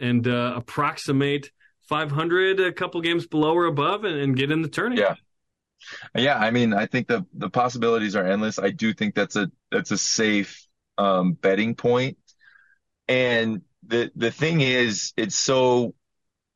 and 0.00 0.26
uh, 0.26 0.54
approximate 0.56 1.50
500, 1.88 2.60
a 2.60 2.72
couple 2.72 3.00
games 3.00 3.26
below 3.26 3.54
or 3.54 3.66
above, 3.66 4.04
and, 4.04 4.16
and 4.16 4.36
get 4.36 4.50
in 4.50 4.62
the 4.62 4.68
tournament. 4.68 5.00
Yeah. 5.00 5.14
Yeah, 6.14 6.36
I 6.36 6.50
mean, 6.50 6.74
I 6.74 6.86
think 6.86 7.06
the 7.06 7.24
the 7.34 7.48
possibilities 7.48 8.16
are 8.16 8.26
endless. 8.26 8.58
I 8.58 8.70
do 8.70 8.92
think 8.92 9.14
that's 9.14 9.36
a 9.36 9.48
that's 9.70 9.92
a 9.92 9.98
safe 9.98 10.66
um, 10.98 11.32
betting 11.32 11.76
point. 11.76 12.18
And 13.06 13.62
the 13.86 14.10
the 14.16 14.30
thing 14.30 14.60
is, 14.60 15.12
it's 15.16 15.36
so 15.36 15.94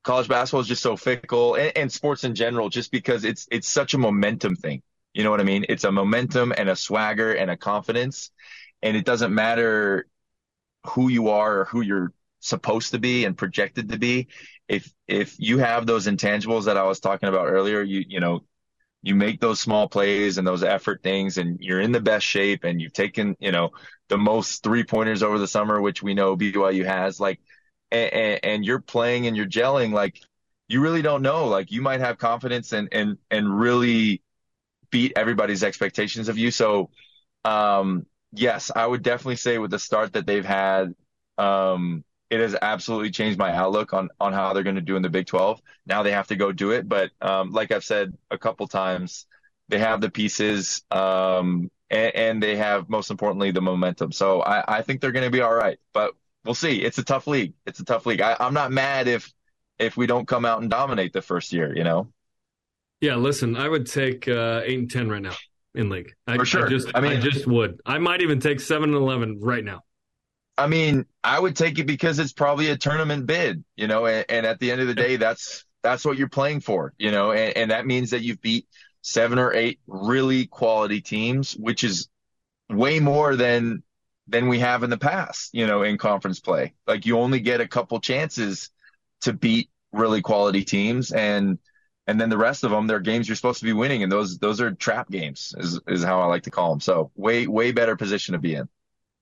college 0.02 0.28
basketball 0.28 0.60
is 0.60 0.66
just 0.66 0.82
so 0.82 0.96
fickle, 0.96 1.54
and, 1.54 1.76
and 1.76 1.92
sports 1.92 2.24
in 2.24 2.34
general, 2.34 2.68
just 2.68 2.90
because 2.90 3.24
it's 3.24 3.46
it's 3.50 3.68
such 3.68 3.94
a 3.94 3.98
momentum 3.98 4.56
thing. 4.56 4.82
You 5.14 5.24
know 5.24 5.30
what 5.30 5.40
I 5.40 5.44
mean? 5.44 5.66
It's 5.68 5.84
a 5.84 5.92
momentum 5.92 6.52
and 6.56 6.68
a 6.68 6.76
swagger 6.76 7.32
and 7.32 7.50
a 7.50 7.56
confidence. 7.56 8.30
And 8.82 8.96
it 8.96 9.04
doesn't 9.04 9.34
matter 9.34 10.06
who 10.86 11.08
you 11.08 11.28
are 11.28 11.60
or 11.60 11.64
who 11.66 11.80
you're 11.80 12.12
supposed 12.40 12.92
to 12.92 12.98
be 12.98 13.24
and 13.24 13.36
projected 13.36 13.90
to 13.90 13.98
be. 13.98 14.28
If, 14.68 14.92
if 15.06 15.36
you 15.38 15.58
have 15.58 15.86
those 15.86 16.06
intangibles 16.06 16.64
that 16.64 16.76
I 16.76 16.84
was 16.84 17.00
talking 17.00 17.28
about 17.28 17.46
earlier, 17.46 17.82
you, 17.82 18.04
you 18.06 18.20
know, 18.20 18.40
you 19.02 19.14
make 19.14 19.40
those 19.40 19.60
small 19.60 19.88
plays 19.88 20.38
and 20.38 20.46
those 20.46 20.62
effort 20.62 21.02
things 21.02 21.36
and 21.36 21.58
you're 21.60 21.80
in 21.80 21.92
the 21.92 22.00
best 22.00 22.24
shape 22.24 22.64
and 22.64 22.80
you've 22.80 22.92
taken, 22.92 23.36
you 23.40 23.50
know, 23.50 23.70
the 24.08 24.18
most 24.18 24.62
three 24.62 24.84
pointers 24.84 25.22
over 25.22 25.38
the 25.38 25.48
summer, 25.48 25.80
which 25.80 26.02
we 26.02 26.14
know 26.14 26.36
BYU 26.36 26.84
has 26.84 27.18
like, 27.18 27.40
and, 27.90 28.40
and 28.42 28.64
you're 28.64 28.80
playing 28.80 29.26
and 29.26 29.36
you're 29.36 29.46
gelling, 29.46 29.92
like 29.92 30.20
you 30.68 30.80
really 30.80 31.02
don't 31.02 31.22
know. 31.22 31.46
Like 31.48 31.70
you 31.70 31.82
might 31.82 32.00
have 32.00 32.16
confidence 32.16 32.72
and, 32.72 32.88
and, 32.92 33.18
and 33.30 33.58
really 33.58 34.22
beat 34.90 35.12
everybody's 35.16 35.64
expectations 35.64 36.28
of 36.28 36.38
you. 36.38 36.50
So, 36.50 36.90
um, 37.44 38.06
yes, 38.32 38.70
I 38.74 38.86
would 38.86 39.02
definitely 39.02 39.36
say 39.36 39.58
with 39.58 39.70
the 39.70 39.78
start 39.78 40.14
that 40.14 40.26
they've 40.26 40.44
had, 40.44 40.94
um, 41.38 42.04
it 42.30 42.40
has 42.40 42.56
absolutely 42.60 43.10
changed 43.10 43.38
my 43.38 43.54
outlook 43.54 43.92
on 43.92 44.08
on 44.18 44.32
how 44.32 44.52
they're 44.52 44.62
going 44.62 44.76
to 44.76 44.82
do 44.82 44.96
in 44.96 45.02
the 45.02 45.10
Big 45.10 45.26
12. 45.26 45.60
Now 45.86 46.02
they 46.02 46.12
have 46.12 46.28
to 46.28 46.36
go 46.36 46.50
do 46.50 46.70
it, 46.70 46.88
but 46.88 47.10
um, 47.20 47.52
like 47.52 47.72
I've 47.72 47.84
said 47.84 48.16
a 48.30 48.38
couple 48.38 48.66
times, 48.66 49.26
they 49.68 49.78
have 49.78 50.00
the 50.00 50.10
pieces, 50.10 50.82
um, 50.90 51.70
and, 51.90 52.14
and, 52.14 52.42
they 52.42 52.56
have 52.56 52.88
most 52.88 53.10
importantly 53.10 53.50
the 53.50 53.60
momentum. 53.60 54.12
So 54.12 54.40
I, 54.40 54.78
I 54.78 54.82
think 54.82 55.00
they're 55.00 55.12
going 55.12 55.26
to 55.26 55.30
be 55.30 55.42
all 55.42 55.54
right, 55.54 55.78
but 55.92 56.14
we'll 56.44 56.54
see. 56.54 56.82
It's 56.82 56.98
a 56.98 57.04
tough 57.04 57.26
league. 57.26 57.52
It's 57.66 57.80
a 57.80 57.84
tough 57.84 58.06
league. 58.06 58.22
I, 58.22 58.36
I'm 58.40 58.54
not 58.54 58.72
mad 58.72 59.08
if 59.08 59.30
if 59.78 59.96
we 59.96 60.06
don't 60.06 60.26
come 60.26 60.46
out 60.46 60.62
and 60.62 60.70
dominate 60.70 61.12
the 61.12 61.22
first 61.22 61.52
year. 61.52 61.76
You 61.76 61.84
know. 61.84 62.08
Yeah, 63.02 63.16
listen, 63.16 63.56
I 63.56 63.68
would 63.68 63.86
take 63.86 64.26
uh, 64.26 64.62
eight 64.64 64.78
and 64.78 64.90
ten 64.90 65.10
right 65.10 65.20
now 65.20 65.34
in 65.74 65.88
league. 65.88 66.14
I, 66.26 66.36
For 66.36 66.44
sure. 66.44 66.66
I 66.66 66.70
just, 66.70 66.90
I 66.94 67.00
mean, 67.00 67.12
I 67.12 67.20
just 67.20 67.46
would. 67.46 67.80
I 67.86 67.98
might 67.98 68.22
even 68.22 68.40
take 68.40 68.60
seven 68.60 68.90
and 68.90 68.98
eleven 68.98 69.40
right 69.40 69.64
now. 69.64 69.82
I 70.58 70.66
mean, 70.66 71.06
I 71.24 71.40
would 71.40 71.56
take 71.56 71.78
it 71.78 71.86
because 71.86 72.18
it's 72.18 72.32
probably 72.32 72.68
a 72.68 72.76
tournament 72.76 73.26
bid, 73.26 73.64
you 73.74 73.86
know, 73.86 74.06
and, 74.06 74.24
and 74.28 74.46
at 74.46 74.60
the 74.60 74.70
end 74.70 74.80
of 74.80 74.86
the 74.86 74.94
day, 74.94 75.16
that's 75.16 75.64
that's 75.82 76.04
what 76.04 76.18
you're 76.18 76.28
playing 76.28 76.60
for, 76.60 76.92
you 76.98 77.10
know, 77.10 77.32
and, 77.32 77.56
and 77.56 77.70
that 77.70 77.86
means 77.86 78.10
that 78.10 78.22
you've 78.22 78.40
beat 78.40 78.66
seven 79.00 79.38
or 79.38 79.52
eight 79.52 79.80
really 79.86 80.46
quality 80.46 81.00
teams, 81.00 81.54
which 81.54 81.84
is 81.84 82.08
way 82.68 83.00
more 83.00 83.34
than 83.34 83.82
than 84.28 84.48
we 84.48 84.60
have 84.60 84.82
in 84.82 84.90
the 84.90 84.98
past, 84.98 85.50
you 85.52 85.66
know, 85.66 85.82
in 85.82 85.98
conference 85.98 86.38
play. 86.38 86.74
Like 86.86 87.06
you 87.06 87.18
only 87.18 87.40
get 87.40 87.60
a 87.60 87.66
couple 87.66 87.98
chances 88.00 88.70
to 89.22 89.32
beat 89.32 89.70
really 89.92 90.22
quality 90.22 90.64
teams 90.64 91.12
and 91.12 91.58
and 92.06 92.20
then 92.20 92.28
the 92.28 92.38
rest 92.38 92.64
of 92.64 92.70
them 92.70 92.86
they're 92.86 93.00
games 93.00 93.28
you're 93.28 93.36
supposed 93.36 93.60
to 93.60 93.64
be 93.64 93.72
winning 93.72 94.02
and 94.02 94.10
those 94.10 94.38
those 94.38 94.60
are 94.60 94.72
trap 94.72 95.10
games 95.10 95.54
is 95.58 95.80
is 95.86 96.02
how 96.02 96.20
I 96.20 96.26
like 96.26 96.42
to 96.44 96.50
call 96.50 96.70
them. 96.70 96.80
So 96.80 97.10
way 97.16 97.46
way 97.46 97.72
better 97.72 97.96
position 97.96 98.32
to 98.32 98.38
be 98.38 98.54
in. 98.54 98.68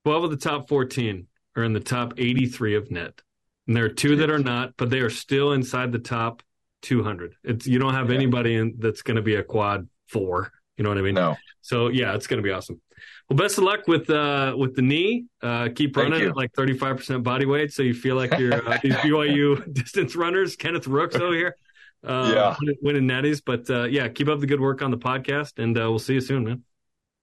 12 0.05 0.25
of 0.25 0.31
the 0.31 0.37
top 0.37 0.69
14 0.69 1.27
are 1.57 1.65
in 1.65 1.73
the 1.73 1.81
top 1.81 2.15
83 2.17 2.77
of 2.77 2.91
net. 2.91 3.21
And 3.67 3.77
there 3.77 3.85
are 3.85 3.91
two 3.91 4.17
that 4.17 4.31
are 4.31 4.39
not, 4.39 4.75
but 4.77 4.91
they 4.91 5.01
are 5.01 5.11
still 5.11 5.53
inside 5.53 5.93
the 5.93 5.99
top 5.99 6.43
200. 6.83 7.35
It's 7.45 7.67
you 7.67 7.79
don't 7.79 7.95
have 7.95 8.09
yeah. 8.09 8.17
anybody 8.17 8.55
in 8.55 8.77
that's 8.79 9.03
going 9.03 9.17
to 9.17 9.23
be 9.23 9.35
a 9.35 9.43
quad 9.43 9.87
4, 10.09 10.51
you 10.77 10.85
know 10.85 10.89
what 10.89 10.99
I 10.99 11.03
mean? 11.03 11.15
No. 11.15 11.37
So 11.61 11.89
yeah, 11.89 12.15
it's 12.15 12.27
going 12.27 12.43
to 12.43 12.47
be 12.47 12.51
awesome. 12.51 12.81
Well, 13.29 13.37
best 13.37 13.59
of 13.59 13.65
luck 13.65 13.87
with 13.87 14.11
uh 14.11 14.55
with 14.59 14.75
the 14.75 14.83
knee. 14.83 15.27
Uh 15.43 15.69
keep 15.75 15.97
running 15.97 16.23
at 16.23 16.37
like 16.37 16.53
35% 16.53 17.23
body 17.23 17.47
weight 17.47 17.73
so 17.73 17.83
you 17.83 17.95
feel 17.95 18.17
like 18.17 18.37
you're 18.39 18.55
uh, 18.69 18.79
these 18.83 18.95
BYU 19.05 19.73
distance 19.73 20.17
runners, 20.17 20.57
Kenneth 20.57 20.87
Rooks 20.87 21.17
over 21.17 21.35
here. 21.35 21.57
Uh, 22.03 22.33
yeah. 22.35 22.57
winning, 22.61 22.77
winning 22.83 23.09
natties, 23.09 23.43
but 23.45 23.69
uh, 23.69 23.85
yeah, 23.85 24.09
keep 24.09 24.29
up 24.29 24.41
the 24.41 24.47
good 24.47 24.61
work 24.61 24.81
on 24.83 24.91
the 24.91 24.99
podcast 24.99 25.59
and 25.59 25.77
uh, 25.77 25.83
we'll 25.83 25.99
see 25.99 26.15
you 26.15 26.21
soon, 26.21 26.45
man. 26.45 26.65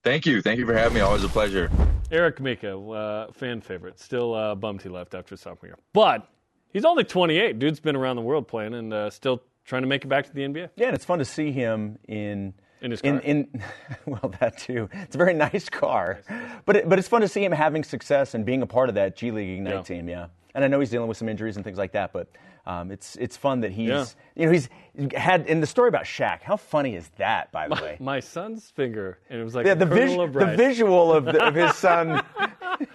Thank 0.04 0.26
you. 0.26 0.42
Thank 0.42 0.60
you 0.60 0.66
for 0.66 0.74
having 0.74 0.94
me. 0.96 1.02
Always 1.02 1.24
a 1.24 1.30
pleasure. 1.30 1.72
Eric 2.12 2.40
Mika, 2.40 2.78
uh, 2.78 3.32
fan 3.32 3.60
favorite. 3.60 4.00
Still 4.00 4.34
uh, 4.34 4.56
bummed 4.56 4.82
he 4.82 4.90
left 4.90 5.16
after 5.16 5.36
sophomore 5.36 5.70
year. 5.70 5.78
But 5.94 6.30
he's 6.72 6.86
only 6.86 7.04
28. 7.04 7.60
Dude's 7.60 7.80
been 7.80 7.96
around 7.96 8.16
the 8.16 8.22
world 8.22 8.48
playing 8.48 8.74
and 8.74 8.94
uh, 8.94 9.10
still 9.10 9.42
trying 9.66 9.82
to 9.82 9.88
make 9.88 10.06
it 10.06 10.08
back 10.08 10.26
to 10.26 10.34
the 10.34 10.42
NBA. 10.42 10.70
Yeah, 10.76 10.88
and 10.88 10.96
it's 10.96 11.06
fun 11.06 11.20
to 11.20 11.26
see 11.26 11.52
him 11.52 12.00
in. 12.08 12.54
In 12.80 12.92
his 12.92 13.02
car. 13.02 13.20
In, 13.20 13.22
in, 13.22 13.64
well, 14.06 14.34
that 14.40 14.60
too. 14.60 14.88
It's 14.94 15.16
a 15.16 15.18
very 15.18 15.34
nice 15.34 15.68
car, 15.68 16.22
but 16.66 16.76
it, 16.76 16.88
but 16.88 17.00
it's 17.00 17.08
fun 17.08 17.22
to 17.22 17.28
see 17.28 17.44
him 17.44 17.52
having 17.52 17.84
success 17.84 18.36
and 18.36 18.46
being 18.46 18.62
a 18.62 18.68
part 18.68 18.88
of 18.88 18.96
that 18.96 19.18
G 19.18 19.32
League 19.32 19.50
Ignite 19.50 19.74
yeah. 19.74 19.82
team. 19.82 20.08
Yeah, 20.08 20.28
and 20.58 20.66
I 20.66 20.68
know 20.68 20.80
he's 20.80 20.90
dealing 20.90 21.08
with 21.08 21.18
some 21.18 21.30
injuries 21.30 21.56
and 21.56 21.64
things 21.64 21.78
like 21.78 21.92
that, 21.92 22.12
but 22.12 22.30
um, 22.66 22.92
it's 22.92 23.16
it's 23.18 23.38
fun 23.38 23.62
that 23.62 23.72
he's 23.72 23.90
yeah. 23.90 24.06
you 24.36 24.46
know 24.48 24.52
he's 24.52 24.70
had 25.16 25.46
in 25.46 25.62
the 25.62 25.68
story 25.68 25.88
about 25.88 26.06
Shaq. 26.06 26.42
How 26.42 26.58
funny 26.58 26.96
is 26.96 27.10
that, 27.18 27.52
by 27.52 27.68
the 27.68 27.76
my, 27.76 27.82
way? 27.82 27.98
My 28.00 28.20
son's 28.20 28.72
finger, 28.72 29.20
and 29.30 29.40
it 29.40 29.44
was 29.44 29.54
like 29.54 29.68
yeah, 29.68 29.76
the, 29.76 29.86
vis- 29.86 30.18
the 30.18 30.56
visual 30.58 31.14
of, 31.14 31.26
the, 31.26 31.46
of 31.46 31.54
his 31.54 31.76
son 31.76 32.24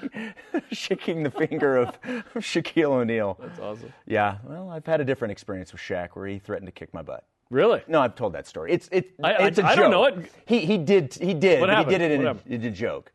shaking 0.72 1.22
the 1.22 1.30
finger 1.30 1.76
of, 1.76 1.88
of 1.88 1.94
Shaquille 2.42 2.90
O'Neal. 2.90 3.38
That's 3.40 3.60
awesome. 3.60 3.92
Yeah, 4.06 4.38
well, 4.42 4.68
I've 4.68 4.84
had 4.84 5.00
a 5.00 5.04
different 5.04 5.30
experience 5.30 5.70
with 5.70 5.80
Shaq 5.80 6.10
where 6.14 6.26
he 6.26 6.40
threatened 6.40 6.66
to 6.66 6.72
kick 6.72 6.92
my 6.92 7.02
butt. 7.02 7.26
Really? 7.48 7.80
No, 7.86 8.00
I've 8.00 8.16
told 8.16 8.32
that 8.32 8.48
story. 8.48 8.72
It's 8.72 8.88
it, 8.90 9.14
I, 9.22 9.46
it's 9.46 9.58
a 9.58 9.64
I, 9.64 9.76
joke. 9.76 9.78
I 9.78 9.82
don't 9.82 9.90
know 9.92 10.04
it. 10.06 10.32
He 10.46 10.66
he 10.66 10.78
did 10.78 11.14
he 11.14 11.32
did 11.32 11.60
he 11.60 11.84
did 11.84 12.00
it 12.00 12.10
in 12.10 12.26
a, 12.26 12.66
a 12.66 12.70
joke. 12.72 13.12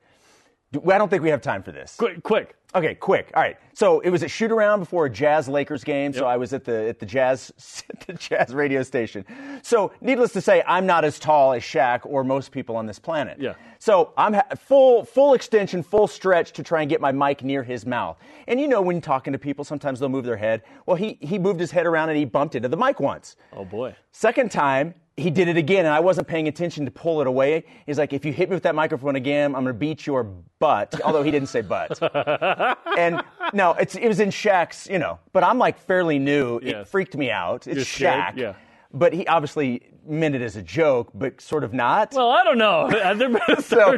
I 0.73 0.97
don't 0.97 1.10
think 1.10 1.21
we 1.21 1.29
have 1.29 1.41
time 1.41 1.63
for 1.63 1.71
this. 1.71 1.95
Quick, 1.97 2.23
quick. 2.23 2.55
Okay, 2.75 2.95
quick. 2.95 3.32
All 3.34 3.41
right. 3.41 3.58
So 3.73 4.01
it 4.01 4.10
was 4.10 4.23
a 4.23 4.27
shoot 4.27 4.51
around 4.51 4.80
before 4.80 5.06
a 5.06 5.10
Jazz 5.10 5.47
Lakers 5.47 5.84
game. 5.84 6.12
Yep. 6.12 6.19
So 6.19 6.25
I 6.25 6.36
was 6.36 6.51
at 6.51 6.65
the 6.65 6.89
at 6.89 6.99
the 6.99 7.06
Jazz 7.06 7.84
the 8.08 8.13
Jazz 8.13 8.53
radio 8.53 8.84
station. 8.84 9.25
So 9.63 9.93
needless 10.01 10.34
to 10.34 10.41
say, 10.41 10.63
I'm 10.67 10.86
not 10.86 11.06
as 11.06 11.17
tall 11.17 11.53
as 11.53 11.63
Shaq 11.63 12.01
or 12.03 12.23
most 12.23 12.51
people 12.51 12.75
on 12.75 12.86
this 12.86 12.99
planet. 12.99 13.38
Yeah. 13.39 13.53
So 13.80 14.13
I'm 14.17 14.34
ha- 14.34 14.47
full 14.58 15.06
full 15.06 15.34
extension, 15.34 15.82
full 15.82 16.08
stretch 16.08 16.51
to 16.53 16.63
try 16.63 16.82
and 16.82 16.89
get 16.89 16.99
my 16.99 17.12
mic 17.12 17.41
near 17.43 17.63
his 17.63 17.86
mouth. 17.86 18.17
And 18.47 18.60
you 18.60 18.67
know, 18.67 18.82
when 18.82 18.99
talking 18.99 19.32
to 19.34 19.39
people, 19.39 19.63
sometimes 19.63 19.99
they'll 19.99 20.10
move 20.10 20.25
their 20.25 20.38
head. 20.38 20.63
Well, 20.86 20.97
he 20.97 21.17
he 21.21 21.39
moved 21.39 21.60
his 21.62 21.71
head 21.71 21.86
around 21.86 22.10
and 22.10 22.17
he 22.17 22.25
bumped 22.25 22.56
into 22.56 22.67
the 22.67 22.77
mic 22.77 22.99
once. 22.99 23.38
Oh 23.53 23.63
boy. 23.63 23.95
Second 24.12 24.51
time, 24.51 24.93
he 25.17 25.32
did 25.32 25.47
it 25.47 25.58
again, 25.58 25.86
and 25.86 25.93
I 25.93 25.99
wasn't 25.99 26.27
paying 26.27 26.47
attention 26.47 26.86
to 26.86 26.91
pull 26.91 27.21
it 27.21 27.27
away. 27.27 27.65
He's 27.88 27.97
like, 27.97 28.13
if 28.13 28.23
you 28.23 28.32
hit 28.32 28.49
me 28.49 28.56
with 28.56 28.63
that 28.63 28.75
microphone 28.75 29.15
again, 29.15 29.56
I'm 29.56 29.63
going 29.63 29.73
to 29.73 29.73
beat 29.73 30.06
your 30.06 30.23
butt. 30.23 31.01
Although 31.03 31.23
he 31.23 31.32
didn't 31.32 31.49
say 31.49 31.62
butt. 31.62 31.99
and 32.97 33.23
no, 33.51 33.73
it 33.73 34.08
was 34.08 34.19
in 34.19 34.30
Shaq's, 34.30 34.88
you 34.88 34.99
know, 34.99 35.17
but 35.34 35.43
I'm 35.43 35.58
like 35.58 35.80
fairly 35.80 36.19
new. 36.19 36.60
Yes. 36.62 36.82
It 36.84 36.88
freaked 36.89 37.17
me 37.17 37.32
out. 37.32 37.65
It's 37.65 37.75
You're 37.75 38.12
Shaq. 38.12 38.32
Scared? 38.32 38.38
Yeah. 38.38 38.53
But 38.93 39.12
he 39.12 39.25
obviously 39.27 39.82
meant 40.06 40.36
it 40.36 40.41
as 40.41 40.56
a 40.56 40.62
joke, 40.62 41.10
but 41.13 41.41
sort 41.41 41.63
of 41.63 41.73
not. 41.73 42.13
Well, 42.13 42.30
I 42.30 42.43
don't 42.43 42.58
know. 42.58 42.88
There 43.17 43.30
been 43.30 43.41
a 43.47 43.62
so? 43.62 43.97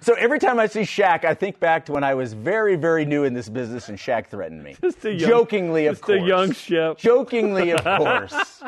So 0.00 0.14
every 0.14 0.38
time 0.38 0.58
I 0.58 0.66
see 0.66 0.80
Shaq, 0.80 1.24
I 1.24 1.34
think 1.34 1.60
back 1.60 1.84
to 1.86 1.92
when 1.92 2.04
I 2.04 2.14
was 2.14 2.32
very, 2.32 2.74
very 2.76 3.04
new 3.04 3.24
in 3.24 3.34
this 3.34 3.48
business 3.48 3.88
and 3.88 3.98
Shaq 3.98 4.28
threatened 4.28 4.64
me. 4.64 4.76
Just 4.82 5.04
a 5.04 5.12
young, 5.12 5.28
Jokingly, 5.28 5.86
of 5.86 6.00
course. 6.00 6.18
Just 6.18 6.24
a 6.24 6.26
young 6.26 6.52
ship. 6.52 6.98
Jokingly, 6.98 7.72
of 7.72 7.84
course. 7.98 8.62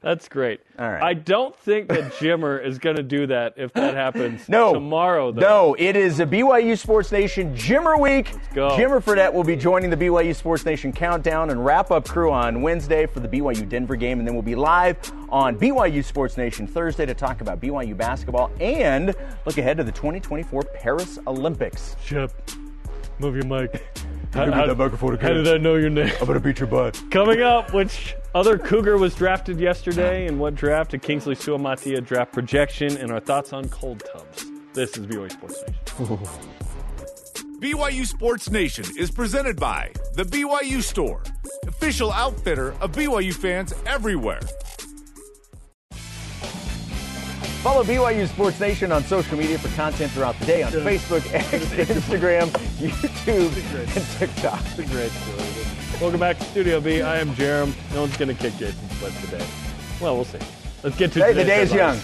That's 0.00 0.28
great. 0.28 0.60
All 0.78 0.88
right. 0.88 1.02
I 1.02 1.14
don't 1.14 1.56
think 1.56 1.88
that 1.88 2.12
Jimmer 2.14 2.64
is 2.64 2.78
going 2.78 2.96
to 2.96 3.02
do 3.02 3.26
that 3.26 3.54
if 3.56 3.72
that 3.72 3.94
happens 3.94 4.48
no, 4.48 4.72
tomorrow, 4.72 5.32
though. 5.32 5.40
No, 5.40 5.76
it 5.76 5.96
is 5.96 6.20
a 6.20 6.26
BYU 6.26 6.78
Sports 6.78 7.10
Nation 7.10 7.52
Jimmer 7.56 8.00
Week. 8.00 8.32
Let's 8.32 8.48
go. 8.54 8.70
Jimmer 8.70 9.02
Fredette 9.02 9.32
will 9.32 9.42
be 9.42 9.56
joining 9.56 9.90
the 9.90 9.96
BYU 9.96 10.36
Sports 10.36 10.64
Nation 10.64 10.92
Countdown 10.92 11.50
and 11.50 11.64
wrap 11.64 11.90
up 11.90 12.06
crew 12.06 12.30
on 12.30 12.62
Wednesday 12.62 13.06
for 13.06 13.18
the 13.18 13.28
BYU 13.28 13.68
Denver 13.68 13.96
game, 13.96 14.20
and 14.20 14.28
then 14.28 14.34
we'll 14.34 14.42
be 14.42 14.54
live 14.54 14.96
on 15.30 15.58
BYU 15.58 16.04
Sports 16.04 16.36
Nation 16.36 16.68
Thursday 16.68 17.04
to 17.04 17.14
talk 17.14 17.40
about 17.40 17.60
BYU 17.60 17.96
basketball 17.96 18.52
and 18.60 19.16
look 19.46 19.58
ahead 19.58 19.78
to 19.78 19.84
the 19.84 19.92
2024 19.92 20.62
Paris 20.74 21.18
Olympics. 21.26 21.96
Chip, 22.04 22.30
move 23.18 23.34
your 23.34 23.46
mic. 23.46 23.82
How, 24.32 24.50
how, 24.52 24.66
did 24.66 25.48
I 25.48 25.56
know 25.58 25.76
your 25.76 25.88
name? 25.90 26.12
I'm 26.20 26.26
gonna 26.26 26.38
beat 26.38 26.58
your 26.58 26.68
butt. 26.68 27.02
Coming 27.10 27.40
up, 27.40 27.72
which 27.72 28.14
other 28.34 28.58
Cougar 28.68 28.98
was 28.98 29.14
drafted 29.14 29.58
yesterday, 29.58 30.26
and 30.26 30.38
what 30.38 30.54
draft? 30.54 30.92
A 30.94 30.98
Kingsley 30.98 31.34
Suamataia 31.34 32.04
draft 32.04 32.32
projection, 32.32 32.96
and 32.98 33.10
our 33.10 33.20
thoughts 33.20 33.52
on 33.52 33.68
cold 33.70 34.02
tubs. 34.12 34.44
This 34.74 34.96
is 34.98 35.06
BYU 35.06 35.32
Sports 35.32 35.62
Nation. 35.66 36.18
BYU 37.60 38.06
Sports 38.06 38.50
Nation 38.50 38.84
is 38.96 39.10
presented 39.10 39.58
by 39.58 39.90
the 40.14 40.22
BYU 40.22 40.82
Store, 40.82 41.22
official 41.66 42.12
outfitter 42.12 42.72
of 42.80 42.92
BYU 42.92 43.34
fans 43.34 43.74
everywhere. 43.86 44.40
Follow 47.62 47.82
BYU 47.82 48.28
Sports 48.28 48.60
Nation 48.60 48.92
on 48.92 49.02
social 49.02 49.36
media 49.36 49.58
for 49.58 49.68
content 49.74 50.12
throughout 50.12 50.38
the 50.38 50.46
day 50.46 50.62
on 50.62 50.70
Facebook, 50.70 51.32
X, 51.34 51.48
Instagram, 51.90 52.50
YouTube, 52.78 53.96
and 53.96 54.06
TikTok. 54.18 54.60
It's 54.64 54.78
a 54.78 54.84
great 54.84 55.10
story. 55.10 56.00
Welcome 56.00 56.20
back 56.20 56.38
to 56.38 56.44
Studio 56.44 56.80
B. 56.80 57.02
I 57.02 57.18
am 57.18 57.30
Jarom. 57.30 57.72
No 57.92 58.02
one's 58.02 58.16
going 58.16 58.28
to 58.28 58.40
kick 58.40 58.56
Jason's 58.58 59.00
butt 59.00 59.12
today. 59.24 59.44
Well, 60.00 60.14
we'll 60.14 60.24
see. 60.24 60.38
Let's 60.84 60.96
get 60.96 61.10
to 61.12 61.20
Hey, 61.24 61.32
the 61.32 61.44
day 61.44 61.62
is 61.62 61.72
young. 61.74 61.98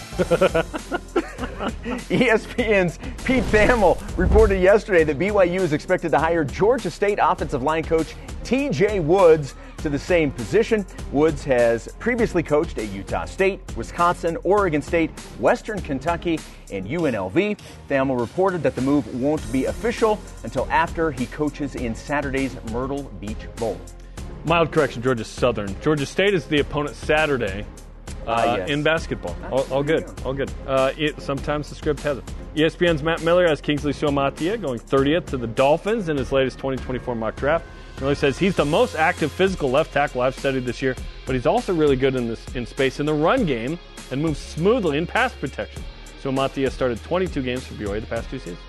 ESPN's 2.09 2.97
Pete 3.23 3.43
Thamel 3.45 3.97
reported 4.17 4.61
yesterday 4.61 5.03
that 5.05 5.17
BYU 5.17 5.61
is 5.61 5.73
expected 5.73 6.11
to 6.11 6.19
hire 6.19 6.43
Georgia 6.43 6.91
State 6.91 7.17
offensive 7.21 7.63
line 7.63 7.83
coach 7.83 8.15
TJ 8.43 9.03
Woods 9.03 9.55
to 9.77 9.89
the 9.89 9.97
same 9.97 10.31
position. 10.31 10.85
Woods 11.11 11.43
has 11.45 11.87
previously 11.99 12.43
coached 12.43 12.77
at 12.77 12.89
Utah 12.89 13.25
State, 13.25 13.61
Wisconsin, 13.77 14.37
Oregon 14.43 14.81
State, 14.81 15.11
Western 15.39 15.79
Kentucky, 15.81 16.39
and 16.71 16.87
UNLV. 16.87 17.57
Thamel 17.89 18.19
reported 18.19 18.61
that 18.63 18.75
the 18.75 18.81
move 18.81 19.21
won't 19.21 19.49
be 19.51 19.65
official 19.65 20.19
until 20.43 20.67
after 20.69 21.11
he 21.11 21.25
coaches 21.27 21.75
in 21.75 21.95
Saturday's 21.95 22.57
Myrtle 22.71 23.03
Beach 23.21 23.47
Bowl. 23.55 23.79
Mild 24.43 24.71
correction, 24.71 25.01
Georgia 25.01 25.23
Southern. 25.23 25.79
Georgia 25.81 26.05
State 26.05 26.33
is 26.33 26.45
the 26.45 26.59
opponent 26.59 26.95
Saturday 26.95 27.65
uh, 28.27 28.31
Ah, 28.45 28.55
yes. 28.57 28.69
in 28.69 28.83
basketball. 28.83 29.35
All, 29.51 29.65
all 29.71 29.83
good, 29.83 30.05
all 30.25 30.33
good. 30.33 30.51
Uh, 30.67 30.91
it, 30.97 31.21
sometimes 31.21 31.69
the 31.69 31.75
script 31.75 32.01
has 32.01 32.17
it. 32.17 32.23
ESPN's 32.55 33.03
Matt 33.03 33.21
Miller 33.21 33.47
has 33.47 33.61
Kingsley 33.61 33.93
Suamataia 33.93 34.59
going 34.61 34.79
30th 34.79 35.25
to 35.27 35.37
the 35.37 35.47
Dolphins 35.47 36.09
in 36.09 36.17
his 36.17 36.31
latest 36.31 36.57
2024 36.57 37.15
mock 37.15 37.35
draft. 37.35 37.65
Miller 38.01 38.15
says 38.15 38.37
he's 38.37 38.55
the 38.55 38.65
most 38.65 38.95
active 38.95 39.31
physical 39.31 39.69
left 39.71 39.93
tackle 39.93 40.21
I've 40.21 40.37
studied 40.37 40.65
this 40.65 40.81
year, 40.81 40.95
but 41.25 41.33
he's 41.35 41.45
also 41.45 41.73
really 41.73 41.95
good 41.95 42.15
in 42.15 42.27
this 42.27 42.43
in 42.55 42.65
space 42.65 42.99
in 42.99 43.05
the 43.05 43.13
run 43.13 43.45
game 43.45 43.79
and 44.11 44.21
moves 44.21 44.39
smoothly 44.39 44.97
in 44.97 45.07
pass 45.07 45.33
protection. 45.33 45.81
Suamataia 46.21 46.71
started 46.71 47.01
22 47.03 47.41
games 47.41 47.65
for 47.65 47.75
BYU 47.75 48.01
the 48.01 48.07
past 48.07 48.29
two 48.29 48.39
seasons. 48.39 48.59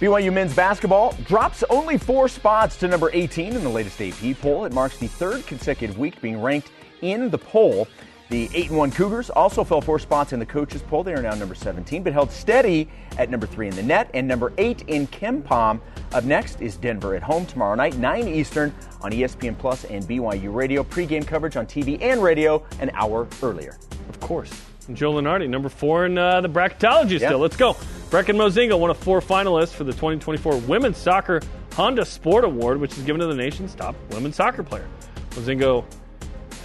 BYU 0.00 0.32
men's 0.32 0.54
basketball 0.54 1.14
drops 1.26 1.62
only 1.68 1.98
four 1.98 2.26
spots 2.26 2.76
to 2.78 2.88
number 2.88 3.10
18 3.12 3.54
in 3.54 3.62
the 3.62 3.68
latest 3.68 4.00
AP 4.00 4.40
poll. 4.40 4.64
It 4.64 4.72
marks 4.72 4.96
the 4.96 5.06
third 5.08 5.46
consecutive 5.46 5.98
week 5.98 6.20
being 6.22 6.40
ranked 6.40 6.70
in 7.02 7.28
the 7.28 7.36
poll. 7.38 7.86
The 8.30 8.48
8 8.54 8.68
and 8.68 8.78
1 8.78 8.90
Cougars 8.92 9.28
also 9.28 9.64
fell 9.64 9.80
four 9.80 9.98
spots 9.98 10.32
in 10.32 10.38
the 10.38 10.46
coaches 10.46 10.82
poll. 10.82 11.02
They 11.02 11.14
are 11.14 11.20
now 11.20 11.34
number 11.34 11.56
17, 11.56 12.04
but 12.04 12.12
held 12.12 12.30
steady 12.30 12.88
at 13.18 13.28
number 13.28 13.44
3 13.44 13.66
in 13.68 13.74
the 13.74 13.82
net 13.82 14.08
and 14.14 14.28
number 14.28 14.52
8 14.56 14.82
in 14.86 15.08
KenPom. 15.08 15.80
Up 16.12 16.24
next 16.24 16.60
is 16.62 16.76
Denver 16.76 17.16
at 17.16 17.24
home 17.24 17.44
tomorrow 17.44 17.74
night, 17.74 17.96
9 17.96 18.28
Eastern 18.28 18.72
on 19.02 19.10
ESPN 19.10 19.58
Plus 19.58 19.84
and 19.84 20.04
BYU 20.04 20.54
Radio. 20.54 20.84
Pre-game 20.84 21.24
coverage 21.24 21.56
on 21.56 21.66
TV 21.66 22.00
and 22.00 22.22
radio 22.22 22.64
an 22.78 22.90
hour 22.94 23.26
earlier. 23.42 23.76
Of 24.08 24.20
course. 24.20 24.52
Joe 24.92 25.12
Lunardi, 25.14 25.48
number 25.48 25.68
four 25.68 26.06
in 26.06 26.16
uh, 26.16 26.40
the 26.40 26.48
bracketology 26.48 27.18
Yeah. 27.18 27.28
still. 27.28 27.38
Let's 27.40 27.56
go. 27.56 27.74
Brecken 28.10 28.36
Mozingo, 28.36 28.78
one 28.78 28.90
of 28.90 28.96
four 28.96 29.20
finalists 29.20 29.72
for 29.72 29.82
the 29.84 29.92
2024 29.92 30.56
Women's 30.58 30.98
Soccer 30.98 31.40
Honda 31.74 32.04
Sport 32.04 32.44
Award, 32.44 32.80
which 32.80 32.92
is 32.96 33.02
given 33.02 33.20
to 33.20 33.26
the 33.26 33.34
nation's 33.34 33.74
top 33.74 33.94
women's 34.10 34.36
soccer 34.36 34.62
player. 34.62 34.86
Mozingo 35.30 35.84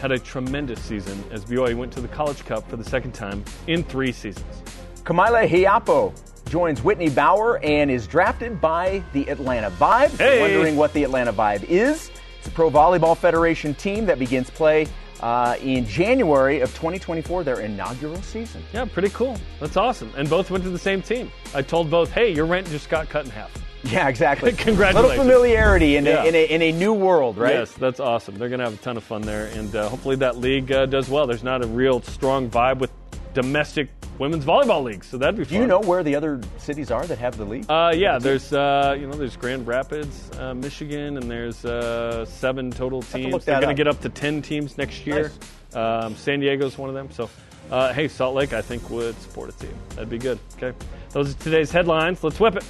had 0.02 0.12
a 0.12 0.20
tremendous 0.20 0.82
season 0.82 1.24
as 1.32 1.46
BYU 1.46 1.76
went 1.76 1.91
to 1.93 2.02
the 2.02 2.08
College 2.08 2.46
Cup 2.46 2.70
for 2.70 2.78
the 2.78 2.84
second 2.84 3.14
time 3.14 3.43
in 3.68 3.84
three 3.84 4.12
seasons. 4.12 4.64
Kamila 5.04 5.48
Hiapo 5.48 6.14
joins 6.50 6.84
Whitney 6.84 7.10
Bauer 7.10 7.64
and 7.64 7.89
is 7.89 8.08
drafted 8.08 8.62
by 8.62 9.04
the 9.14 9.30
Atlanta 9.30 9.72
Vibe. 9.72 10.18
Hey. 10.18 10.41
Wondering 10.41 10.76
what 10.76 10.93
the 10.93 11.04
Atlanta 11.04 11.34
Vibe 11.34 11.64
is? 11.64 12.12
It's 12.39 12.48
a 12.48 12.52
Pro 12.52 12.70
Volleyball 12.70 13.18
Federation 13.18 13.74
team 13.74 14.06
that 14.06 14.20
begins 14.20 14.50
play 14.50 14.88
uh, 15.22 15.56
in 15.62 15.86
January 15.86 16.60
of 16.60 16.70
2024, 16.70 17.43
their 17.43 17.62
inaugural 17.62 18.22
season. 18.22 18.64
Yeah, 18.74 18.86
pretty 18.86 19.10
cool. 19.10 19.38
That's 19.60 19.78
awesome. 19.78 20.12
And 20.16 20.30
both 20.30 20.52
went 20.52 20.64
to 20.66 20.70
the 20.70 20.80
same 20.80 21.02
team. 21.02 21.32
I 21.54 21.62
told 21.62 21.89
both, 21.89 22.12
hey, 22.12 22.34
your 22.34 22.46
rent 22.46 22.68
just 22.70 22.89
got 22.89 23.10
cut 23.10 23.26
in 23.26 23.32
half. 23.32 23.52
Yeah, 23.92 24.08
exactly. 24.08 24.52
Congratulations. 24.58 25.06
A 25.06 25.24
little 25.24 25.24
familiarity 25.24 25.96
in, 25.98 26.06
Yeah. 26.06 26.24
a, 26.24 26.28
in, 26.28 26.36
a, 26.36 26.46
in 26.46 26.62
a 26.62 26.72
new 26.72 26.94
world, 26.94 27.38
right? 27.38 27.54
Yes, 27.54 27.72
that's 27.74 28.00
awesome. 28.00 28.36
They're 28.36 28.50
going 28.50 28.60
to 28.60 28.66
have 28.66 28.74
a 28.74 28.78
ton 28.78 28.98
of 28.98 29.04
fun 29.04 29.22
there, 29.22 29.46
and 29.48 29.76
uh, 29.76 29.90
hopefully 29.90 30.16
that 30.18 30.38
league 30.38 30.72
uh, 30.72 30.86
does 30.86 31.10
well. 31.10 31.28
There's 31.28 31.44
not 31.44 31.64
a 31.64 31.68
real 31.68 32.02
strong 32.02 32.50
vibe 32.50 32.80
with 32.80 32.92
domestic 33.34 33.90
women's 34.18 34.46
volleyball 34.46 34.82
leagues, 34.84 35.08
so 35.08 35.18
that'd 35.18 35.36
be 35.36 35.44
fun. 35.44 35.54
Do 35.54 35.60
you 35.60 35.68
know 35.68 35.82
where 35.82 36.04
the 36.04 36.16
other 36.16 36.40
cities 36.58 36.90
are 36.90 37.06
that 37.06 37.18
have 37.20 37.38
the 37.38 37.44
league? 37.46 37.70
Uh, 37.70 37.92
yeah, 37.96 38.18
there's 38.18 38.54
uh, 38.54 38.96
you 38.98 39.08
know 39.08 39.14
there's 39.14 39.36
Grand 39.36 39.68
Rapids, 39.68 40.32
uh, 40.40 40.54
Michigan, 40.54 41.18
and 41.18 41.30
there's 41.30 41.66
uh, 41.66 42.26
seven 42.26 42.72
total 42.72 43.02
teams. 43.02 43.44
They're 43.46 43.60
going 43.62 43.76
to 43.76 43.80
get 43.80 43.88
up 43.88 44.00
to 44.02 44.10
ten 44.10 44.42
teams 44.42 44.78
next 44.78 45.06
year. 45.06 45.32
Um, 45.74 46.16
San 46.16 46.40
Diego's 46.40 46.78
one 46.78 46.88
of 46.90 46.96
them. 46.96 47.12
So, 47.12 47.30
uh, 47.70 47.92
hey, 47.94 48.08
Salt 48.08 48.36
Lake, 48.36 48.54
I 48.54 48.62
think 48.62 48.90
would 48.90 49.20
support 49.22 49.50
a 49.50 49.58
team. 49.60 49.74
That'd 49.90 50.10
be 50.10 50.18
good. 50.18 50.40
Okay, 50.56 50.76
those 51.12 51.36
are 51.36 51.38
today's 51.40 51.72
headlines. 51.72 52.24
Let's 52.24 52.40
whip 52.40 52.56
it. 52.56 52.64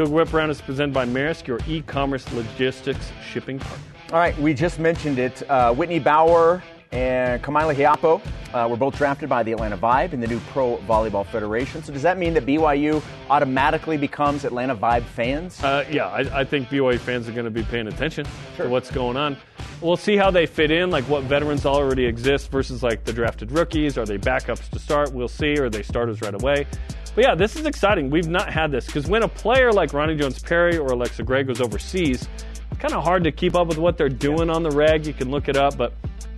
Cougar 0.00 0.14
Whip 0.14 0.32
Around 0.32 0.48
is 0.48 0.62
presented 0.62 0.94
by 0.94 1.04
Maersk, 1.04 1.46
your 1.46 1.58
e-commerce 1.68 2.24
logistics 2.32 3.12
shipping 3.30 3.58
partner. 3.58 3.84
All 4.12 4.18
right, 4.18 4.38
we 4.38 4.54
just 4.54 4.78
mentioned 4.78 5.18
it. 5.18 5.42
Uh, 5.50 5.74
Whitney 5.74 5.98
Bauer 5.98 6.62
and 6.90 7.42
Kamila 7.42 7.74
Hiapo 7.74 8.18
uh, 8.54 8.66
were 8.66 8.78
both 8.78 8.96
drafted 8.96 9.28
by 9.28 9.42
the 9.42 9.52
Atlanta 9.52 9.76
Vibe 9.76 10.14
in 10.14 10.20
the 10.22 10.26
new 10.26 10.40
Pro 10.52 10.78
Volleyball 10.88 11.26
Federation. 11.26 11.82
So 11.82 11.92
does 11.92 12.00
that 12.00 12.16
mean 12.16 12.32
that 12.32 12.46
BYU 12.46 13.02
automatically 13.28 13.98
becomes 13.98 14.46
Atlanta 14.46 14.74
Vibe 14.74 15.04
fans? 15.04 15.62
Uh, 15.62 15.84
yeah, 15.90 16.06
I, 16.06 16.40
I 16.40 16.44
think 16.44 16.70
BYU 16.70 16.98
fans 16.98 17.28
are 17.28 17.32
going 17.32 17.44
to 17.44 17.50
be 17.50 17.62
paying 17.64 17.86
attention 17.86 18.26
Sure. 18.56 18.64
to 18.64 18.70
what's 18.70 18.90
going 18.90 19.18
on. 19.18 19.36
We'll 19.82 19.98
see 19.98 20.16
how 20.16 20.30
they 20.30 20.46
fit 20.46 20.70
in, 20.70 20.88
like 20.90 21.04
what 21.10 21.24
veterans 21.24 21.66
already 21.66 22.06
exist 22.06 22.50
versus 22.50 22.82
like 22.82 23.04
the 23.04 23.12
drafted 23.12 23.52
rookies. 23.52 23.98
Are 23.98 24.06
they 24.06 24.16
backups 24.16 24.70
to 24.70 24.78
start? 24.78 25.12
We'll 25.12 25.28
see. 25.28 25.58
Or 25.58 25.66
are 25.66 25.70
they 25.70 25.82
starters 25.82 26.22
right 26.22 26.34
away? 26.34 26.66
But 27.14 27.24
yeah, 27.24 27.34
this 27.34 27.56
is 27.56 27.66
exciting. 27.66 28.08
We've 28.10 28.28
not 28.28 28.52
had 28.52 28.70
this 28.70 28.86
because 28.86 29.06
when 29.06 29.22
a 29.24 29.28
player 29.28 29.72
like 29.72 29.92
Ronnie 29.92 30.16
Jones 30.16 30.38
Perry 30.38 30.76
or 30.78 30.88
Alexa 30.92 31.22
Gray 31.24 31.42
goes 31.42 31.60
overseas, 31.60 32.28
it's 32.70 32.80
kind 32.80 32.94
of 32.94 33.02
hard 33.02 33.24
to 33.24 33.32
keep 33.32 33.54
up 33.54 33.66
with 33.66 33.78
what 33.78 33.98
they're 33.98 34.08
doing 34.08 34.48
on 34.48 34.62
the 34.62 34.70
reg. 34.70 35.06
You 35.06 35.12
can 35.12 35.30
look 35.30 35.48
it 35.48 35.56
up, 35.56 35.76
but 35.76 35.92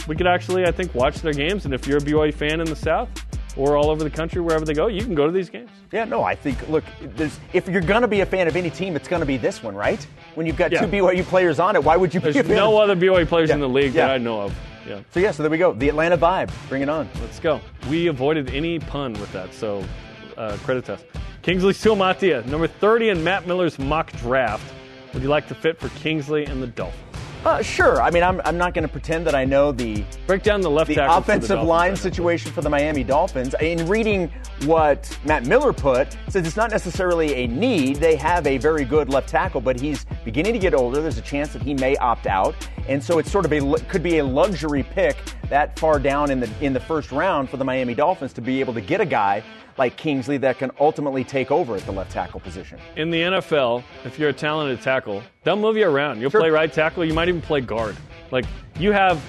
we 0.09 0.17
could 0.17 0.27
actually, 0.27 0.65
I 0.65 0.73
think, 0.73 0.95
watch 0.95 1.17
their 1.17 1.35
games. 1.35 1.65
And 1.67 1.75
if 1.75 1.87
you're 1.87 1.99
a 1.99 2.01
BYU 2.01 2.33
fan 2.35 2.61
in 2.61 2.67
the 2.67 2.75
South 2.77 3.09
or 3.55 3.77
all 3.77 3.91
over 3.91 4.03
the 4.03 4.11
country, 4.11 4.41
wherever 4.41 4.65
they 4.65 4.73
go, 4.73 4.87
you 4.87 5.03
can 5.05 5.15
go 5.15 5.27
to 5.27 5.33
these 5.33 5.51
games. 5.51 5.71
yeah, 5.93 6.05
no, 6.05 6.23
I 6.25 6.35
think, 6.35 6.67
look, 6.71 6.85
there's, 7.17 7.39
if 7.53 7.69
you're 7.69 7.83
going 7.83 8.01
to 8.01 8.09
be 8.09 8.23
a 8.23 8.27
fan 8.27 8.49
of 8.49 8.57
any 8.57 8.71
team, 8.71 8.97
it's 8.97 9.09
going 9.09 9.21
to 9.21 9.27
be 9.27 9.37
this 9.37 9.63
one, 9.63 9.75
right? 9.75 10.05
When 10.35 10.47
you've 10.47 10.57
got 10.57 10.73
Yeah. 10.73 10.81
two 10.81 10.87
BYU 10.87 11.23
players 11.25 11.61
on 11.61 11.77
it, 11.77 11.85
why 11.85 11.97
would 11.97 12.15
you 12.15 12.21
There's 12.21 12.35
be 12.35 12.41
a 12.41 12.45
fan 12.45 12.57
no 12.57 12.79
other 12.79 12.97
BYU 12.97 13.27
players 13.27 13.51
in 13.51 13.61
the 13.61 13.69
league 13.69 13.93
yeah. 13.95 14.07
that 14.07 14.15
I 14.15 14.19
know 14.19 14.41
of. 14.41 14.59
Yeah. 14.89 15.01
So, 15.11 15.21
yeah, 15.21 15.31
so 15.33 15.43
there 15.43 15.51
we 15.51 15.59
go. 15.59 15.75
The 15.75 15.91
Atlanta 15.91 16.17
Vibe. 16.17 16.51
Bring 16.71 16.81
it 16.83 16.89
on. 16.89 17.09
Let's 17.21 17.39
go. 17.39 17.61
We 17.91 18.07
avoided 18.09 18.49
any 18.55 18.79
pun 18.79 19.13
with 19.13 19.31
that, 19.33 19.53
so 19.55 19.85
uh, 20.43 20.57
credit 20.59 20.85
test. 20.85 21.05
Kingsley 21.43 21.73
Suamataia, 21.73 22.45
number 22.47 22.67
30 22.67 23.11
in 23.11 23.25
Matt 23.25 23.47
Miller's 23.47 23.79
mock 23.79 24.13
draft. 24.13 24.73
Would 25.13 25.23
you 25.23 25.29
like 25.29 25.49
to 25.49 25.55
fit 25.55 25.79
for 25.79 25.89
Kingsley 26.01 26.45
and 26.47 26.63
the 26.63 26.67
Dolphins? 26.69 27.03
Uh, 27.45 27.61
sure. 27.61 28.01
I 28.01 28.11
mean, 28.11 28.23
I'm, 28.23 28.41
I'm 28.45 28.57
not 28.57 28.73
going 28.73 28.87
to 28.87 28.89
pretend 28.89 29.27
that 29.27 29.35
I 29.35 29.45
know 29.45 29.73
the 29.73 30.05
Break 30.29 30.45
down 30.45 30.61
the 30.61 30.71
left 30.71 30.87
the 30.89 31.05
offensive 31.05 31.49
Dolphins 31.49 31.69
line 31.69 31.97
situation 31.97 32.53
for 32.53 32.61
the 32.61 32.71
Miami 32.71 33.03
Dolphins. 33.03 33.57
In 33.61 33.89
reading 33.89 34.31
what 34.65 35.19
Matt 35.25 35.45
Miller 35.47 35.73
put, 35.73 36.17
says 36.29 36.47
it's 36.47 36.57
not 36.57 36.71
necessarily 36.71 37.35
a 37.35 37.49
need. 37.49 37.97
They 37.97 38.15
have 38.15 38.47
a 38.47 38.59
very 38.59 38.85
good 38.85 39.09
left 39.09 39.29
tackle, 39.29 39.61
but 39.61 39.81
he's 39.81 40.07
beginning 40.25 40.53
to 40.53 40.59
get 40.59 40.75
older. 40.75 41.01
There's 41.01 41.19
a 41.19 41.23
chance 41.23 41.53
that 41.53 41.63
he 41.63 41.75
may 41.75 41.97
opt 41.97 42.27
out, 42.27 42.55
and 42.89 43.03
so 43.03 43.19
it's 43.19 43.31
sort 43.31 43.45
of 43.45 43.53
a 43.53 43.61
could 43.89 44.03
be 44.03 44.19
a 44.19 44.25
luxury 44.25 44.83
pick 44.83 45.17
that 45.49 45.79
far 45.79 45.99
down 45.99 46.31
in 46.31 46.41
the 46.41 46.51
in 46.61 46.73
the 46.73 46.81
first 46.81 47.13
round 47.13 47.51
for 47.51 47.57
the 47.57 47.65
Miami 47.65 47.95
Dolphins 47.95 48.33
to 48.35 48.41
be 48.41 48.61
able 48.61 48.75
to 48.75 48.81
get 48.81 49.01
a 49.01 49.07
guy 49.07 49.43
like 49.79 49.97
Kingsley 49.97 50.37
that 50.39 50.59
can 50.59 50.71
ultimately 50.81 51.25
take 51.25 51.51
over 51.51 51.75
at 51.77 51.83
the 51.87 51.93
left 51.93 52.11
tackle 52.13 52.41
position. 52.41 52.79
In 52.97 53.11
the 53.11 53.21
NFL, 53.23 53.83
if 54.05 54.19
you're 54.19 54.29
a 54.29 54.33
talented 54.33 54.83
tackle, 54.83 55.23
they'll 55.45 55.57
move 55.57 55.77
you 55.79 55.89
around. 55.89 56.21
You'll 56.21 56.31
Sure. 56.31 56.41
play 56.43 56.51
right 56.51 56.71
tackle. 56.73 57.05
You 57.05 57.15
might 57.15 57.29
even 57.29 57.41
play 57.41 57.63
guard. 57.63 57.97
Like 58.31 58.45
you 58.79 58.93
have 58.93 59.21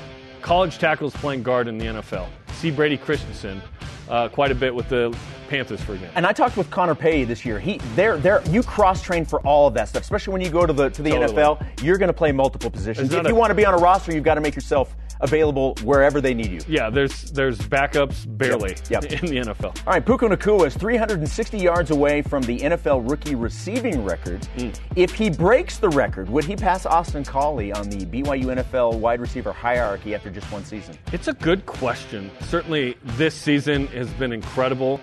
college 0.41 0.77
tackles 0.79 1.13
playing 1.15 1.43
guard 1.43 1.67
in 1.69 1.77
the 1.77 1.85
NFL. 1.85 2.27
See 2.53 2.71
Brady 2.71 2.97
Christensen 2.97 3.61
uh, 4.09 4.29
quite 4.29 4.51
a 4.51 4.55
bit 4.55 4.73
with 4.73 4.89
the 4.89 5.15
Panthers, 5.49 5.81
for 5.81 5.93
example. 5.93 6.15
And 6.15 6.25
I 6.25 6.33
talked 6.33 6.57
with 6.57 6.69
Connor 6.69 6.95
Pay 6.95 7.23
this 7.25 7.45
year. 7.45 7.59
He, 7.59 7.79
they're, 7.95 8.17
they're, 8.17 8.41
you 8.49 8.63
cross 8.63 9.01
train 9.01 9.25
for 9.25 9.39
all 9.41 9.67
of 9.67 9.73
that 9.75 9.89
stuff, 9.89 10.03
especially 10.03 10.33
when 10.33 10.41
you 10.41 10.49
go 10.49 10.65
to 10.65 10.73
the 10.73 10.89
to 10.89 11.01
the 11.01 11.11
Totally. 11.11 11.33
NFL. 11.33 11.83
You're 11.83 11.97
going 11.97 12.07
to 12.07 12.13
play 12.13 12.31
multiple 12.31 12.69
positions. 12.69 13.11
If 13.11 13.23
not 13.23 13.29
you 13.29 13.35
want 13.35 13.51
to 13.51 13.55
be 13.55 13.65
on 13.65 13.73
a 13.73 13.77
roster, 13.77 14.13
you've 14.13 14.23
got 14.23 14.35
to 14.35 14.41
make 14.41 14.55
yourself 14.55 14.95
available 15.23 15.75
wherever 15.83 16.21
they 16.21 16.33
need 16.33 16.51
you. 16.51 16.59
Yeah, 16.67 16.89
there's 16.89 17.31
there's 17.31 17.57
backups 17.59 18.25
barely 18.37 18.75
Yep. 18.89 19.03
in 19.23 19.25
the 19.25 19.37
NFL. 19.37 19.77
All 19.87 19.93
right, 19.93 20.05
Puka 20.05 20.25
Nacua 20.27 20.67
is 20.67 20.75
360 20.75 21.57
yards 21.57 21.91
away 21.91 22.21
from 22.21 22.43
the 22.43 22.59
NFL 22.59 23.09
rookie 23.09 23.35
receiving 23.35 24.03
record. 24.03 24.43
Hmm. 24.57 24.69
If 24.95 25.13
he 25.13 25.29
breaks 25.29 25.77
the 25.77 25.89
record, 25.89 26.29
would 26.29 26.43
he 26.43 26.55
pass 26.55 26.85
Austin 26.85 27.23
Collie 27.23 27.71
on 27.71 27.89
the 27.89 28.05
BYU 28.05 28.45
NFL 28.45 28.99
wide 28.99 29.19
receiver 29.21 29.51
hierarchy 29.51 30.13
after 30.13 30.29
just 30.29 30.51
one 30.51 30.63
season? 30.65 30.97
It's 31.11 31.27
a 31.27 31.33
good 31.33 31.65
question. 31.65 32.29
Certainly, 32.41 32.97
this 33.03 33.33
season 33.35 33.87
has 33.87 34.09
been 34.11 34.31
incredible. 34.33 34.99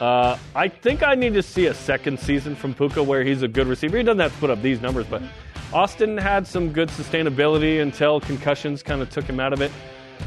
Uh, 0.00 0.36
I 0.56 0.68
think 0.68 1.02
I 1.04 1.14
need 1.14 1.34
to 1.34 1.42
see 1.42 1.66
a 1.66 1.74
second 1.74 2.18
season 2.18 2.56
from 2.56 2.74
Puka 2.74 3.02
where 3.02 3.22
he's 3.22 3.42
a 3.42 3.48
good 3.48 3.68
receiver. 3.68 3.96
He 3.98 4.02
doesn't 4.02 4.18
have 4.18 4.32
to 4.32 4.38
put 4.38 4.50
up 4.50 4.60
these 4.60 4.80
numbers, 4.80 5.06
but 5.06 5.22
Austin 5.72 6.18
had 6.18 6.46
some 6.46 6.70
good 6.72 6.88
sustainability 6.90 7.80
until 7.80 8.20
concussions 8.20 8.82
kind 8.82 9.00
of 9.00 9.08
took 9.10 9.24
him 9.24 9.40
out 9.40 9.52
of 9.52 9.60
it. 9.62 9.72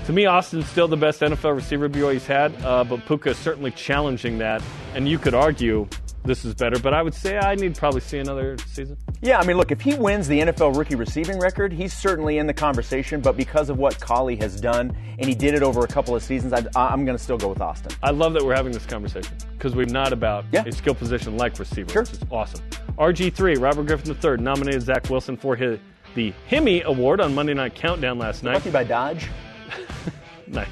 To 0.07 0.13
me, 0.13 0.25
Austin's 0.25 0.67
still 0.67 0.87
the 0.87 0.97
best 0.97 1.21
NFL 1.21 1.55
receiver 1.55 1.87
BYU's 1.87 2.25
had, 2.25 2.53
uh, 2.63 2.83
but 2.83 3.05
Puka 3.05 3.29
is 3.29 3.37
certainly 3.37 3.71
challenging 3.71 4.37
that. 4.39 4.61
And 4.93 5.07
you 5.07 5.17
could 5.19 5.33
argue 5.33 5.87
this 6.23 6.43
is 6.43 6.55
better, 6.55 6.79
but 6.79 6.93
I 6.93 7.03
would 7.03 7.13
say 7.13 7.37
I 7.37 7.53
need 7.53 7.75
probably 7.75 8.01
see 8.01 8.17
another 8.17 8.57
season. 8.65 8.97
Yeah, 9.21 9.37
I 9.39 9.45
mean, 9.45 9.57
look, 9.57 9.71
if 9.71 9.79
he 9.81 9.93
wins 9.93 10.27
the 10.27 10.39
NFL 10.41 10.75
rookie 10.75 10.95
receiving 10.95 11.39
record, 11.39 11.71
he's 11.71 11.93
certainly 11.93 12.39
in 12.39 12.47
the 12.47 12.53
conversation. 12.53 13.21
But 13.21 13.37
because 13.37 13.69
of 13.69 13.77
what 13.77 13.99
Collie 13.99 14.35
has 14.37 14.59
done, 14.59 14.97
and 15.19 15.27
he 15.29 15.35
did 15.35 15.53
it 15.53 15.61
over 15.61 15.81
a 15.81 15.87
couple 15.87 16.15
of 16.15 16.23
seasons, 16.23 16.51
I, 16.53 16.65
I'm 16.75 17.05
going 17.05 17.15
to 17.17 17.23
still 17.23 17.37
go 17.37 17.47
with 17.47 17.61
Austin. 17.61 17.91
I 18.01 18.09
love 18.09 18.33
that 18.33 18.43
we're 18.43 18.55
having 18.55 18.71
this 18.73 18.85
conversation 18.87 19.35
because 19.53 19.75
we're 19.75 19.85
not 19.85 20.11
about 20.11 20.45
Yeah. 20.51 20.63
a 20.65 20.71
skill 20.71 20.95
position 20.95 21.37
like 21.37 21.57
receiver, 21.59 21.89
Sure. 21.91 22.01
which 22.01 22.13
is 22.13 22.19
awesome. 22.31 22.61
RG3, 22.97 23.59
Robert 23.59 23.87
Griffin 23.87 24.15
III, 24.23 24.37
nominated 24.37 24.81
Zach 24.81 25.09
Wilson 25.09 25.35
for 25.35 25.55
his 25.55 25.79
the 26.13 26.33
Hemi 26.47 26.81
Award 26.83 27.19
on 27.19 27.35
Monday 27.35 27.53
Night 27.53 27.75
Countdown 27.75 28.17
last 28.17 28.41
night. 28.41 28.65
You 28.65 28.71
by 28.71 28.83
Dodge. 28.83 29.27
Nice. 30.47 30.67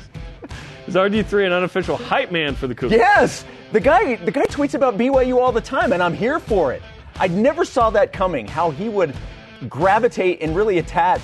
Is 0.85 0.93
RG3 0.93 1.47
an 1.47 1.51
unofficial 1.51 1.97
hype 1.97 2.31
man 2.31 2.53
for 2.53 2.67
the 2.67 2.75
Cougars? 2.75 2.95
Yes, 2.95 3.43
the 3.71 3.79
guy 3.79 4.17
the 4.17 4.31
guy 4.31 4.45
tweets 4.45 4.75
about 4.75 4.99
BYU 4.99 5.37
all 5.37 5.51
the 5.51 5.59
time, 5.59 5.93
and 5.93 6.03
I'm 6.03 6.13
here 6.13 6.39
for 6.39 6.71
it. 6.73 6.83
I 7.15 7.27
never 7.27 7.65
saw 7.65 7.89
that 7.89 8.13
coming. 8.13 8.47
How 8.47 8.69
he 8.69 8.87
would 8.87 9.15
gravitate 9.67 10.43
and 10.43 10.55
really 10.55 10.77
attach 10.77 11.23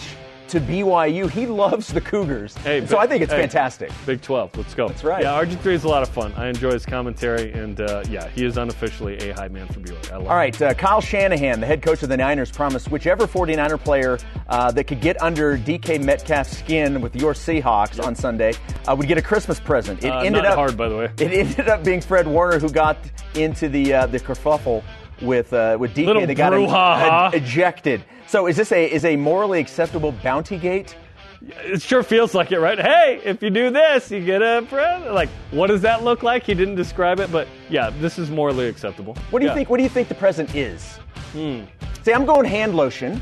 to 0.49 0.59
BYU. 0.59 1.29
He 1.29 1.45
loves 1.45 1.91
the 1.93 2.01
Cougars, 2.01 2.55
Hey, 2.57 2.81
so 2.85 2.95
but- 2.95 2.99
I 2.99 3.07
think 3.07 3.23
it's 3.23 3.31
hey. 3.31 3.41
fantastic. 3.41 3.91
Big 4.05 4.21
12. 4.21 4.57
Let's 4.57 4.73
go. 4.73 4.87
That's 4.87 5.03
right. 5.03 5.23
Yeah, 5.23 5.41
RG3 5.43 5.65
is 5.73 5.83
a 5.83 5.87
lot 5.87 6.03
of 6.03 6.09
fun. 6.09 6.33
I 6.35 6.47
enjoy 6.47 6.71
his 6.71 6.85
commentary, 6.85 7.51
and 7.53 7.79
uh, 7.81 8.03
yeah, 8.09 8.27
he 8.29 8.45
is 8.45 8.57
unofficially 8.57 9.17
a 9.29 9.33
high 9.33 9.47
man 9.47 9.67
for 9.67 9.79
BYU. 9.79 10.11
I 10.11 10.17
love 10.17 10.27
All 10.27 10.35
right, 10.35 10.61
uh, 10.61 10.73
Kyle 10.73 11.01
Shanahan, 11.01 11.59
the 11.59 11.65
head 11.67 11.81
coach 11.81 12.03
of 12.03 12.09
the 12.09 12.17
Niners, 12.17 12.51
promised 12.51 12.91
whichever 12.91 13.27
49er 13.27 13.81
player 13.83 14.17
uh, 14.47 14.71
that 14.71 14.85
could 14.85 15.01
get 15.01 15.21
under 15.21 15.57
DK 15.57 16.03
Metcalf's 16.03 16.57
skin 16.57 17.01
with 17.01 17.15
your 17.15 17.33
Seahawks 17.33 18.03
on 18.03 18.15
Sunday 18.15 18.53
uh, 18.87 18.95
would 18.95 19.07
get 19.07 19.17
a 19.17 19.21
Christmas 19.21 19.59
present. 19.59 20.03
It 20.03 20.09
Uh, 20.11 20.19
ended 20.21 20.45
up 20.45 20.55
hard, 20.55 20.75
by 20.77 20.89
the 20.89 20.97
way. 20.97 21.09
It 21.19 21.31
ended 21.31 21.69
up 21.69 21.83
being 21.83 22.01
Fred 22.01 22.27
Warner 22.27 22.59
who 22.59 22.69
got 22.69 22.97
into 23.35 23.69
the 23.69 23.93
uh, 23.93 24.05
the 24.07 24.19
kerfuffle 24.19 24.83
with 25.21 25.53
uh, 25.53 25.77
with 25.79 25.93
DK. 25.95 26.05
Little 26.05 26.25
they 26.27 26.35
got 26.35 26.53
brouhaha. 26.53 27.27
uh, 27.27 27.31
ejected. 27.33 28.03
So 28.27 28.47
is 28.47 28.55
this 28.57 28.71
a 28.71 28.85
is 28.91 29.05
a 29.05 29.15
morally 29.15 29.59
acceptable 29.59 30.11
bounty 30.11 30.57
gate? 30.57 30.95
It 31.41 31.81
sure 31.81 32.03
feels 32.03 32.35
like 32.35 32.51
it, 32.51 32.59
right? 32.59 32.77
Hey, 32.77 33.21
if 33.23 33.41
you 33.41 33.49
do 33.49 33.69
this, 33.69 34.11
you 34.11 34.23
get 34.23 34.41
a 34.41 34.65
friend. 34.67 35.05
Like, 35.05 35.29
what 35.51 35.67
does 35.67 35.81
that 35.83 36.03
look 36.03 36.21
like? 36.21 36.43
He 36.43 36.53
didn't 36.53 36.75
describe 36.75 37.21
it, 37.21 37.31
but 37.31 37.47
yeah, 37.69 37.91
this 38.01 38.19
is 38.19 38.29
morally 38.29 38.67
acceptable. 38.67 39.15
What 39.29 39.39
do 39.39 39.45
you 39.45 39.49
Yeah. 39.51 39.55
think? 39.55 39.69
What 39.69 39.77
do 39.77 39.83
you 39.83 39.89
think 39.89 40.09
the 40.09 40.15
present 40.15 40.53
is? 40.53 40.97
Hmm. 41.31 41.61
See, 42.03 42.11
I'm 42.13 42.25
going 42.25 42.43
hand 42.45 42.75
lotion 42.75 43.21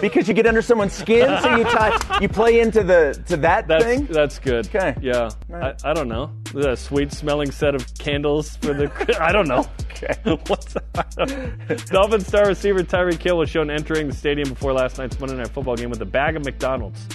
because 0.00 0.28
you 0.28 0.34
get 0.34 0.46
under 0.46 0.62
someone's 0.62 0.92
skin, 0.92 1.26
so 1.42 1.56
you 1.56 1.64
tie, 1.64 2.18
you 2.20 2.28
play 2.28 2.60
into 2.60 2.82
the 2.82 3.22
to 3.28 3.36
that 3.38 3.68
That's 3.68 3.84
thing. 3.84 4.06
that's 4.06 4.38
good. 4.38 4.66
Okay. 4.66 4.96
Yeah. 5.00 5.30
right. 5.48 5.74
I, 5.84 5.90
I 5.90 5.94
don't 5.94 6.08
know. 6.08 6.30
A 6.56 6.76
sweet 6.76 7.12
smelling 7.12 7.50
set 7.50 7.74
of 7.74 7.86
candles 7.98 8.56
for 8.56 8.72
the. 8.74 8.90
I 9.20 9.32
don't 9.32 9.48
know. 9.48 9.66
Okay. 9.92 10.14
What's 10.46 10.76
up? 10.94 11.86
Dolphin 11.86 12.20
star 12.20 12.46
receiver 12.46 12.82
Tyreek 12.82 13.22
Hill 13.22 13.38
was 13.38 13.50
shown 13.50 13.70
entering 13.70 14.08
the 14.08 14.14
stadium 14.14 14.48
before 14.50 14.72
last 14.72 14.98
night's 14.98 15.18
Monday 15.20 15.36
Night 15.36 15.48
Football 15.48 15.76
game 15.76 15.90
with 15.90 16.00
a 16.02 16.06
bag 16.06 16.36
of 16.36 16.44
McDonald's. 16.44 17.06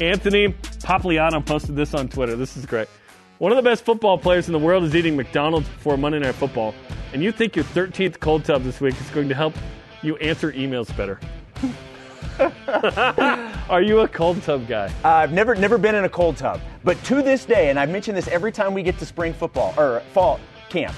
Anthony 0.00 0.48
Papliano 0.48 1.44
posted 1.44 1.76
this 1.76 1.94
on 1.94 2.08
Twitter. 2.08 2.36
This 2.36 2.56
is 2.56 2.64
great. 2.66 2.88
One 3.38 3.52
of 3.52 3.56
the 3.56 3.62
best 3.62 3.84
football 3.86 4.18
players 4.18 4.48
in 4.48 4.52
the 4.52 4.58
world 4.58 4.84
is 4.84 4.94
eating 4.94 5.16
McDonald's 5.16 5.68
before 5.68 5.96
Monday 5.96 6.18
Night 6.18 6.34
Football, 6.34 6.74
and 7.14 7.22
you 7.22 7.32
think 7.32 7.56
your 7.56 7.64
13th 7.64 8.20
cold 8.20 8.44
tub 8.44 8.62
this 8.64 8.80
week 8.82 8.94
is 9.00 9.08
going 9.10 9.28
to 9.30 9.34
help 9.34 9.54
you 10.02 10.16
answer 10.18 10.52
emails 10.52 10.94
better. 10.94 11.18
Are 13.70 13.82
you 13.82 14.00
a 14.00 14.08
cold 14.08 14.42
tub 14.42 14.66
guy? 14.66 14.92
I've 15.04 15.32
never 15.32 15.54
never 15.54 15.78
been 15.78 15.94
in 15.94 16.04
a 16.04 16.08
cold 16.08 16.36
tub, 16.36 16.60
but 16.84 17.02
to 17.04 17.22
this 17.22 17.44
day, 17.44 17.70
and 17.70 17.78
I've 17.78 17.90
mentioned 17.90 18.16
this 18.16 18.28
every 18.28 18.52
time 18.52 18.74
we 18.74 18.82
get 18.82 18.98
to 18.98 19.06
spring 19.06 19.32
football 19.32 19.74
or 19.76 20.00
fall 20.12 20.40
camp. 20.68 20.94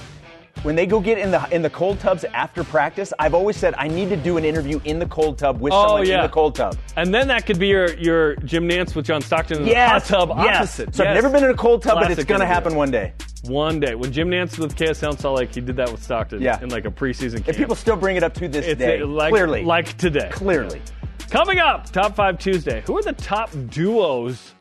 When 0.61 0.75
they 0.75 0.85
go 0.85 0.99
get 1.01 1.17
in 1.17 1.29
the 1.31 1.45
in 1.53 1.61
the 1.61 1.69
cold 1.69 1.99
tubs 1.99 2.23
after 2.25 2.63
practice, 2.63 3.11
I've 3.19 3.33
always 3.33 3.57
said 3.57 3.73
I 3.77 3.87
need 3.87 4.07
to 4.09 4.15
do 4.15 4.37
an 4.37 4.45
interview 4.45 4.79
in 4.85 4.97
the 4.99 5.05
cold 5.07 5.37
tub 5.37 5.59
with 5.59 5.73
Oh, 5.73 5.87
someone 5.87 6.07
yeah. 6.07 6.17
in 6.17 6.21
the 6.21 6.29
cold 6.29 6.55
tub. 6.55 6.77
And 6.95 7.13
then 7.13 7.27
that 7.27 7.45
could 7.45 7.59
be 7.59 7.67
your 7.67 7.93
your 7.97 8.35
Jim 8.37 8.69
Nantz 8.69 8.95
with 8.95 9.05
John 9.05 9.21
Stockton 9.21 9.61
in 9.63 9.67
Yes, 9.67 10.07
the 10.07 10.15
hot 10.17 10.27
tub 10.29 10.37
yes. 10.45 10.55
opposite. 10.57 10.95
So 10.95 11.03
I've 11.03 11.09
Yes. 11.15 11.23
never 11.23 11.33
been 11.33 11.43
in 11.43 11.49
a 11.51 11.57
cold 11.57 11.81
tub, 11.81 11.95
but 11.95 12.03
it's 12.05 12.15
Classic 12.15 12.27
going 12.27 12.39
to 12.39 12.45
interview. 12.45 12.53
happen 12.53 12.75
one 12.75 12.91
day. 12.91 13.13
One 13.45 13.79
day 13.81 13.95
when 13.95 14.13
Jim 14.13 14.29
Nantz 14.29 14.51
was 14.57 14.67
with 14.67 14.75
KSL 14.77 15.11
in 15.11 15.17
Salt 15.17 15.37
Lake, 15.39 15.53
he 15.53 15.59
did 15.59 15.75
that 15.75 15.91
with 15.91 16.01
Stockton. 16.01 16.41
Yeah. 16.41 16.61
in 16.61 16.69
like 16.69 16.85
a 16.85 16.91
preseason 16.91 17.37
camp. 17.37 17.47
And 17.49 17.57
people 17.57 17.75
still 17.75 17.97
bring 17.97 18.15
it 18.15 18.23
up 18.23 18.33
to 18.35 18.47
this 18.47 18.65
it's 18.65 18.79
day. 18.79 19.01
uh, 19.01 19.07
like, 19.07 19.31
clearly, 19.33 19.63
like 19.65 19.97
today. 19.97 20.29
clearly. 20.31 20.81
Coming 21.29 21.59
up, 21.59 21.89
top 21.91 22.15
five 22.15 22.37
Tuesday. 22.37 22.83
Who 22.85 22.97
are 22.97 23.01
the 23.01 23.13
top 23.13 23.49
duos 23.69 24.53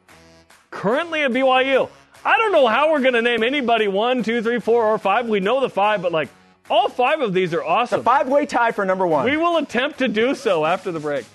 currently 0.71 1.23
at 1.23 1.31
BYU? 1.31 1.89
I 2.25 2.39
don't 2.39 2.53
know 2.53 2.67
how 2.67 2.91
we're 2.93 3.01
going 3.01 3.15
to 3.15 3.23
name 3.23 3.43
anybody 3.43 3.89
one, 3.89 4.23
two, 4.23 4.43
three, 4.43 4.61
four, 4.61 4.85
or 4.85 4.97
five. 4.97 5.29
We 5.29 5.41
know 5.41 5.61
the 5.61 5.69
five, 5.69 6.01
but 6.03 6.13
like 6.13 6.29
all 6.71 6.89
five 6.89 7.21
of 7.21 7.35
these 7.35 7.53
are 7.53 7.63
awesome. 7.63 8.03
Five 8.03 8.29
way 8.29 8.47
tie 8.47 8.73
for 8.73 8.85
number 8.85 9.07
one. 9.07 9.25
We 9.25 9.37
will 9.37 9.59
attempt 9.59 9.99
to 9.99 10.09
do 10.09 10.35
so 10.35 10.65
after 10.65 10.93
the 10.93 11.01
break. 11.01 11.27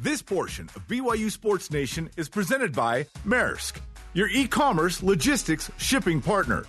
This 0.00 0.20
portion 0.20 0.68
of 0.74 0.86
BYU 0.88 1.30
Sports 1.30 1.70
Nation 1.70 2.10
is 2.16 2.28
presented 2.28 2.72
by 2.74 3.06
Maersk, 3.24 3.76
your 4.14 4.28
e 4.28 4.48
commerce 4.48 5.00
logistics 5.02 5.70
shipping 5.78 6.20
partner. 6.20 6.64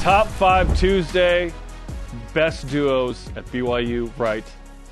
Top 0.00 0.28
five 0.28 0.78
Tuesday, 0.78 1.52
best 2.32 2.66
duos 2.68 3.28
at 3.36 3.44
BYU 3.46 4.10
right 4.18 4.44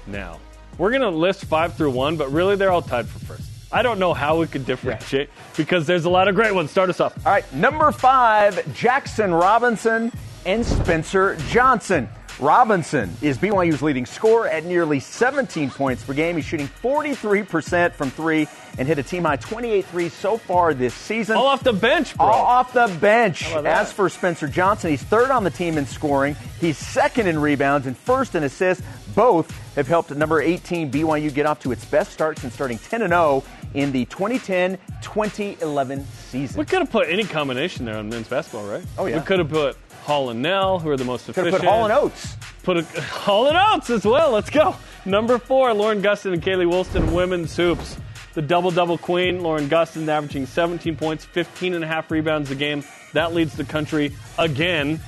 now. 0.07 0.39
We're 0.77 0.91
going 0.91 1.01
to 1.01 1.09
list 1.09 1.47
five 1.47 1.75
through 1.75 1.93
one, 1.93 2.19
but 2.19 2.31
really 2.31 2.57
they're 2.57 2.71
all 2.71 2.83
tied 2.83 3.09
for 3.09 3.19
first. 3.21 3.49
I 3.73 3.81
don't 3.81 3.99
know 3.99 4.13
how 4.13 4.39
we 4.39 4.47
could 4.47 4.67
differentiate 4.67 5.31
because 5.57 5.87
there's 5.87 6.05
a 6.05 6.11
lot 6.11 6.29
of 6.29 6.35
great 6.35 6.55
ones. 6.55 6.71
Start 6.71 6.91
us 6.91 7.01
off. 7.01 7.17
All 7.27 7.33
right, 7.33 7.51
number 7.55 7.91
five, 7.91 8.57
Jaxson 8.75 9.39
Robinson 9.39 10.13
and 10.45 10.65
Spencer 10.65 11.37
Johnson. 11.49 12.07
Robinson 12.41 13.11
is 13.21 13.37
BYU's 13.37 13.83
leading 13.83 14.07
scorer 14.07 14.49
at 14.49 14.65
nearly 14.65 15.01
17 15.01 15.71
points 15.71 16.05
per 16.05 16.15
game. 16.15 16.37
He's 16.37 16.45
shooting 16.45 16.69
43% 16.83 17.93
from 17.93 18.11
three 18.11 18.47
and 18.79 18.87
hit 18.87 18.97
a 18.99 19.03
team 19.03 19.25
high 19.25 19.35
28 19.37 19.85
threes 19.87 20.13
so 20.13 20.39
far 20.39 20.73
this 20.73 20.95
season. 20.95 21.37
All 21.37 21.49
off 21.49 21.65
the 21.65 21.73
bench, 21.73 22.17
bro. 22.17 22.27
All 22.27 22.47
off 22.47 22.73
the 22.73 22.87
bench. 23.01 23.51
As 23.53 23.93
for 23.93 24.09
Spencer 24.09 24.47
Johnson, 24.47 24.91
he's 24.91 25.03
third 25.03 25.33
on 25.33 25.43
the 25.43 25.51
team 25.51 25.77
in 25.79 25.87
scoring. 25.87 26.37
He's 26.61 26.79
second 26.79 27.27
in 27.27 27.41
rebounds 27.41 27.89
and 27.89 27.97
first 27.97 28.37
in 28.37 28.45
assists. 28.45 28.85
Both 29.17 29.51
have 29.75 29.89
helped 29.89 30.11
number 30.15 30.41
18 30.41 30.93
BYU 30.93 31.35
get 31.35 31.45
off 31.47 31.59
to 31.61 31.73
its 31.73 31.85
best 31.85 32.13
start 32.13 32.39
since 32.39 32.55
starting 32.55 32.79
10 32.79 33.01
0 33.09 33.43
in 33.75 33.91
the 33.91 34.07
2010-2011 34.07 36.05
season. 36.05 36.59
We 36.59 36.65
could 36.65 36.79
have 36.79 36.91
put 36.91 37.09
any 37.09 37.25
combination 37.25 37.85
there 37.85 37.97
on 37.97 38.09
men's 38.09 38.29
basketball, 38.29 38.67
right? 38.69 38.85
Oh, 38.97 39.07
yeah. 39.07 39.19
We 39.19 39.25
could 39.25 39.41
have 39.41 39.51
put 39.51 39.77
Hall 40.09 40.31
and 40.31 40.41
Knell, 40.41 40.79
who 40.79 40.89
are 40.89 40.97
the 40.97 41.05
most 41.05 41.27
Could 41.27 41.33
efficient. 41.33 41.53
have 41.53 41.61
put 41.61 41.69
Hall 41.69 41.85
and 41.85 41.93
Oates. 41.93 42.35
Put 42.63 42.79
a, 42.79 42.83
Hall 43.03 43.47
and 43.47 43.59
Oates 43.59 43.91
as 43.91 44.07
well. 44.07 44.31
Let's 44.31 44.49
go. 44.49 44.75
Number 45.05 45.37
four, 45.37 45.75
Lauren 45.75 46.01
Gustin 46.01 46.33
and 46.33 46.43
Kailey 46.43 46.67
Woolston, 46.67 47.13
women's 47.13 47.55
hoops. 47.55 47.99
The 48.33 48.41
double 48.41 48.71
double 48.71 48.97
queen, 48.97 49.43
Lauren 49.43 49.69
Gustin, 49.69 50.09
averaging 50.09 50.47
17 50.47 50.97
points, 50.97 51.27
15 51.27 51.75
and 51.75 51.85
a 51.85 51.87
half 51.87 52.11
rebounds 52.11 52.51
a 52.51 52.55
game. 52.55 52.85
That 53.13 53.35
leads 53.35 53.55
the 53.55 53.65
country 53.65 54.13
again. 54.39 54.99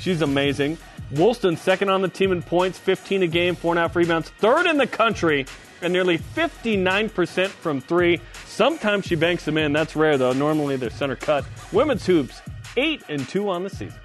She's 0.00 0.22
amazing. 0.22 0.78
Woolston, 1.10 1.58
second 1.58 1.90
on 1.90 2.00
the 2.00 2.08
team 2.08 2.32
in 2.32 2.40
points, 2.40 2.78
15 2.78 3.24
a 3.24 3.26
game, 3.26 3.54
four 3.54 3.72
and 3.72 3.78
a 3.78 3.82
half 3.82 3.96
rebounds, 3.96 4.30
third 4.30 4.64
in 4.64 4.78
the 4.78 4.86
country, 4.86 5.44
and 5.82 5.92
nearly 5.92 6.16
59% 6.16 7.48
from 7.48 7.82
three. 7.82 8.18
Sometimes 8.46 9.04
she 9.04 9.14
banks 9.14 9.44
them 9.44 9.58
in. 9.58 9.74
That's 9.74 9.94
rare, 9.94 10.16
though. 10.16 10.32
Normally 10.32 10.76
they're 10.76 10.88
center 10.88 11.16
cut. 11.16 11.44
Women's 11.70 12.06
hoops, 12.06 12.40
eight 12.78 13.02
and 13.10 13.28
two 13.28 13.50
on 13.50 13.62
the 13.62 13.68
season. 13.70 13.98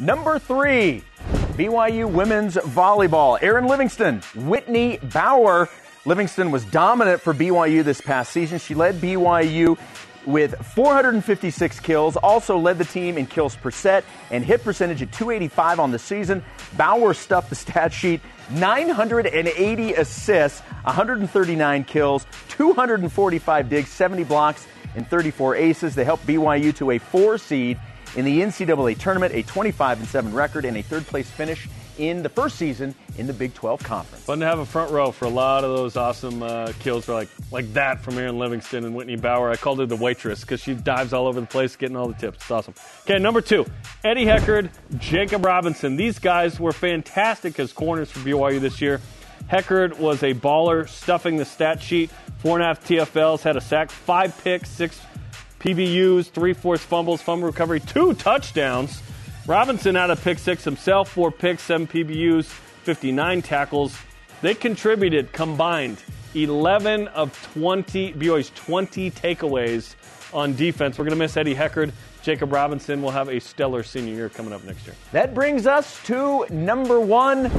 Number 0.00 0.38
three, 0.38 1.02
BYU 1.56 2.08
women's 2.08 2.54
volleyball. 2.54 3.36
Erin 3.42 3.66
Livingston, 3.66 4.22
Whitney 4.36 4.98
Bauer. 4.98 5.68
Livingston 6.04 6.52
was 6.52 6.64
dominant 6.66 7.20
for 7.20 7.34
BYU 7.34 7.82
this 7.82 8.00
past 8.00 8.30
season. 8.30 8.60
She 8.60 8.76
led 8.76 9.00
BYU 9.00 9.76
with 10.24 10.54
456 10.54 11.80
kills, 11.80 12.16
also 12.16 12.56
led 12.58 12.78
the 12.78 12.84
team 12.84 13.18
in 13.18 13.26
kills 13.26 13.56
per 13.56 13.72
set 13.72 14.04
and 14.30 14.44
hit 14.44 14.62
percentage 14.62 15.02
at 15.02 15.10
285 15.10 15.80
on 15.80 15.90
the 15.90 15.98
season. 15.98 16.44
Bauer 16.76 17.12
stuffed 17.12 17.48
the 17.48 17.56
stat 17.56 17.92
sheet 17.92 18.20
980 18.50 19.94
assists, 19.94 20.60
139 20.60 21.84
kills, 21.84 22.24
245 22.50 23.68
digs, 23.68 23.88
70 23.88 24.22
blocks, 24.24 24.68
and 24.94 25.08
34 25.08 25.56
aces. 25.56 25.96
They 25.96 26.04
helped 26.04 26.24
BYU 26.24 26.74
to 26.76 26.92
a 26.92 26.98
four 26.98 27.36
seed 27.36 27.80
in 28.18 28.24
the 28.24 28.40
NCAA 28.40 28.98
tournament, 28.98 29.32
a 29.32 29.44
25 29.44 30.00
and 30.00 30.08
7 30.08 30.34
record, 30.34 30.64
and 30.64 30.76
a 30.76 30.82
third 30.82 31.06
place 31.06 31.30
finish 31.30 31.68
in 31.98 32.20
the 32.24 32.28
first 32.28 32.56
season 32.56 32.92
in 33.16 33.28
the 33.28 33.32
Big 33.32 33.54
12 33.54 33.80
Conference. 33.84 34.24
Fun 34.24 34.40
to 34.40 34.44
have 34.44 34.58
a 34.58 34.66
front 34.66 34.90
row 34.90 35.12
for 35.12 35.26
a 35.26 35.30
lot 35.30 35.62
of 35.62 35.76
those 35.76 35.96
awesome 35.96 36.42
uh, 36.42 36.72
kills 36.80 37.04
for 37.04 37.12
like 37.12 37.28
like 37.52 37.72
that 37.74 38.00
from 38.00 38.18
Erin 38.18 38.36
Livingston 38.36 38.84
and 38.84 38.92
Whitney 38.92 39.14
Bauer. 39.14 39.50
I 39.50 39.56
called 39.56 39.78
her 39.78 39.86
the 39.86 39.94
waitress 39.94 40.40
because 40.40 40.60
she 40.60 40.74
dives 40.74 41.12
all 41.12 41.28
over 41.28 41.40
the 41.40 41.46
place 41.46 41.76
getting 41.76 41.96
all 41.96 42.08
the 42.08 42.14
tips. 42.14 42.38
It's 42.38 42.50
awesome. 42.50 42.74
Okay, 43.02 43.20
number 43.20 43.40
two, 43.40 43.64
Eddie 44.02 44.24
Heckard, 44.24 44.70
Jacob 44.98 45.44
Robinson. 45.44 45.94
These 45.94 46.18
guys 46.18 46.58
were 46.58 46.72
fantastic 46.72 47.60
as 47.60 47.72
corners 47.72 48.10
for 48.10 48.18
BYU 48.18 48.58
this 48.58 48.80
year. 48.80 49.00
Heckard 49.48 49.96
was 49.96 50.24
a 50.24 50.34
baller, 50.34 50.88
stuffing 50.88 51.36
the 51.36 51.44
stat 51.44 51.80
sheet. 51.80 52.10
Four 52.38 52.56
and 52.56 52.64
a 52.64 52.66
half 52.66 52.84
TFLs, 52.84 53.42
had 53.42 53.56
a 53.56 53.60
sack, 53.60 53.90
five 53.90 54.36
picks, 54.42 54.68
six 54.68 55.00
PBUs, 55.60 56.30
three 56.30 56.52
forced 56.52 56.84
fumbles, 56.84 57.20
fumble 57.20 57.46
recovery, 57.48 57.80
two 57.80 58.14
touchdowns. 58.14 59.02
Robinson 59.46 59.94
had 59.94 60.10
a 60.10 60.16
pick 60.16 60.38
six 60.38 60.62
himself, 60.64 61.10
four 61.10 61.32
picks, 61.32 61.62
seven 61.62 61.86
PBUs, 61.86 62.44
59 62.44 63.42
tackles. 63.42 63.96
They 64.40 64.54
contributed 64.54 65.32
combined 65.32 66.02
11 66.34 67.08
of 67.08 67.32
20, 67.54 68.12
BYU's 68.14 68.50
20 68.54 69.10
takeaways 69.10 69.94
on 70.32 70.54
defense. 70.54 70.98
We're 70.98 71.04
going 71.04 71.12
to 71.12 71.18
miss 71.18 71.36
Eddie 71.36 71.54
Heckard. 71.54 71.92
Jacob 72.22 72.52
Robinson 72.52 73.00
will 73.02 73.10
have 73.10 73.28
a 73.28 73.40
stellar 73.40 73.82
senior 73.82 74.14
year 74.14 74.28
coming 74.28 74.52
up 74.52 74.62
next 74.64 74.86
year. 74.86 74.94
That 75.12 75.34
brings 75.34 75.66
us 75.66 76.02
to 76.04 76.46
number 76.50 77.00
one, 77.00 77.50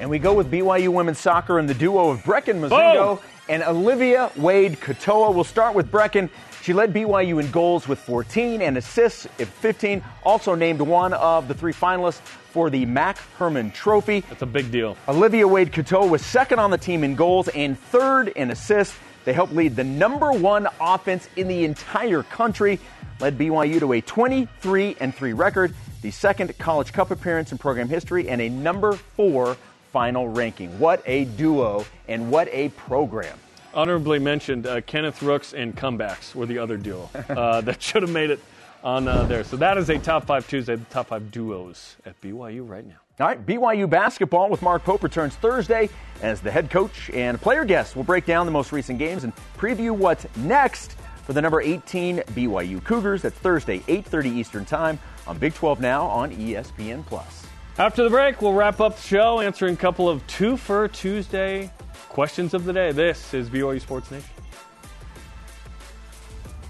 and 0.00 0.08
we 0.08 0.18
go 0.18 0.32
with 0.32 0.50
BYU 0.50 0.88
women's 0.88 1.18
soccer 1.18 1.58
and 1.58 1.68
the 1.68 1.74
duo 1.74 2.08
of 2.08 2.20
Brecken 2.20 2.60
Mozingo 2.60 3.20
and 3.48 3.62
Olivia 3.62 4.30
Wade 4.36 4.80
Katoa. 4.80 5.34
We'll 5.34 5.44
start 5.44 5.74
with 5.74 5.90
Brecken. 5.90 6.30
She 6.64 6.72
led 6.72 6.94
BYU 6.94 7.42
in 7.42 7.50
goals 7.50 7.86
with 7.86 7.98
14 7.98 8.62
and 8.62 8.78
assists 8.78 9.26
at 9.38 9.48
15. 9.48 10.02
Also 10.22 10.54
named 10.54 10.80
one 10.80 11.12
of 11.12 11.46
the 11.46 11.52
three 11.52 11.74
finalists 11.74 12.20
for 12.20 12.70
the 12.70 12.86
Mac 12.86 13.18
Hermann 13.36 13.70
Trophy. 13.70 14.20
That's 14.20 14.40
a 14.40 14.46
big 14.46 14.72
deal. 14.72 14.96
Olivia 15.06 15.46
Wade 15.46 15.72
Katoa 15.72 16.08
was 16.08 16.24
second 16.24 16.60
on 16.60 16.70
the 16.70 16.78
team 16.78 17.04
in 17.04 17.16
goals 17.16 17.48
and 17.48 17.78
third 17.78 18.28
in 18.28 18.50
assists. 18.50 18.96
They 19.26 19.34
helped 19.34 19.52
lead 19.52 19.76
the 19.76 19.84
number 19.84 20.32
one 20.32 20.66
offense 20.80 21.28
in 21.36 21.48
the 21.48 21.66
entire 21.66 22.22
country, 22.22 22.80
led 23.20 23.36
BYU 23.36 23.78
to 23.80 23.92
a 23.92 24.00
23 24.00 24.96
and 25.00 25.14
3 25.14 25.34
record, 25.34 25.74
the 26.00 26.12
second 26.12 26.56
College 26.56 26.94
Cup 26.94 27.10
appearance 27.10 27.52
in 27.52 27.58
program 27.58 27.90
history, 27.90 28.30
and 28.30 28.40
a 28.40 28.48
number 28.48 28.94
four 28.94 29.58
final 29.92 30.28
ranking. 30.30 30.78
What 30.78 31.02
a 31.04 31.26
duo 31.26 31.84
and 32.08 32.30
what 32.30 32.48
a 32.48 32.70
program. 32.70 33.38
Honorably 33.74 34.20
mentioned, 34.20 34.66
uh, 34.66 34.80
Kenneth 34.82 35.20
Rooks 35.20 35.52
and 35.52 35.74
comebacks 35.74 36.34
were 36.34 36.46
the 36.46 36.58
other 36.58 36.76
duo 36.76 37.10
uh, 37.28 37.60
that 37.62 37.82
should 37.82 38.02
have 38.02 38.10
made 38.10 38.30
it 38.30 38.40
on 38.84 39.08
uh, 39.08 39.24
there. 39.24 39.42
So 39.42 39.56
that 39.56 39.76
is 39.78 39.90
a 39.90 39.98
top 39.98 40.26
five 40.26 40.46
Tuesday, 40.46 40.76
the 40.76 40.84
top 40.86 41.08
five 41.08 41.32
duos 41.32 41.96
at 42.06 42.20
BYU 42.20 42.68
right 42.68 42.86
now. 42.86 42.96
All 43.18 43.26
right, 43.26 43.44
BYU 43.44 43.88
basketball 43.90 44.48
with 44.48 44.62
Mark 44.62 44.84
Pope 44.84 45.02
returns 45.02 45.34
Thursday 45.36 45.88
as 46.22 46.40
the 46.40 46.50
head 46.50 46.70
coach 46.70 47.10
and 47.10 47.40
player 47.40 47.64
guest. 47.64 47.96
will 47.96 48.04
break 48.04 48.26
down 48.26 48.46
the 48.46 48.52
most 48.52 48.70
recent 48.70 48.98
games 48.98 49.24
and 49.24 49.32
preview 49.56 49.90
what's 49.90 50.26
next 50.36 50.96
for 51.24 51.32
the 51.32 51.40
number 51.40 51.60
18 51.60 52.18
BYU 52.18 52.84
Cougars. 52.84 53.22
That's 53.22 53.36
Thursday, 53.38 53.80
8:30 53.88 54.26
Eastern 54.26 54.64
Time 54.64 55.00
on 55.26 55.38
Big 55.38 55.54
12 55.54 55.80
Now 55.80 56.06
on 56.06 56.30
ESPN 56.30 57.04
Plus. 57.06 57.46
After 57.78 58.04
the 58.04 58.10
break, 58.10 58.40
we'll 58.40 58.52
wrap 58.52 58.80
up 58.80 58.96
the 58.96 59.02
show 59.02 59.40
answering 59.40 59.74
a 59.74 59.76
couple 59.76 60.08
of 60.08 60.24
two 60.28 60.56
for 60.56 60.86
Tuesday 60.88 61.72
questions 62.14 62.54
of 62.54 62.64
the 62.64 62.72
day. 62.72 62.92
This 62.92 63.34
is 63.34 63.50
BYU 63.50 63.80
Sports 63.80 64.08
Nation. 64.12 64.30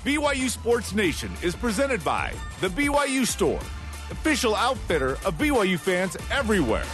BYU 0.02 0.48
Sports 0.48 0.94
Nation 0.94 1.30
is 1.42 1.54
presented 1.54 2.02
by 2.02 2.32
The 2.62 2.68
BYU 2.68 3.26
Store, 3.26 3.60
official 4.10 4.54
outfitter 4.54 5.12
of 5.26 5.36
BYU 5.36 5.78
fans 5.78 6.16
everywhere. 6.30 6.86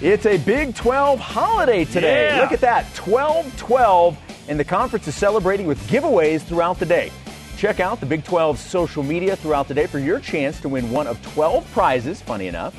It's 0.00 0.24
a 0.24 0.38
Big 0.38 0.74
12 0.74 1.20
holiday 1.20 1.84
today. 1.84 2.28
Yeah. 2.28 2.40
Look 2.40 2.52
at 2.52 2.60
that 2.60 2.92
12 2.94 3.54
12, 3.58 4.18
and 4.48 4.58
the 4.58 4.64
conference 4.64 5.06
is 5.06 5.14
celebrating 5.14 5.66
with 5.66 5.78
giveaways 5.88 6.40
throughout 6.40 6.78
the 6.78 6.86
day. 6.86 7.12
Check 7.58 7.80
out 7.80 8.00
the 8.00 8.06
Big 8.06 8.24
12's 8.24 8.60
social 8.60 9.02
media 9.02 9.36
throughout 9.36 9.68
the 9.68 9.74
day 9.74 9.86
for 9.86 9.98
your 9.98 10.20
chance 10.20 10.58
to 10.62 10.70
win 10.70 10.90
one 10.90 11.06
of 11.06 11.20
12 11.34 11.70
prizes, 11.72 12.22
funny 12.22 12.46
enough, 12.46 12.74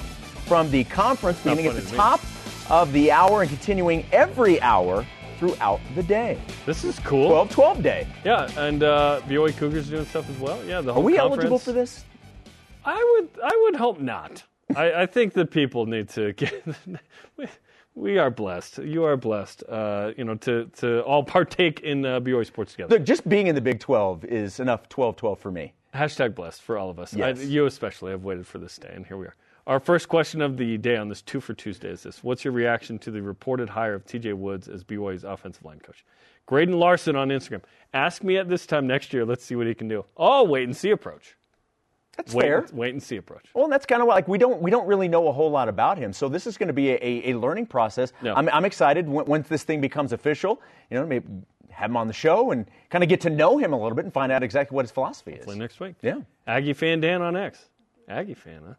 from 0.48 0.72
the 0.72 0.84
conference 0.86 1.40
beginning 1.44 1.68
at 1.68 1.76
the 1.76 1.96
top 1.96 2.24
me. 2.24 2.30
Of 2.70 2.92
the 2.94 3.12
hour 3.12 3.42
and 3.42 3.50
continuing 3.50 4.06
every 4.12 4.62
hour 4.62 5.06
throughout 5.38 5.80
the 5.96 6.04
day. 6.04 6.40
This 6.66 6.84
is 6.84 7.00
cool. 7.00 7.30
12 7.30 7.50
12 7.50 7.84
day. 7.84 8.08
Yeah, 8.24 8.50
and 8.58 8.84
uh, 8.84 9.22
BYU 9.28 9.56
Cougars 9.58 9.90
doing 9.90 10.06
stuff 10.06 10.30
as 10.30 10.38
well. 10.40 10.64
Yeah, 10.66 10.82
the 10.82 10.94
Are 10.94 11.00
we 11.00 11.18
conference. 11.18 11.34
eligible 11.40 11.60
for 11.60 11.72
this? 11.72 12.06
I 12.86 13.18
would, 13.20 13.44
I 13.44 13.60
would 13.64 13.76
hope 13.76 14.00
not. 14.00 14.44
I, 14.76 15.02
I 15.04 15.06
think 15.06 15.34
that 15.34 15.52
people 15.52 15.86
need 15.86 16.10
to 16.10 16.34
get. 16.34 16.64
we, 17.38 17.48
we 17.94 18.18
are 18.18 18.30
blessed. 18.30 18.80
You 18.80 19.04
are 19.04 19.18
blessed. 19.18 19.64
Uh, 19.68 20.12
you 20.18 20.24
know, 20.24 20.36
to 20.36 20.66
to 20.78 21.02
all 21.04 21.24
partake 21.38 21.82
in 21.82 22.06
uh, 22.06 22.20
BYU 22.20 22.46
sports 22.46 22.72
together. 22.72 22.98
Look, 22.98 23.06
just 23.06 23.28
being 23.28 23.48
in 23.48 23.56
the 23.56 23.62
Big 23.62 23.80
12 23.80 24.26
is 24.26 24.60
enough 24.60 24.90
12 24.90 25.16
12 25.18 25.40
for 25.40 25.52
me. 25.52 25.74
Hashtag 25.94 26.36
blessed 26.36 26.62
for 26.62 26.78
all 26.78 26.90
of 26.90 27.00
us. 27.00 27.14
Yes. 27.14 27.40
I, 27.40 27.44
you 27.44 27.66
especially 27.68 28.12
have 28.12 28.24
waited 28.24 28.46
for 28.46 28.58
this 28.58 28.78
day, 28.78 28.92
and 28.94 29.06
here 29.06 29.18
we 29.18 29.28
are. 29.28 29.36
Our 29.68 29.80
first 29.80 30.10
question 30.10 30.42
of 30.42 30.58
the 30.58 30.78
day 30.78 30.96
on 30.96 31.10
this 31.10 31.24
two 31.24 31.42
for 31.42 31.54
Tuesday 31.56 31.90
is 31.90 32.04
this: 32.04 32.24
What's 32.24 32.44
your 32.44 32.54
reaction 32.54 33.00
to 33.00 33.12
the 33.12 33.22
reported 33.22 33.70
hire 33.70 33.96
of 33.96 34.06
T.J. 34.06 34.34
Woods 34.34 34.68
as 34.68 34.84
BYU's 34.84 35.24
offensive 35.24 35.66
line 35.66 35.80
coach? 35.80 36.06
Graydon 36.46 36.78
Larson 36.78 37.16
on 37.16 37.30
Instagram. 37.30 37.62
Ask 37.94 38.24
me 38.24 38.38
at 38.38 38.48
this 38.48 38.68
time 38.68 38.86
next 38.86 39.12
year. 39.12 39.26
Let's 39.26 39.44
see 39.44 39.56
what 39.56 39.66
he 39.66 39.74
can 39.74 39.88
do. 39.88 40.06
Oh, 40.16 40.44
wait 40.44 40.66
and 40.66 40.78
see 40.78 40.92
approach. 40.92 41.36
That's 42.16 42.34
Wait, 42.34 42.44
fair. 42.44 42.66
wait 42.72 42.94
and 42.94 43.04
see 43.04 43.18
approach. 43.18 43.50
Well, 43.54 43.66
and 43.66 43.74
that's 43.74 43.86
kind 43.86 44.02
of 44.02 44.08
like 44.08 44.28
we 44.28 44.38
don't 44.38 44.62
we 44.62 44.72
don't 44.72 44.88
really 44.88 45.08
know 45.08 45.28
a 45.28 45.34
whole 45.34 45.50
lot 45.52 45.68
about 45.68 45.98
him, 45.98 46.14
so 46.14 46.30
this 46.30 46.48
is 46.48 46.58
going 46.58 46.68
to 46.68 46.74
be 46.74 46.92
a, 46.92 47.32
a, 47.32 47.34
learning 47.34 47.66
process. 47.66 48.14
Yeah. 48.22 48.36
I'm, 48.36 48.48
I'm 48.50 48.64
excited 48.64 49.10
when, 49.10 49.26
once 49.26 49.50
this 49.50 49.64
thing 49.64 49.82
becomes 49.82 50.14
official. 50.14 50.62
You 50.90 51.00
know, 51.00 51.06
maybe 51.06 51.28
have 51.72 51.90
him 51.90 51.98
on 51.98 52.08
the 52.08 52.14
show 52.14 52.52
and 52.52 52.68
kind 52.90 53.04
of 53.04 53.10
get 53.10 53.20
to 53.22 53.30
know 53.30 53.58
him 53.58 53.74
a 53.74 53.76
little 53.76 53.96
bit 53.96 54.06
and 54.06 54.14
find 54.14 54.32
out 54.32 54.44
exactly 54.44 54.76
what 54.76 54.86
his 54.86 54.92
philosophy 54.92 55.32
is. 55.32 55.40
Hopefully 55.40 55.60
next 55.60 55.80
week. 55.82 55.96
Yeah. 56.02 56.20
Aggie 56.48 56.72
fan 56.72 57.02
Dan 57.02 57.22
on 57.22 57.36
X. 57.36 57.66
Aggie 58.08 58.34
fan, 58.34 58.62
huh? 58.66 58.74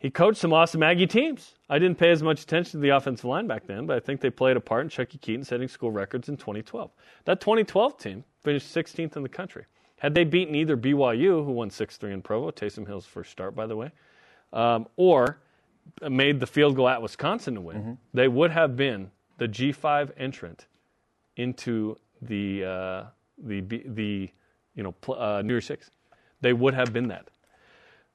He 0.00 0.10
coached 0.10 0.38
some 0.38 0.54
awesome 0.54 0.82
Aggie 0.82 1.06
teams. 1.06 1.56
I 1.68 1.78
didn't 1.78 1.98
pay 1.98 2.10
as 2.10 2.22
much 2.22 2.42
attention 2.42 2.72
to 2.72 2.78
the 2.78 2.88
offensive 2.88 3.26
line 3.26 3.46
back 3.46 3.66
then, 3.66 3.84
but 3.84 3.96
I 3.96 4.00
think 4.00 4.22
they 4.22 4.30
played 4.30 4.56
a 4.56 4.60
part 4.60 4.82
in 4.82 4.88
Chuckie 4.88 5.18
Keeton 5.18 5.44
setting 5.44 5.68
school 5.68 5.90
records 5.90 6.30
in 6.30 6.38
2012. 6.38 6.90
That 7.26 7.38
2012 7.40 7.98
team 7.98 8.24
finished 8.42 8.74
16th 8.74 9.16
in 9.16 9.22
the 9.22 9.28
country. 9.28 9.66
Had 9.98 10.14
they 10.14 10.24
beaten 10.24 10.54
either 10.54 10.74
BYU, 10.78 11.44
who 11.44 11.52
won 11.52 11.68
6 11.68 11.96
3 11.98 12.14
in 12.14 12.22
Provo, 12.22 12.50
Taysom 12.50 12.86
Hill's 12.86 13.04
first 13.04 13.30
start, 13.30 13.54
by 13.54 13.66
the 13.66 13.76
way, 13.76 13.90
um, 14.54 14.88
or 14.96 15.38
made 16.08 16.40
the 16.40 16.46
field 16.46 16.76
goal 16.76 16.88
at 16.88 17.02
Wisconsin 17.02 17.54
to 17.56 17.60
win, 17.60 17.98
they 18.14 18.26
would 18.28 18.50
have 18.52 18.76
been 18.76 19.10
the 19.36 19.48
G5 19.48 20.12
entrant 20.16 20.66
into 21.36 21.96
the 22.22 22.64
uh, 22.64 23.04
the 23.36 23.60
the 23.60 24.30
you 24.74 24.82
know 24.82 24.92
pl- 24.92 25.20
uh, 25.20 25.42
New 25.42 25.52
Year's 25.52 25.66
Six. 25.66 25.90
They 26.40 26.54
would 26.54 26.72
have 26.72 26.94
been 26.94 27.08
that. 27.08 27.28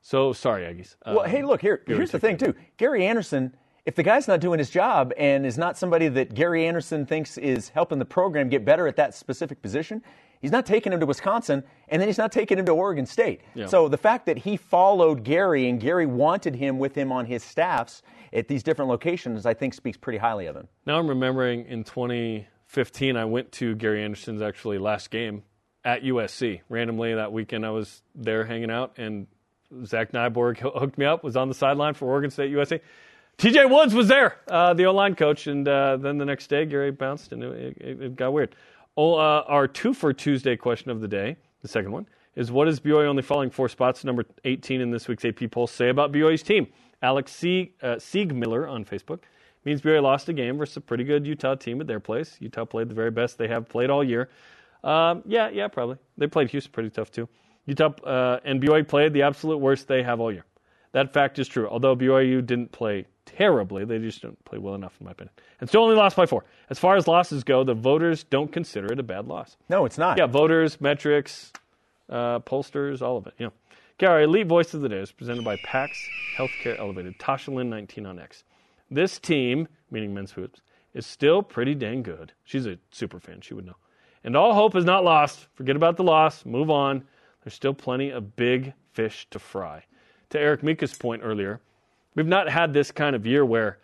So 0.06 0.34
sorry, 0.34 0.62
Aggies. 0.66 0.95
Well, 1.03 1.22
Um, 1.22 1.30
hey, 1.32 1.41
look 1.43 1.62
here. 1.62 1.82
Here's 1.88 2.12
the 2.12 2.20
thing, 2.20 2.38
too. 2.38 2.53
Gary 2.78 3.08
Anderson. 3.08 3.56
If 3.88 3.95
the 3.95 4.03
guy's 4.03 4.28
not 4.28 4.39
doing 4.39 4.60
his 4.60 4.70
job 4.70 5.12
and 5.18 5.47
is 5.47 5.58
not 5.58 5.80
somebody 5.80 6.08
that 6.10 6.36
Gary 6.36 6.68
Anderson 6.68 7.08
thinks 7.08 7.39
is 7.39 7.70
helping 7.70 7.97
the 7.97 8.06
program 8.06 8.47
get 8.47 8.64
better 8.64 8.88
at 8.88 8.97
that 8.97 9.16
specific 9.16 9.64
position, 9.64 10.03
he's 10.41 10.51
not 10.51 10.64
taking 10.68 10.93
him 10.93 10.99
to 10.99 11.08
Wisconsin, 11.08 11.64
and 11.88 11.99
then 11.99 12.08
he's 12.08 12.20
not 12.20 12.32
taking 12.32 12.60
him 12.60 12.68
to 12.68 12.72
Oregon 12.72 13.08
State. 13.08 13.41
Yeah. 13.56 13.66
So 13.66 13.88
the 13.88 13.97
fact 13.97 14.28
that 14.28 14.38
he 14.38 14.58
followed 14.58 15.24
Gary 15.24 15.68
and 15.70 15.80
Gary 15.82 16.06
wanted 16.06 16.56
him 16.56 16.78
with 16.78 16.93
him 16.95 17.12
on 17.12 17.26
his 17.26 17.43
staffs 17.43 18.03
at 18.32 18.47
these 18.47 18.62
different 18.62 18.89
locations, 18.89 19.47
I 19.47 19.56
think 19.56 19.74
speaks 19.74 19.97
pretty 19.97 20.20
highly 20.20 20.45
of 20.45 20.56
him. 20.56 20.68
Now 20.86 20.99
I'm 20.99 21.08
remembering 21.08 21.66
in 21.66 21.84
2015, 21.84 23.18
I 23.18 23.26
went 23.26 23.51
to 23.53 23.74
Gary 23.74 24.03
Anderson's 24.03 24.43
actually 24.43 24.78
last 24.78 25.10
game 25.10 25.41
at 25.84 26.03
USC. 26.03 26.62
Randomly 26.70 27.16
that 27.16 27.32
weekend, 27.32 27.66
I 27.66 27.72
was 27.72 28.03
there 28.14 28.45
hanging 28.45 28.70
out, 28.72 28.93
and 28.97 29.26
Zach 29.86 30.12
Nyborg 30.12 30.60
hooked 30.60 30.98
me 30.98 31.06
up. 31.06 31.24
Was 31.24 31.36
on 31.36 31.48
the 31.48 31.56
sideline 31.56 31.94
for 31.94 32.08
Oregon 32.08 32.30
State 32.30 32.52
USA. 32.52 32.80
TJ 33.38 33.70
Woods 33.70 33.94
was 33.94 34.08
there, 34.08 34.38
uh, 34.48 34.74
the 34.74 34.86
O 34.86 34.94
line 34.94 35.14
coach, 35.14 35.48
and 35.48 35.68
uh, 35.68 35.98
then 35.98 36.18
the 36.18 36.24
next 36.24 36.48
day 36.48 36.66
Gary 36.66 36.92
bounced, 36.92 37.34
and 37.34 37.44
it, 37.44 37.78
it, 37.82 38.02
it 38.02 38.16
got 38.16 38.32
weird. 38.32 38.56
Oh, 38.96 39.16
uh, 39.16 39.44
our 39.48 39.68
two 39.68 39.94
for 39.94 40.14
Tuesday 40.14 40.56
question 40.56 40.90
of 40.90 41.02
the 41.02 41.08
day, 41.08 41.36
the 41.62 41.68
second 41.68 41.92
one, 41.92 42.08
is 42.38 42.50
what 42.50 42.70
is 42.70 42.80
BYU 42.80 43.08
only 43.08 43.22
falling 43.22 43.50
four 43.50 43.68
spots, 43.68 44.06
number 44.06 44.24
18 44.46 44.80
in 44.80 44.90
this 44.90 45.10
week's 45.10 45.26
AP 45.26 45.52
poll, 45.52 45.68
say 45.68 45.90
about 45.90 46.14
BYU's 46.14 46.44
team? 46.44 46.68
Alex 47.02 47.34
Sieg, 47.34 47.74
uh, 47.82 47.96
Siegmiller 47.96 48.72
on 48.72 48.86
Facebook 48.86 49.20
means 49.66 49.82
BYU 49.82 50.02
lost 50.02 50.30
a 50.30 50.34
game 50.34 50.58
versus 50.58 50.78
a 50.78 50.82
pretty 50.82 51.04
good 51.04 51.28
Utah 51.28 51.56
team 51.56 51.82
at 51.82 51.88
their 51.88 52.00
place. 52.00 52.38
Utah 52.40 52.64
played 52.64 52.88
the 52.88 52.96
very 52.96 53.12
best 53.12 53.38
they 53.38 53.50
have 53.50 53.68
played 53.68 53.90
all 53.90 54.04
year. 54.04 54.30
Um, 54.84 55.24
yeah, 55.26 55.50
yeah, 55.50 55.68
probably. 55.68 55.98
They 56.18 56.28
played 56.28 56.50
Houston 56.52 56.72
pretty 56.72 56.92
tough 56.92 57.12
too. 57.12 57.28
Utah 57.66 57.93
uh, 58.03 58.39
and 58.43 58.61
BYU 58.61 58.88
played 58.88 59.13
the 59.13 59.24
absolute 59.24 59.57
worst 59.57 59.88
they 59.88 60.03
have 60.03 60.20
all 60.20 60.32
year. 60.32 60.45
That 60.91 61.11
fact 61.11 61.39
is 61.39 61.47
true. 61.47 61.68
Although 61.68 61.95
BYU 61.95 62.45
didn't 62.45 62.72
play 62.72 63.05
terribly, 63.26 63.84
they 63.84 63.99
just 63.99 64.22
didn't 64.22 64.43
play 64.45 64.57
well 64.57 64.76
enough, 64.76 64.95
in 64.99 65.05
my 65.05 65.11
opinion. 65.11 65.34
And 65.59 65.70
still 65.70 65.84
only 65.84 65.95
lost 65.95 66.16
by 66.16 66.26
four. 66.26 66.45
As 66.70 66.80
far 66.80 66.95
as 66.95 67.07
losses 67.07 67.43
go, 67.43 67.63
the 67.63 67.74
voters 67.74 68.24
don't 68.24 68.51
consider 68.51 68.93
it 68.93 68.99
a 68.99 69.03
bad 69.03 69.28
loss. 69.28 69.57
No, 69.68 69.86
it's 69.86 69.97
not. 69.97 70.18
Yeah, 70.18 70.28
voters, 70.28 70.80
metrics, 70.80 71.51
uh, 72.09 72.39
pollsters, 72.39 73.01
all 73.01 73.18
of 73.18 73.28
it. 73.28 73.34
Yeah. 73.38 73.49
Okay, 73.97 74.07
our 74.07 74.22
elite 74.22 74.47
voice 74.47 74.74
of 74.74 74.82
the 74.82 74.89
day 74.89 74.99
is 74.99 75.11
presented 75.11 75.43
by 75.43 75.57
PAX 75.57 75.97
Healthcare 76.38 76.78
Elevated. 76.80 77.18
Tasha 77.18 77.53
Lynn, 77.53 77.70
19 77.70 78.05
on 78.05 78.20
X. 78.20 78.43
This 78.91 79.20
team, 79.20 79.68
meaning 79.89 80.13
men's 80.13 80.32
hoops, 80.32 80.61
is 80.93 81.05
still 81.05 81.41
pretty 81.41 81.76
dang 81.76 82.03
good. 82.03 82.32
She's 82.43 82.66
a 82.66 82.78
super 82.91 83.20
fan. 83.20 83.41
She 83.41 83.53
would 83.53 83.66
know. 83.66 83.76
And 84.24 84.36
all 84.36 84.53
hope 84.53 84.76
is 84.76 84.86
not 84.86 85.03
lost. 85.03 85.47
Forget 85.55 85.76
about 85.76 85.97
the 85.97 86.03
loss. 86.03 86.45
Move 86.45 86.70
on. 86.70 87.03
There's 87.46 87.54
still 87.54 87.76
plenty 87.76 88.10
of 88.10 88.36
big 88.36 88.74
fish 88.93 89.28
to 89.30 89.38
fry. 89.38 89.86
To 90.32 90.39
Eric 90.39 90.64
Mika's 90.64 90.96
point 90.96 91.22
earlier, 91.24 91.62
we've 92.16 92.26
not 92.26 92.50
had 92.50 92.74
this 92.74 92.91
kind 92.91 93.16
of 93.16 93.26
year 93.26 93.46
where 93.46 93.78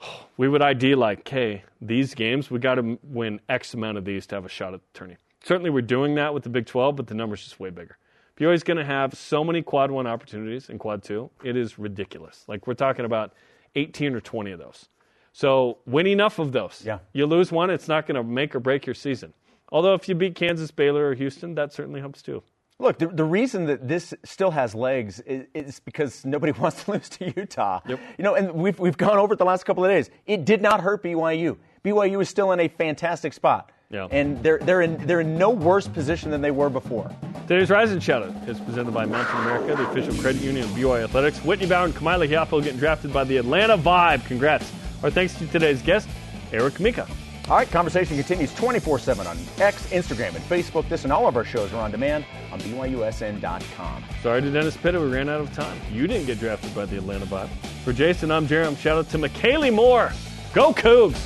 we 0.38 0.48
would 0.48 0.62
ID 0.62 0.94
like, 0.94 1.20
okay, 1.20 1.62
these 1.82 2.14
games, 2.14 2.50
we 2.50 2.58
got 2.58 2.76
to 2.76 2.98
win 3.04 3.40
X 3.50 3.74
amount 3.74 3.98
of 3.98 4.06
these 4.06 4.26
to 4.28 4.34
have 4.36 4.46
a 4.46 4.48
shot 4.48 4.72
at 4.72 4.80
the 4.80 4.98
tourney. 4.98 5.16
Certainly, 5.44 5.68
we're 5.68 5.82
doing 5.82 6.14
that 6.14 6.32
with 6.32 6.42
the 6.42 6.48
Big 6.48 6.64
12, 6.64 6.96
but 6.96 7.06
the 7.06 7.14
number's 7.14 7.44
just 7.44 7.60
way 7.60 7.68
bigger. 7.68 7.98
BYU's 8.38 8.62
going 8.62 8.78
to 8.78 8.84
have 8.84 9.12
so 9.14 9.44
many 9.44 9.60
quad 9.60 9.90
one 9.90 10.06
opportunities 10.06 10.70
in 10.70 10.78
quad 10.78 11.02
two. 11.02 11.30
It 11.44 11.56
is 11.56 11.78
ridiculous. 11.78 12.44
Like, 12.48 12.66
we're 12.66 12.74
talking 12.74 13.04
about 13.04 13.34
18 13.74 14.14
or 14.14 14.20
20 14.20 14.52
of 14.52 14.58
those. 14.58 14.88
So 15.34 15.78
win 15.84 16.06
enough 16.06 16.38
of 16.38 16.52
those. 16.52 16.82
Yeah. 16.84 17.00
You 17.12 17.26
lose 17.26 17.52
one, 17.52 17.68
it's 17.68 17.88
not 17.88 18.06
going 18.06 18.14
to 18.14 18.22
make 18.22 18.54
or 18.54 18.60
break 18.60 18.86
your 18.86 18.94
season. 18.94 19.34
Although 19.70 19.94
if 19.94 20.08
you 20.08 20.14
beat 20.14 20.36
Kansas, 20.36 20.70
Baylor, 20.70 21.08
or 21.08 21.14
Houston, 21.14 21.54
that 21.56 21.72
certainly 21.72 22.00
helps 22.00 22.22
too. 22.22 22.42
Look, 22.80 22.98
the, 22.98 23.06
the 23.06 23.24
reason 23.24 23.66
that 23.66 23.86
this 23.86 24.12
still 24.24 24.50
has 24.50 24.74
legs 24.74 25.20
is, 25.20 25.46
is 25.54 25.80
because 25.80 26.24
nobody 26.24 26.52
wants 26.60 26.84
to 26.84 26.92
lose 26.92 27.08
to 27.10 27.32
Utah. 27.36 27.80
Yep. 27.86 28.00
You 28.18 28.24
know, 28.24 28.34
and 28.34 28.52
we've, 28.52 28.78
we've 28.78 28.96
gone 28.96 29.18
over 29.18 29.34
it 29.34 29.36
the 29.38 29.44
last 29.44 29.64
couple 29.64 29.84
of 29.84 29.90
days. 29.90 30.10
It 30.26 30.44
did 30.44 30.60
not 30.60 30.80
hurt 30.80 31.02
BYU. 31.02 31.56
BYU 31.84 32.20
is 32.20 32.28
still 32.28 32.52
in 32.52 32.60
a 32.60 32.68
fantastic 32.68 33.32
spot. 33.32 33.70
Yeah. 33.90 34.08
And 34.10 34.42
they're, 34.42 34.58
they're, 34.58 34.80
in, 34.80 35.06
they're 35.06 35.20
in 35.20 35.38
no 35.38 35.50
worse 35.50 35.86
position 35.86 36.30
than 36.30 36.40
they 36.40 36.50
were 36.50 36.68
before. 36.68 37.14
Today's 37.46 37.70
Rising 37.70 38.00
Shoutout 38.00 38.48
is 38.48 38.58
presented 38.58 38.92
by 38.92 39.04
Mountain 39.04 39.36
America, 39.42 39.76
the 39.76 39.88
official 39.90 40.14
credit 40.20 40.42
union 40.42 40.64
of 40.64 40.70
BYU 40.70 41.04
Athletics. 41.04 41.38
Whitney 41.44 41.66
Bauer 41.66 41.84
and 41.84 41.94
Kamila 41.94 42.28
Hiapo 42.28 42.62
getting 42.62 42.80
drafted 42.80 43.12
by 43.12 43.22
the 43.22 43.36
Atlanta 43.36 43.78
Vibe. 43.78 44.24
Congrats. 44.26 44.72
Our 45.04 45.10
thanks 45.10 45.34
to 45.38 45.46
today's 45.46 45.80
guest, 45.82 46.08
Eric 46.50 46.80
Mika. 46.80 47.06
All 47.50 47.56
right, 47.56 47.70
conversation 47.70 48.16
continues 48.16 48.54
24 48.54 48.98
7 48.98 49.26
on 49.26 49.36
X, 49.58 49.86
Instagram, 49.88 50.34
and 50.34 50.44
Facebook. 50.44 50.88
This 50.88 51.04
and 51.04 51.12
all 51.12 51.26
of 51.26 51.36
our 51.36 51.44
shows 51.44 51.74
are 51.74 51.82
on 51.82 51.90
demand 51.90 52.24
on 52.50 52.58
BYUSN.com. 52.60 54.04
Sorry 54.22 54.40
to 54.40 54.50
Dennis 54.50 54.78
Pitta, 54.78 54.98
we 54.98 55.08
ran 55.08 55.28
out 55.28 55.42
of 55.42 55.52
time. 55.52 55.78
You 55.92 56.06
didn't 56.06 56.24
get 56.26 56.38
drafted 56.38 56.74
by 56.74 56.86
the 56.86 56.96
Atlanta 56.96 57.26
Vibe. 57.26 57.50
For 57.84 57.92
Jason, 57.92 58.30
I'm 58.30 58.46
Jarom. 58.46 58.78
Shout 58.78 58.96
out 58.96 59.10
to 59.10 59.18
McKaylee 59.18 59.74
Moore. 59.74 60.10
Go 60.54 60.72
Cougs! 60.72 61.20